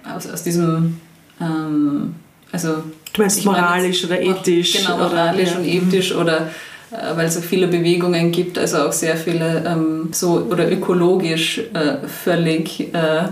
aus, 0.04 0.28
aus 0.28 0.42
diesem, 0.42 1.00
ähm, 1.40 2.14
also... 2.52 2.82
Du 3.14 3.22
meinst 3.22 3.44
moralisch 3.44 4.02
jetzt, 4.02 4.12
oder 4.12 4.20
ethisch? 4.20 4.72
Genau, 4.74 4.98
moralisch 4.98 5.50
oder, 5.50 5.60
und 5.60 5.66
ethisch 5.66 6.14
oder 6.14 6.40
äh, 6.42 6.50
weil 6.90 7.26
es 7.26 7.34
so 7.34 7.40
viele 7.40 7.68
Bewegungen 7.68 8.32
gibt, 8.32 8.58
also 8.58 8.78
auch 8.78 8.92
sehr 8.92 9.16
viele 9.16 9.64
ähm, 9.66 10.08
so 10.12 10.46
oder 10.50 10.70
ökologisch 10.70 11.58
äh, 11.74 12.06
völlig 12.06 12.94
äh, 12.94 13.28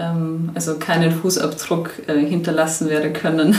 ähm, 0.00 0.50
also 0.54 0.78
keinen 0.78 1.12
Fußabdruck 1.12 1.90
äh, 2.06 2.18
hinterlassen 2.18 2.88
werde 2.88 3.12
können 3.12 3.54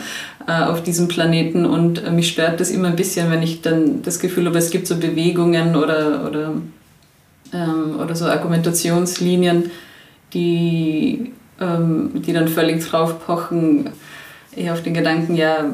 äh, 0.46 0.52
auf 0.52 0.82
diesem 0.82 1.08
Planeten. 1.08 1.64
Und 1.64 2.04
äh, 2.04 2.10
mich 2.10 2.28
stört 2.28 2.60
das 2.60 2.70
immer 2.70 2.88
ein 2.88 2.96
bisschen, 2.96 3.30
wenn 3.30 3.42
ich 3.42 3.62
dann 3.62 4.02
das 4.02 4.20
Gefühl 4.20 4.46
habe, 4.46 4.58
es 4.58 4.70
gibt 4.70 4.86
so 4.86 4.96
Bewegungen 4.96 5.76
oder, 5.76 6.26
oder, 6.28 6.52
ähm, 7.52 7.98
oder 7.98 8.14
so 8.14 8.26
Argumentationslinien, 8.26 9.70
die, 10.34 11.32
ähm, 11.60 12.10
die 12.14 12.32
dann 12.32 12.48
völlig 12.48 12.84
drauf 12.84 13.24
pochen, 13.24 13.90
eher 14.54 14.72
auf 14.72 14.82
den 14.82 14.94
Gedanken, 14.94 15.36
ja, 15.36 15.64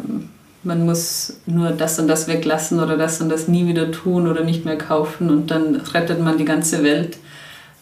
man 0.64 0.84
muss 0.84 1.34
nur 1.46 1.70
das 1.70 1.98
und 1.98 2.08
das 2.08 2.28
weglassen 2.28 2.80
oder 2.80 2.96
das 2.96 3.20
und 3.20 3.28
das 3.28 3.48
nie 3.48 3.66
wieder 3.66 3.90
tun 3.90 4.28
oder 4.28 4.44
nicht 4.44 4.64
mehr 4.64 4.78
kaufen 4.78 5.30
und 5.30 5.50
dann 5.50 5.76
rettet 5.76 6.20
man 6.20 6.38
die 6.38 6.44
ganze 6.44 6.82
Welt. 6.84 7.16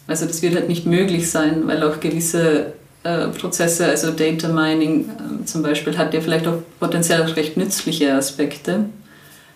Also 0.07 0.25
das 0.25 0.41
wird 0.41 0.55
halt 0.55 0.67
nicht 0.67 0.85
möglich 0.85 1.29
sein, 1.29 1.67
weil 1.67 1.83
auch 1.83 1.99
gewisse 1.99 2.73
äh, 3.03 3.27
Prozesse, 3.27 3.85
also 3.85 4.11
Data 4.11 4.47
Mining 4.47 5.09
äh, 5.09 5.45
zum 5.45 5.61
Beispiel, 5.61 5.97
hat 5.97 6.13
ja 6.13 6.21
vielleicht 6.21 6.47
auch 6.47 6.57
potenziell 6.79 7.21
auch 7.23 7.35
recht 7.35 7.55
nützliche 7.55 8.13
Aspekte, 8.13 8.85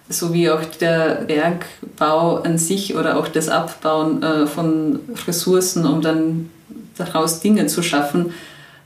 so 0.07 0.33
wie 0.33 0.49
auch 0.49 0.63
der 0.79 1.25
Bergbau 1.27 2.37
an 2.37 2.57
sich 2.57 2.95
oder 2.95 3.17
auch 3.17 3.27
das 3.27 3.49
Abbauen 3.49 4.21
äh, 4.21 4.45
von 4.45 4.99
Ressourcen, 5.27 5.85
um 5.85 6.01
dann 6.01 6.49
daraus 6.97 7.39
Dinge 7.39 7.65
zu 7.67 7.81
schaffen, 7.81 8.31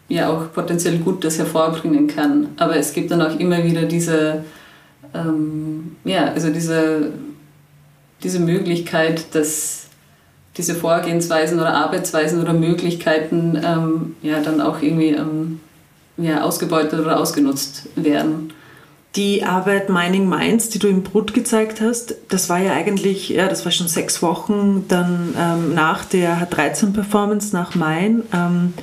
ja 0.10 0.30
auch 0.30 0.52
potenziell 0.52 0.98
Gutes 0.98 1.38
hervorbringen 1.38 2.08
kann. 2.08 2.50
Aber 2.58 2.76
es 2.76 2.94
gibt 2.94 3.12
dann 3.12 3.22
auch 3.22 3.40
immer 3.40 3.64
wieder 3.64 3.84
diese, 3.84 4.44
ähm, 5.14 5.96
ja, 6.04 6.26
also 6.34 6.50
diese, 6.50 7.12
diese 8.24 8.40
Möglichkeit, 8.40 9.34
dass 9.34 9.86
diese 10.58 10.76
Vorgehensweisen 10.76 11.60
oder 11.60 11.74
Arbeitsweisen 11.74 12.42
oder 12.42 12.54
Möglichkeiten 12.54 13.58
ähm, 13.64 14.16
ja 14.22 14.42
dann 14.42 14.60
auch 14.60 14.82
irgendwie 14.82 15.12
ähm, 15.12 15.62
ja, 16.18 16.42
ausgebeutet 16.42 17.00
oder 17.00 17.20
ausgenutzt 17.20 17.88
werden. 17.96 18.52
Die 19.16 19.44
Arbeit 19.44 19.90
Mining 19.90 20.28
Minds, 20.30 20.70
die 20.70 20.78
du 20.78 20.88
im 20.88 21.02
Brut 21.02 21.34
gezeigt 21.34 21.82
hast, 21.82 22.16
das 22.28 22.50
war 22.50 22.60
ja 22.60 22.74
eigentlich, 22.74 23.30
ja, 23.30 23.48
das 23.48 23.66
war 23.66 23.72
schon 23.72 23.88
sechs 23.88 24.22
Wochen 24.22 24.86
dann 24.88 25.34
ähm, 25.38 25.74
nach 25.74 26.06
der 26.06 26.38
H13-Performance, 26.40 27.56
nach 27.56 27.74
Main. 27.74 28.24
Ähm, 28.34 28.74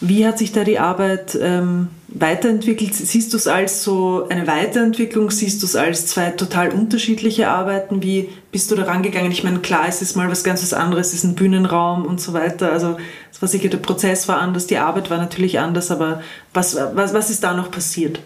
wie 0.00 0.26
hat 0.26 0.38
sich 0.38 0.52
da 0.52 0.64
die 0.64 0.78
Arbeit 0.78 1.38
ähm, 1.40 1.88
weiterentwickelt? 2.08 2.94
Siehst 2.94 3.32
du 3.32 3.36
es 3.36 3.46
als 3.46 3.84
so 3.84 4.26
eine 4.30 4.46
Weiterentwicklung? 4.46 5.30
Siehst 5.30 5.62
du 5.62 5.66
es 5.66 5.76
als 5.76 6.06
zwei 6.06 6.30
total 6.30 6.70
unterschiedliche 6.70 7.48
Arbeiten? 7.48 8.02
Wie 8.02 8.30
bist 8.50 8.70
du 8.70 8.76
da 8.76 8.84
rangegangen? 8.84 9.30
Ich 9.30 9.44
meine, 9.44 9.58
klar, 9.58 9.84
es 9.88 10.00
ist 10.00 10.16
mal 10.16 10.30
was 10.30 10.42
ganz 10.42 10.72
anderes, 10.72 11.08
es 11.08 11.14
ist 11.14 11.24
ein 11.24 11.34
Bühnenraum 11.34 12.06
und 12.06 12.20
so 12.20 12.32
weiter. 12.32 12.72
Also 12.72 12.96
es 13.30 13.42
war 13.42 13.48
sicher, 13.48 13.68
der 13.68 13.78
Prozess 13.78 14.26
war 14.26 14.40
anders, 14.40 14.66
die 14.66 14.78
Arbeit 14.78 15.10
war 15.10 15.18
natürlich 15.18 15.58
anders, 15.58 15.90
aber 15.90 16.22
was, 16.54 16.76
was, 16.94 17.12
was 17.12 17.28
ist 17.28 17.44
da 17.44 17.52
noch 17.52 17.70
passiert? 17.70 18.20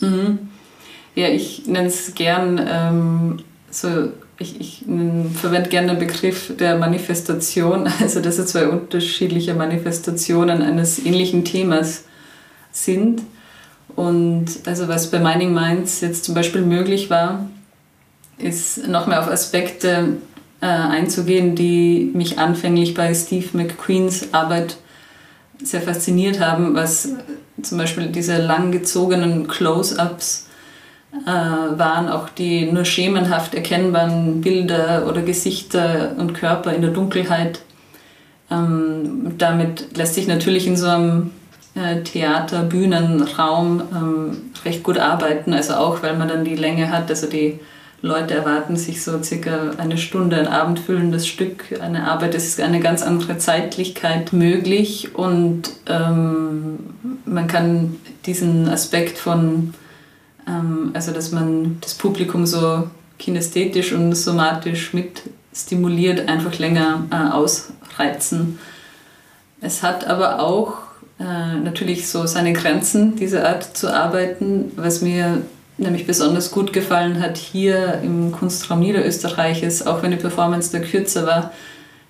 Mhm. 0.00 0.50
Ja, 1.14 1.28
ich 1.28 1.66
nenne 1.66 1.88
es 1.88 2.14
gern 2.14 2.60
ähm, 2.68 3.38
so 3.70 4.12
ich, 4.38 4.60
ich 4.60 4.84
verwende 5.34 5.70
gerne 5.70 5.88
den 5.88 5.98
Begriff 5.98 6.56
der 6.56 6.76
Manifestation, 6.76 7.88
also 8.00 8.20
dass 8.20 8.38
es 8.38 8.50
zwei 8.50 8.68
unterschiedliche 8.68 9.54
Manifestationen 9.54 10.62
eines 10.62 10.98
ähnlichen 11.04 11.44
Themas 11.44 12.04
sind. 12.72 13.22
Und 13.94 14.46
also 14.66 14.88
was 14.88 15.10
bei 15.10 15.18
Mining 15.18 15.54
Minds 15.54 16.00
jetzt 16.02 16.24
zum 16.24 16.34
Beispiel 16.34 16.60
möglich 16.60 17.08
war, 17.08 17.48
ist 18.38 18.86
noch 18.88 19.06
mehr 19.06 19.20
auf 19.20 19.28
Aspekte 19.28 20.18
äh, 20.60 20.66
einzugehen, 20.66 21.54
die 21.54 22.10
mich 22.12 22.38
anfänglich 22.38 22.92
bei 22.92 23.14
Steve 23.14 23.46
McQueens 23.54 24.34
Arbeit 24.34 24.76
sehr 25.62 25.80
fasziniert 25.80 26.40
haben, 26.40 26.74
was 26.74 27.08
zum 27.62 27.78
Beispiel 27.78 28.08
diese 28.08 28.36
langgezogenen 28.36 29.48
Close-ups 29.48 30.45
äh, 31.24 31.78
waren 31.78 32.08
auch 32.08 32.28
die 32.28 32.70
nur 32.70 32.84
schemenhaft 32.84 33.54
erkennbaren 33.54 34.40
Bilder 34.40 35.06
oder 35.08 35.22
Gesichter 35.22 36.14
und 36.18 36.34
Körper 36.34 36.72
in 36.72 36.82
der 36.82 36.90
Dunkelheit. 36.90 37.60
Ähm, 38.50 39.34
damit 39.38 39.96
lässt 39.96 40.14
sich 40.14 40.26
natürlich 40.26 40.66
in 40.66 40.76
so 40.76 40.88
einem 40.88 41.30
äh, 41.74 42.02
Theater, 42.02 42.62
Bühnenraum 42.62 43.82
ähm, 43.92 44.36
recht 44.64 44.82
gut 44.82 44.98
arbeiten, 44.98 45.52
also 45.52 45.74
auch 45.74 46.02
weil 46.02 46.16
man 46.16 46.28
dann 46.28 46.44
die 46.44 46.56
Länge 46.56 46.90
hat, 46.90 47.10
also 47.10 47.26
die 47.26 47.58
Leute 48.02 48.34
erwarten 48.34 48.76
sich 48.76 49.02
so 49.02 49.22
circa 49.22 49.72
eine 49.78 49.98
Stunde, 49.98 50.36
ein 50.36 50.46
abendfüllendes 50.46 51.26
Stück, 51.26 51.80
eine 51.80 52.08
Arbeit. 52.08 52.34
Es 52.34 52.46
ist 52.46 52.60
eine 52.60 52.80
ganz 52.80 53.02
andere 53.02 53.38
Zeitlichkeit 53.38 54.32
möglich 54.32 55.14
und 55.14 55.70
ähm, 55.86 56.78
man 57.24 57.46
kann 57.46 57.96
diesen 58.26 58.68
Aspekt 58.68 59.18
von 59.18 59.74
also, 60.92 61.12
dass 61.12 61.32
man 61.32 61.78
das 61.80 61.94
Publikum 61.94 62.46
so 62.46 62.88
kinästhetisch 63.18 63.92
und 63.92 64.14
somatisch 64.14 64.94
mit 64.94 65.22
stimuliert, 65.54 66.28
einfach 66.28 66.58
länger 66.58 67.06
äh, 67.10 67.32
ausreizen. 67.32 68.58
Es 69.60 69.82
hat 69.82 70.06
aber 70.06 70.40
auch 70.40 70.74
äh, 71.18 71.56
natürlich 71.56 72.08
so 72.08 72.26
seine 72.26 72.52
Grenzen, 72.52 73.16
diese 73.16 73.46
Art 73.48 73.76
zu 73.76 73.92
arbeiten, 73.92 74.72
was 74.76 75.00
mir 75.00 75.42
nämlich 75.78 76.06
besonders 76.06 76.50
gut 76.50 76.72
gefallen 76.72 77.20
hat 77.20 77.36
hier 77.36 78.00
im 78.02 78.32
Kunstraum 78.32 78.80
Niederösterreich 78.80 79.62
ist, 79.62 79.86
auch 79.86 80.02
wenn 80.02 80.10
die 80.10 80.16
Performance 80.16 80.70
da 80.72 80.78
kürzer 80.78 81.26
war, 81.26 81.52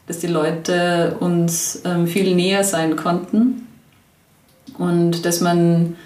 dass 0.07 0.19
die 0.19 0.29
Leute 0.29 1.17
uns 1.21 1.83
ähm, 1.85 2.07
viel 2.07 2.35
näher 2.35 2.63
sein 2.63 2.97
konnten 2.97 3.67
und 4.79 5.25
dass 5.25 5.41
man 5.41 5.97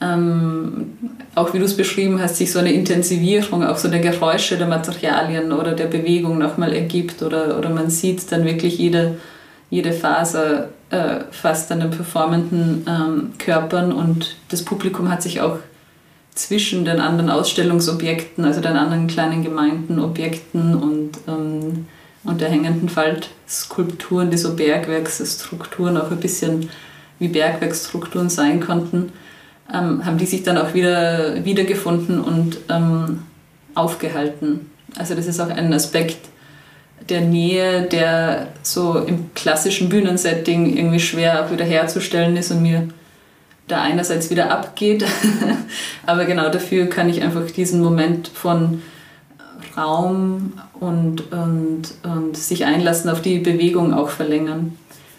ähm, 0.00 0.98
auch 1.34 1.52
wie 1.52 1.58
du 1.58 1.64
es 1.64 1.76
beschrieben 1.76 2.20
hast, 2.20 2.36
sich 2.36 2.50
so 2.50 2.58
eine 2.58 2.72
Intensivierung 2.72 3.64
auch 3.64 3.76
so 3.76 3.88
der 3.88 4.00
Geräusche 4.00 4.56
der 4.56 4.66
Materialien 4.66 5.52
oder 5.52 5.72
der 5.72 5.86
Bewegung 5.86 6.38
nochmal 6.38 6.72
ergibt 6.72 7.22
oder, 7.22 7.58
oder 7.58 7.68
man 7.70 7.90
sieht 7.90 8.32
dann 8.32 8.44
wirklich 8.44 8.78
jede, 8.78 9.16
jede 9.68 9.92
Phase 9.92 10.70
äh, 10.90 11.20
fast 11.30 11.70
an 11.70 11.80
den 11.80 11.90
performenden 11.90 12.86
ähm, 12.88 13.32
Körpern 13.38 13.92
und 13.92 14.36
das 14.48 14.64
Publikum 14.64 15.10
hat 15.10 15.22
sich 15.22 15.40
auch 15.40 15.58
zwischen 16.34 16.84
den 16.84 17.00
anderen 17.00 17.28
Ausstellungsobjekten, 17.28 18.44
also 18.44 18.60
den 18.60 18.76
anderen 18.76 19.06
kleinen 19.06 19.44
Gemeinden, 19.44 20.00
Objekten 20.00 20.74
und, 20.74 21.12
ähm, 21.28 21.86
und 22.24 22.40
der 22.40 22.48
hängenden 22.48 22.88
Faltskulpturen, 22.88 24.30
die 24.30 24.38
so 24.38 24.54
Bergwerksstrukturen 24.54 25.98
auch 25.98 26.10
ein 26.10 26.20
bisschen 26.20 26.70
wie 27.18 27.28
Bergwerksstrukturen 27.28 28.30
sein 28.30 28.60
konnten, 28.60 29.12
ähm, 29.72 30.04
haben 30.04 30.18
die 30.18 30.26
sich 30.26 30.42
dann 30.42 30.58
auch 30.58 30.74
wieder 30.74 31.44
wiedergefunden 31.44 32.20
und 32.20 32.58
ähm, 32.68 33.22
aufgehalten. 33.74 34.70
Also 34.98 35.14
das 35.14 35.26
ist 35.26 35.40
auch 35.40 35.50
ein 35.50 35.72
Aspekt 35.72 36.28
der 37.08 37.20
Nähe, 37.22 37.82
der 37.82 38.48
so 38.62 38.98
im 38.98 39.34
klassischen 39.34 39.88
Bühnensetting 39.88 40.76
irgendwie 40.76 41.00
schwer 41.00 41.44
auch 41.44 41.50
wieder 41.50 41.64
herzustellen 41.64 42.36
ist 42.36 42.50
und 42.50 42.62
mir 42.62 42.88
da 43.68 43.82
einerseits 43.82 44.30
wieder 44.30 44.50
abgeht. 44.50 45.04
Aber 46.06 46.24
genau 46.24 46.50
dafür 46.50 46.86
kann 46.86 47.08
ich 47.08 47.22
einfach 47.22 47.50
diesen 47.50 47.80
Moment 47.80 48.28
von 48.28 48.82
Raum 49.76 50.54
und, 50.78 51.32
und, 51.32 51.82
und 52.02 52.36
sich 52.36 52.64
einlassen 52.64 53.10
auf 53.10 53.22
die 53.22 53.38
Bewegung 53.38 53.94
auch 53.94 54.10
verlängern. 54.10 54.76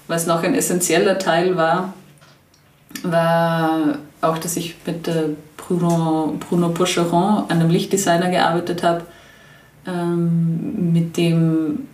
Was 0.08 0.28
noch 0.28 0.44
ein 0.44 0.56
essentieller 0.56 1.18
Teil 1.20 1.56
war, 1.56 1.94
war 3.04 3.98
auch, 4.22 4.38
dass 4.38 4.58
ich 4.58 4.76
mit 4.86 5.08
äh, 5.08 5.30
Bruno, 5.58 6.36
Bruno 6.40 6.70
Pocheron, 6.70 7.50
einem 7.50 7.70
Lichtdesigner, 7.70 8.30
gearbeitet 8.30 8.84
habe, 8.84 9.04
ähm, 9.88 10.94
mit 10.94 11.18
dem 11.18 11.88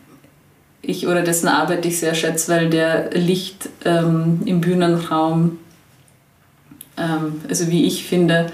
ich 0.82 1.08
oder 1.08 1.22
dessen 1.22 1.48
Arbeit 1.48 1.86
ich 1.86 2.00
sehr 2.00 2.16
schätze, 2.16 2.52
weil 2.52 2.70
der 2.70 3.12
Licht 3.12 3.70
ähm, 3.86 4.42
im 4.46 4.62
Bühnenraum, 4.62 5.60
ähm, 6.98 7.42
also 7.50 7.70
wie 7.70 7.86
ich 7.86 8.06
finde, 8.06 8.48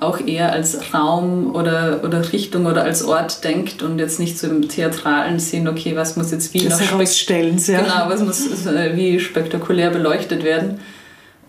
auch 0.00 0.20
eher 0.20 0.52
als 0.52 0.92
Raum 0.92 1.54
oder, 1.54 2.00
oder 2.04 2.32
Richtung 2.32 2.66
oder 2.66 2.82
als 2.82 3.02
Ort 3.02 3.44
denkt 3.44 3.82
und 3.82 3.98
jetzt 3.98 4.20
nicht 4.20 4.38
so 4.38 4.46
im 4.46 4.68
theatralen 4.68 5.38
Sinn, 5.38 5.68
okay, 5.68 5.96
was 5.96 6.16
muss 6.16 6.32
jetzt 6.32 6.52
wie 6.52 6.60
das 6.60 6.80
noch 6.80 6.86
ja. 7.68 7.80
Genau, 7.80 8.04
was 8.08 8.20
muss 8.20 8.66
äh, 8.66 8.96
wie 8.96 9.18
spektakulär 9.20 9.90
beleuchtet 9.90 10.44
werden. 10.44 10.80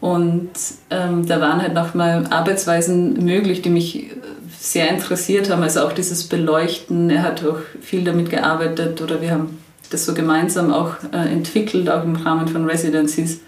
Und 0.07 0.51
ähm, 0.89 1.27
da 1.27 1.41
waren 1.41 1.61
halt 1.61 1.73
nochmal 1.73 2.27
Arbeitsweisen 2.29 3.25
möglich, 3.25 3.61
die 3.61 3.69
mich 3.69 4.11
sehr 4.57 4.89
interessiert 4.89 5.49
haben. 5.49 5.63
Also 5.63 5.81
auch 5.81 5.91
dieses 5.91 6.23
Beleuchten, 6.23 7.09
er 7.09 7.23
hat 7.23 7.43
auch 7.45 7.59
viel 7.81 8.05
damit 8.05 8.29
gearbeitet 8.29 9.01
oder 9.01 9.21
wir 9.21 9.31
haben 9.31 9.57
das 9.89 10.05
so 10.05 10.13
gemeinsam 10.13 10.71
auch 10.71 10.93
äh, 11.11 11.29
entwickelt, 11.29 11.89
auch 11.89 12.05
im 12.05 12.15
Rahmen 12.15 12.47
von 12.47 12.63
Residencies, 12.63 13.41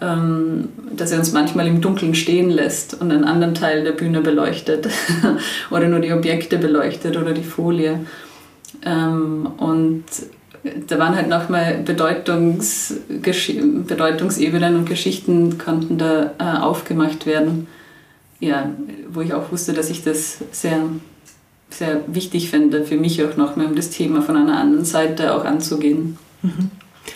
ähm, 0.00 0.70
dass 0.96 1.12
er 1.12 1.18
uns 1.18 1.32
manchmal 1.32 1.66
im 1.66 1.82
Dunkeln 1.82 2.14
stehen 2.14 2.48
lässt 2.48 2.98
und 2.98 3.12
einen 3.12 3.24
anderen 3.24 3.52
Teil 3.52 3.84
der 3.84 3.92
Bühne 3.92 4.22
beleuchtet 4.22 4.88
oder 5.70 5.86
nur 5.86 6.00
die 6.00 6.14
Objekte 6.14 6.56
beleuchtet 6.56 7.14
oder 7.18 7.32
die 7.32 7.44
Folie. 7.44 8.06
Ähm, 8.86 9.46
und 9.58 10.04
da 10.86 10.98
waren 10.98 11.14
halt 11.14 11.28
nochmal 11.28 11.78
Bedeutungs 11.84 12.94
Bedeutungsebenen 13.08 14.76
und 14.76 14.88
Geschichten 14.88 15.58
konnten 15.58 15.98
da 15.98 16.32
äh, 16.38 16.60
aufgemacht 16.60 17.26
werden 17.26 17.66
ja, 18.40 18.70
wo 19.10 19.20
ich 19.20 19.32
auch 19.32 19.50
wusste, 19.50 19.72
dass 19.72 19.90
ich 19.90 20.04
das 20.04 20.38
sehr, 20.52 20.80
sehr 21.70 22.00
wichtig 22.06 22.50
fände, 22.50 22.84
für 22.84 22.96
mich 22.96 23.22
auch 23.24 23.36
nochmal, 23.36 23.66
um 23.66 23.76
das 23.76 23.90
Thema 23.90 24.22
von 24.22 24.36
einer 24.36 24.58
anderen 24.58 24.84
Seite 24.84 25.34
auch 25.34 25.44
anzugehen. 25.44 26.18
Mhm. 26.42 26.70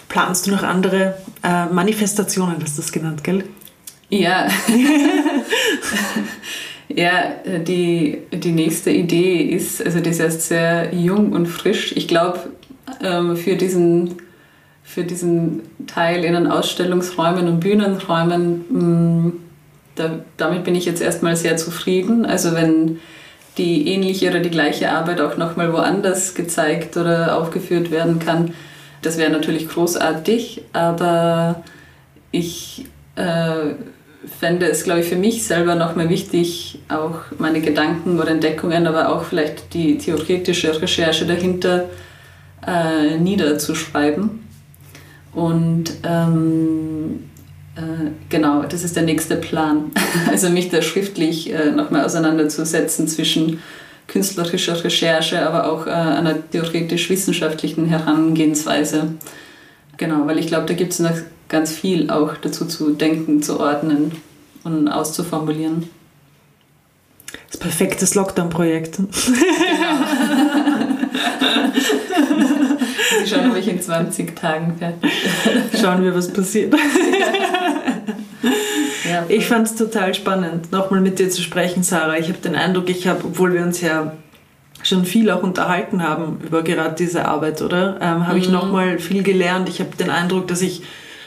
Planst 0.08 0.46
du 0.46 0.50
noch 0.50 0.62
andere 0.62 1.16
äh, 1.42 1.66
Manifestationen, 1.66 2.56
hast 2.62 2.76
du 2.76 2.82
das 2.82 2.92
genannt, 2.92 3.22
gell? 3.22 3.44
Ja. 4.08 4.48
ja, 6.88 7.34
die, 7.66 8.18
die 8.32 8.52
nächste 8.52 8.90
Idee 8.90 9.42
ist, 9.42 9.84
also 9.84 10.00
die 10.00 10.10
ist 10.10 10.20
erst 10.20 10.42
sehr 10.42 10.94
jung 10.94 11.32
und 11.32 11.46
frisch. 11.46 11.92
Ich 11.96 12.08
glaube, 12.08 12.50
ähm, 13.02 13.36
für 13.36 13.56
diesen 13.56 14.16
für 14.84 15.04
diesen 15.04 15.62
Teil 15.86 16.24
in 16.24 16.32
den 16.32 16.48
Ausstellungsräumen 16.48 17.46
und 17.46 17.60
Bühnenräumen 17.60 18.64
mm, 19.28 19.32
da, 19.94 20.18
damit 20.36 20.64
bin 20.64 20.74
ich 20.74 20.84
jetzt 20.84 21.02
erstmal 21.02 21.36
sehr 21.36 21.56
zufrieden. 21.56 22.24
Also 22.26 22.54
wenn 22.54 22.98
die 23.58 23.88
ähnliche 23.88 24.30
oder 24.30 24.40
die 24.40 24.50
gleiche 24.50 24.90
Arbeit 24.90 25.20
auch 25.20 25.36
nochmal 25.36 25.72
woanders 25.72 26.34
gezeigt 26.34 26.96
oder 26.96 27.38
aufgeführt 27.38 27.90
werden 27.90 28.18
kann, 28.18 28.54
das 29.02 29.18
wäre 29.18 29.30
natürlich 29.30 29.68
großartig, 29.68 30.62
aber 30.72 31.62
ich 32.30 32.86
äh, 33.16 33.74
fände 34.38 34.66
es, 34.66 34.84
glaube 34.84 35.00
ich, 35.00 35.06
für 35.06 35.16
mich 35.16 35.44
selber 35.44 35.74
nochmal 35.74 36.08
wichtig, 36.08 36.78
auch 36.88 37.16
meine 37.38 37.60
Gedanken 37.60 38.20
oder 38.20 38.30
Entdeckungen, 38.30 38.86
aber 38.86 39.08
auch 39.08 39.24
vielleicht 39.24 39.74
die 39.74 39.98
theoretische 39.98 40.80
Recherche 40.80 41.26
dahinter 41.26 41.86
äh, 42.66 43.18
niederzuschreiben. 43.18 44.40
Und 45.34 45.92
ähm, 46.04 47.30
äh, 47.76 48.10
genau, 48.28 48.62
das 48.62 48.84
ist 48.84 48.96
der 48.96 49.04
nächste 49.04 49.36
Plan. 49.36 49.92
Also 50.30 50.50
mich 50.50 50.70
da 50.70 50.82
schriftlich 50.82 51.52
äh, 51.52 51.70
nochmal 51.70 52.04
auseinanderzusetzen 52.04 53.08
zwischen 53.08 53.60
künstlerischer 54.08 54.82
Recherche, 54.82 55.46
aber 55.46 55.70
auch 55.70 55.86
äh, 55.86 55.90
einer 55.90 56.34
theoretisch-wissenschaftlichen 56.50 57.86
Herangehensweise. 57.86 59.14
Genau, 59.96 60.26
weil 60.26 60.38
ich 60.38 60.46
glaube, 60.46 60.66
da 60.66 60.74
gibt 60.74 60.92
es 60.92 60.98
noch 60.98 61.14
ganz 61.48 61.72
viel 61.72 62.10
auch 62.10 62.36
dazu 62.36 62.66
zu 62.66 62.90
denken, 62.90 63.42
zu 63.42 63.60
ordnen 63.60 64.12
und 64.64 64.88
auszuformulieren. 64.88 65.88
Das 67.50 67.58
perfektes 67.58 68.14
Lockdown-Projekt. 68.14 68.96
Genau. 68.96 69.08
Sie 73.22 73.30
schauen, 73.34 73.50
ob 73.50 73.56
ich 73.56 73.68
in 73.68 73.80
20 73.80 74.36
Tagen 74.36 74.76
fertig 74.78 75.10
Schauen 75.80 76.02
wir, 76.02 76.14
was 76.14 76.32
passiert. 76.32 76.74
Ja, 79.04 79.24
ich 79.28 79.46
fand 79.46 79.66
es 79.66 79.74
total 79.74 80.14
spannend, 80.14 80.72
nochmal 80.72 81.00
mit 81.00 81.18
dir 81.18 81.28
zu 81.28 81.42
sprechen, 81.42 81.82
Sarah. 81.82 82.16
Ich 82.18 82.28
habe 82.28 82.38
den 82.38 82.54
Eindruck, 82.54 82.88
ich 82.88 83.06
habe, 83.06 83.24
obwohl 83.24 83.52
wir 83.52 83.62
uns 83.62 83.80
ja 83.80 84.12
schon 84.82 85.04
viel 85.04 85.30
auch 85.30 85.42
unterhalten 85.42 86.02
haben 86.02 86.38
über 86.42 86.62
gerade 86.62 86.94
diese 86.94 87.26
Arbeit, 87.26 87.62
oder? 87.62 87.98
Ähm, 88.00 88.26
habe 88.26 88.36
mhm. 88.36 88.42
ich 88.42 88.48
nochmal 88.48 88.98
viel 88.98 89.22
gelernt. 89.22 89.68
Ich 89.68 89.80
habe 89.80 89.96
den 89.96 90.08
Eindruck, 90.08 90.48
dass 90.48 90.62
ich 90.62 90.82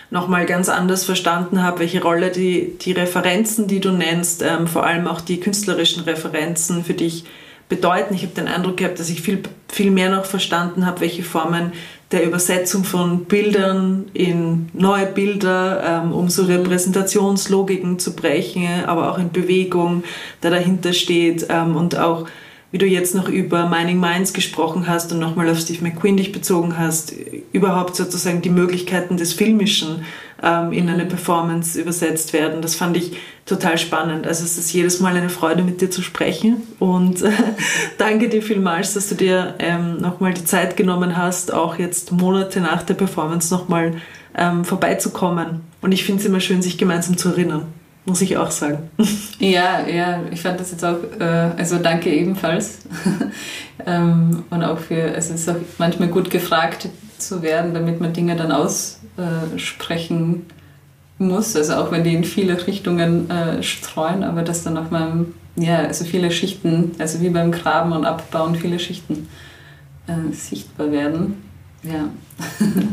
nochmal 0.10 0.46
ganz 0.46 0.70
anders 0.70 1.04
verstanden 1.04 1.62
habe, 1.62 1.80
welche 1.80 2.02
Rolle 2.02 2.32
die, 2.32 2.78
die 2.80 2.94
Referenzen, 2.94 3.68
die 3.68 3.82
du 3.82 3.92
nennst, 3.92 4.42
ähm, 4.42 4.68
vor 4.68 4.86
allem 4.86 5.08
auch 5.08 5.22
die 5.22 5.40
künstlerischen 5.40 6.04
Referenzen 6.04 6.84
für 6.84 6.94
dich 6.94 7.26
bedeuten. 7.70 8.14
Ich 8.14 8.24
habe 8.24 8.34
den 8.34 8.48
Eindruck 8.48 8.78
gehabt, 8.78 9.00
dass 9.00 9.10
ich 9.10 9.22
viel, 9.22 9.42
viel 9.68 9.92
mehr 9.92 10.10
noch 10.10 10.26
verstanden 10.26 10.86
habe, 10.86 11.02
welche 11.02 11.24
Formen 11.24 11.74
der 12.12 12.24
Übersetzung 12.24 12.84
von 12.84 13.26
Bildern 13.26 14.06
in 14.14 14.70
neue 14.74 15.08
Bilder, 15.08 16.04
ähm, 16.04 16.14
um 16.14 16.30
so 16.30 16.44
Repräsentationslogiken 16.44 17.98
zu 17.98 18.16
brechen, 18.16 18.86
aber 18.86 19.12
auch 19.12 19.18
in 19.18 19.32
Bewegung, 19.32 20.04
der 20.44 20.52
dahinter 20.52 20.94
steht 20.94 21.48
ähm, 21.50 21.76
und 21.76 21.98
auch 21.98 22.28
wie 22.76 22.80
du 22.80 22.86
jetzt 22.86 23.16
noch 23.16 23.30
über 23.30 23.70
Mining 23.70 24.02
Minds 24.02 24.34
gesprochen 24.34 24.86
hast 24.86 25.10
und 25.14 25.20
nochmal 25.20 25.50
auf 25.50 25.58
Steve 25.58 25.82
McQueen 25.82 26.18
dich 26.18 26.34
bezogen 26.34 26.78
hast, 26.78 27.14
überhaupt 27.54 27.96
sozusagen 27.96 28.42
die 28.42 28.50
Möglichkeiten 28.50 29.16
des 29.16 29.32
Filmischen 29.32 30.04
ähm, 30.44 30.74
in 30.74 30.90
eine 30.90 31.06
Performance 31.06 31.80
übersetzt 31.80 32.34
werden. 32.34 32.62
Das 32.62 32.76
fand 32.76 32.98
ich 32.98 33.16
total 33.46 33.78
spannend. 33.78 34.28
Also 34.28 34.44
es 34.44 34.58
ist 34.58 34.74
jedes 34.74 35.00
Mal 35.00 35.16
eine 35.16 35.30
Freude, 35.30 35.64
mit 35.64 35.80
dir 35.80 35.90
zu 35.90 36.02
sprechen 36.02 36.64
und 36.80 37.22
äh, 37.22 37.32
danke 37.98 38.28
dir 38.28 38.42
vielmals, 38.42 38.94
dass 38.94 39.08
du 39.08 39.16
dir 39.16 39.56
ähm, 39.60 40.02
nochmal 40.02 40.34
die 40.34 40.44
Zeit 40.44 40.76
genommen 40.76 41.16
hast, 41.16 41.54
auch 41.54 41.80
jetzt 41.80 42.12
Monate 42.12 42.60
nach 42.60 42.84
der 42.84 42.96
Performance 42.96 43.54
nochmal 43.54 44.02
ähm, 44.38 44.66
vorbeizukommen. 44.66 45.62
Und 45.80 45.94
ich 45.94 46.04
finde 46.04 46.20
es 46.20 46.28
immer 46.28 46.42
schön, 46.42 46.62
sich 46.62 46.78
gemeinsam 46.78 47.16
zu 47.16 47.30
erinnern 47.30 47.68
muss 48.06 48.22
ich 48.22 48.38
auch 48.38 48.52
sagen. 48.52 48.90
Ja, 49.38 49.86
ja, 49.86 50.22
ich 50.32 50.42
fand 50.42 50.60
das 50.60 50.72
jetzt 50.72 50.86
auch, 50.86 50.98
äh, 51.20 51.52
also 51.58 51.78
danke 51.78 52.10
ebenfalls. 52.10 52.80
ähm, 53.86 54.44
und 54.50 54.64
auch 54.64 54.80
für, 54.80 55.14
also 55.14 55.34
es 55.34 55.42
ist 55.42 55.50
auch 55.50 55.58
manchmal 55.78 56.08
gut 56.08 56.30
gefragt 56.30 56.88
zu 57.18 57.42
werden, 57.42 57.74
damit 57.74 58.00
man 58.00 58.14
Dinge 58.14 58.38
dann 58.38 58.54
aussprechen 58.54 60.46
muss. 61.18 61.56
Also 61.56 61.74
auch 61.74 61.92
wenn 61.92 62.06
die 62.06 62.16
in 62.16 62.24
viele 62.24 62.66
Richtungen 62.66 63.30
äh, 63.30 63.62
streuen, 63.62 64.24
aber 64.24 64.42
dass 64.42 64.64
dann 64.64 64.78
auch 64.78 64.90
mal, 64.90 65.26
ja, 65.58 65.80
also 65.80 66.06
viele 66.06 66.32
Schichten, 66.32 66.92
also 66.98 67.20
wie 67.22 67.30
beim 67.30 67.52
Graben 67.52 67.92
und 67.92 68.06
Abbauen, 68.06 68.56
viele 68.56 68.80
Schichten 68.80 69.28
äh, 70.08 70.34
sichtbar 70.34 70.92
werden. 70.92 71.44
Ja. 71.84 72.10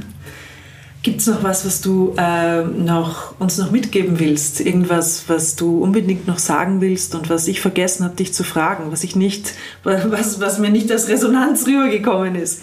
Gibt 1.03 1.21
es 1.21 1.27
noch 1.27 1.43
was, 1.43 1.67
was 1.67 1.81
du 1.81 2.15
äh, 2.17 2.63
noch, 2.63 3.39
uns 3.41 3.59
noch 3.59 3.73
mitgeben 3.73 4.21
willst? 4.21 4.61
Irgendwas, 4.61 5.25
was 5.27 5.57
du 5.57 5.83
unbedingt 5.83 6.29
noch 6.29 6.39
sagen 6.39 6.81
willst 6.81 7.17
und 7.17 7.29
was 7.29 7.49
ich 7.49 7.61
vergessen 7.61 8.05
habe, 8.05 8.15
dich 8.15 8.33
zu 8.33 8.45
fragen, 8.45 8.93
was 8.93 9.03
ich 9.03 9.17
nicht, 9.17 9.53
was, 9.83 10.41
was 10.41 10.59
mir 10.61 10.71
nicht 10.71 10.93
als 10.93 11.09
Resonanz 11.09 11.67
rübergekommen 11.67 12.37
ist? 12.37 12.63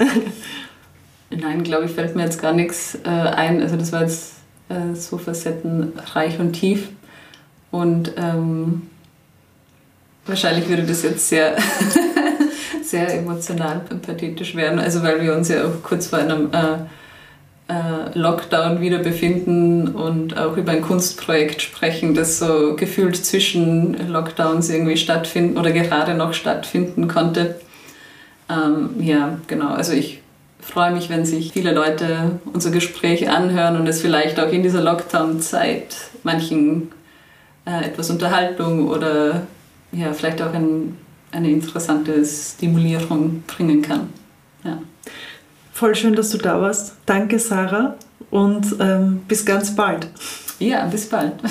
Nein, 1.30 1.64
glaube 1.64 1.86
ich, 1.86 1.92
fällt 1.92 2.16
mir 2.16 2.24
jetzt 2.24 2.42
gar 2.42 2.54
nichts 2.54 2.98
äh, 3.04 3.10
ein. 3.10 3.62
Also 3.62 3.76
das 3.76 3.92
war 3.92 4.04
jetzt 4.04 4.36
äh, 4.70 4.96
so 4.96 5.18
facettenreich 5.18 6.40
und 6.40 6.54
tief. 6.54 6.88
Und 7.72 8.14
ähm, 8.16 8.84
wahrscheinlich 10.26 10.70
würde 10.70 10.84
das 10.84 11.04
jetzt 11.04 11.28
sehr, 11.28 11.58
sehr 12.84 13.14
emotional 13.20 13.82
und 13.90 14.02
pathetisch 14.02 14.56
werden. 14.56 14.80
Also 14.80 15.04
weil 15.04 15.22
wir 15.22 15.36
uns 15.36 15.50
ja 15.50 15.66
auch 15.66 15.84
kurz 15.84 16.08
vor 16.08 16.20
einem 16.20 16.50
äh, 16.54 16.78
Lockdown 18.16 18.82
wieder 18.82 18.98
befinden 18.98 19.90
und 19.90 20.38
auch 20.38 20.58
über 20.58 20.72
ein 20.72 20.82
Kunstprojekt 20.82 21.62
sprechen, 21.62 22.16
das 22.16 22.40
so 22.40 22.76
gefühlt 22.76 23.16
zwischen 23.16 24.10
Lockdowns 24.10 24.70
irgendwie 24.70 24.98
stattfinden 24.98 25.58
oder 25.58 25.72
gerade 25.72 26.16
noch 26.16 26.34
stattfinden 26.34 27.08
konnte. 27.08 27.60
Ähm, 28.50 28.96
ja, 29.00 29.38
genau. 29.48 29.70
Also 29.70 29.94
ich 29.94 30.22
freue 30.60 30.92
mich, 30.92 31.10
wenn 31.10 31.26
sich 31.26 31.54
viele 31.54 31.72
Leute 31.72 32.40
unser 32.52 32.72
Gespräch 32.72 33.30
anhören 33.30 33.80
und 33.80 33.88
es 33.88 34.02
vielleicht 34.02 34.40
auch 34.40 34.52
in 34.52 34.64
dieser 34.64 34.82
Lockdown-Zeit 34.82 35.96
manchen 36.24 36.92
äh, 37.66 37.86
etwas 37.86 38.10
Unterhaltung 38.10 38.88
oder 38.88 39.44
ja, 39.92 40.14
vielleicht 40.14 40.42
auch 40.42 40.54
ein, 40.54 40.98
eine 41.32 41.50
interessante 41.52 42.26
Stimulierung 42.26 43.44
bringen 43.46 43.82
kann. 43.82 44.10
Ja. 44.64 44.80
Voll 45.80 45.96
schön, 45.96 46.14
dass 46.14 46.30
du 46.32 46.38
da 46.38 46.60
warst. 46.60 46.96
Danke, 47.06 47.40
Sarah. 47.40 47.96
Und 48.32 48.76
ähm, 48.82 49.22
bis 49.30 49.46
ganz 49.46 49.78
bald. 49.78 50.10
Ja, 50.60 50.86
bis 50.88 51.08
bald. 51.08 51.36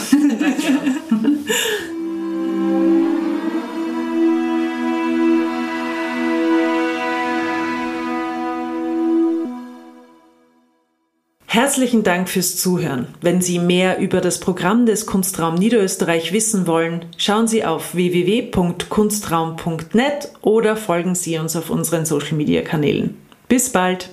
Herzlichen 11.47 12.03
Dank 12.03 12.29
fürs 12.29 12.59
Zuhören. 12.59 13.07
Wenn 13.22 13.41
Sie 13.41 13.59
mehr 13.59 13.99
über 13.99 14.20
das 14.20 14.41
Programm 14.41 14.85
des 14.85 15.07
Kunstraum 15.07 15.55
Niederösterreich 15.55 16.35
wissen 16.35 16.66
wollen, 16.66 17.07
schauen 17.16 17.49
Sie 17.49 17.64
auf 17.64 17.95
www.kunstraum.net 17.95 20.33
oder 20.43 20.76
folgen 20.76 21.14
Sie 21.14 21.39
uns 21.39 21.57
auf 21.57 21.70
unseren 21.70 22.05
Social 22.05 22.37
Media 22.37 22.61
Kanälen. 22.61 23.16
Bis 23.49 23.72
bald! 23.72 24.11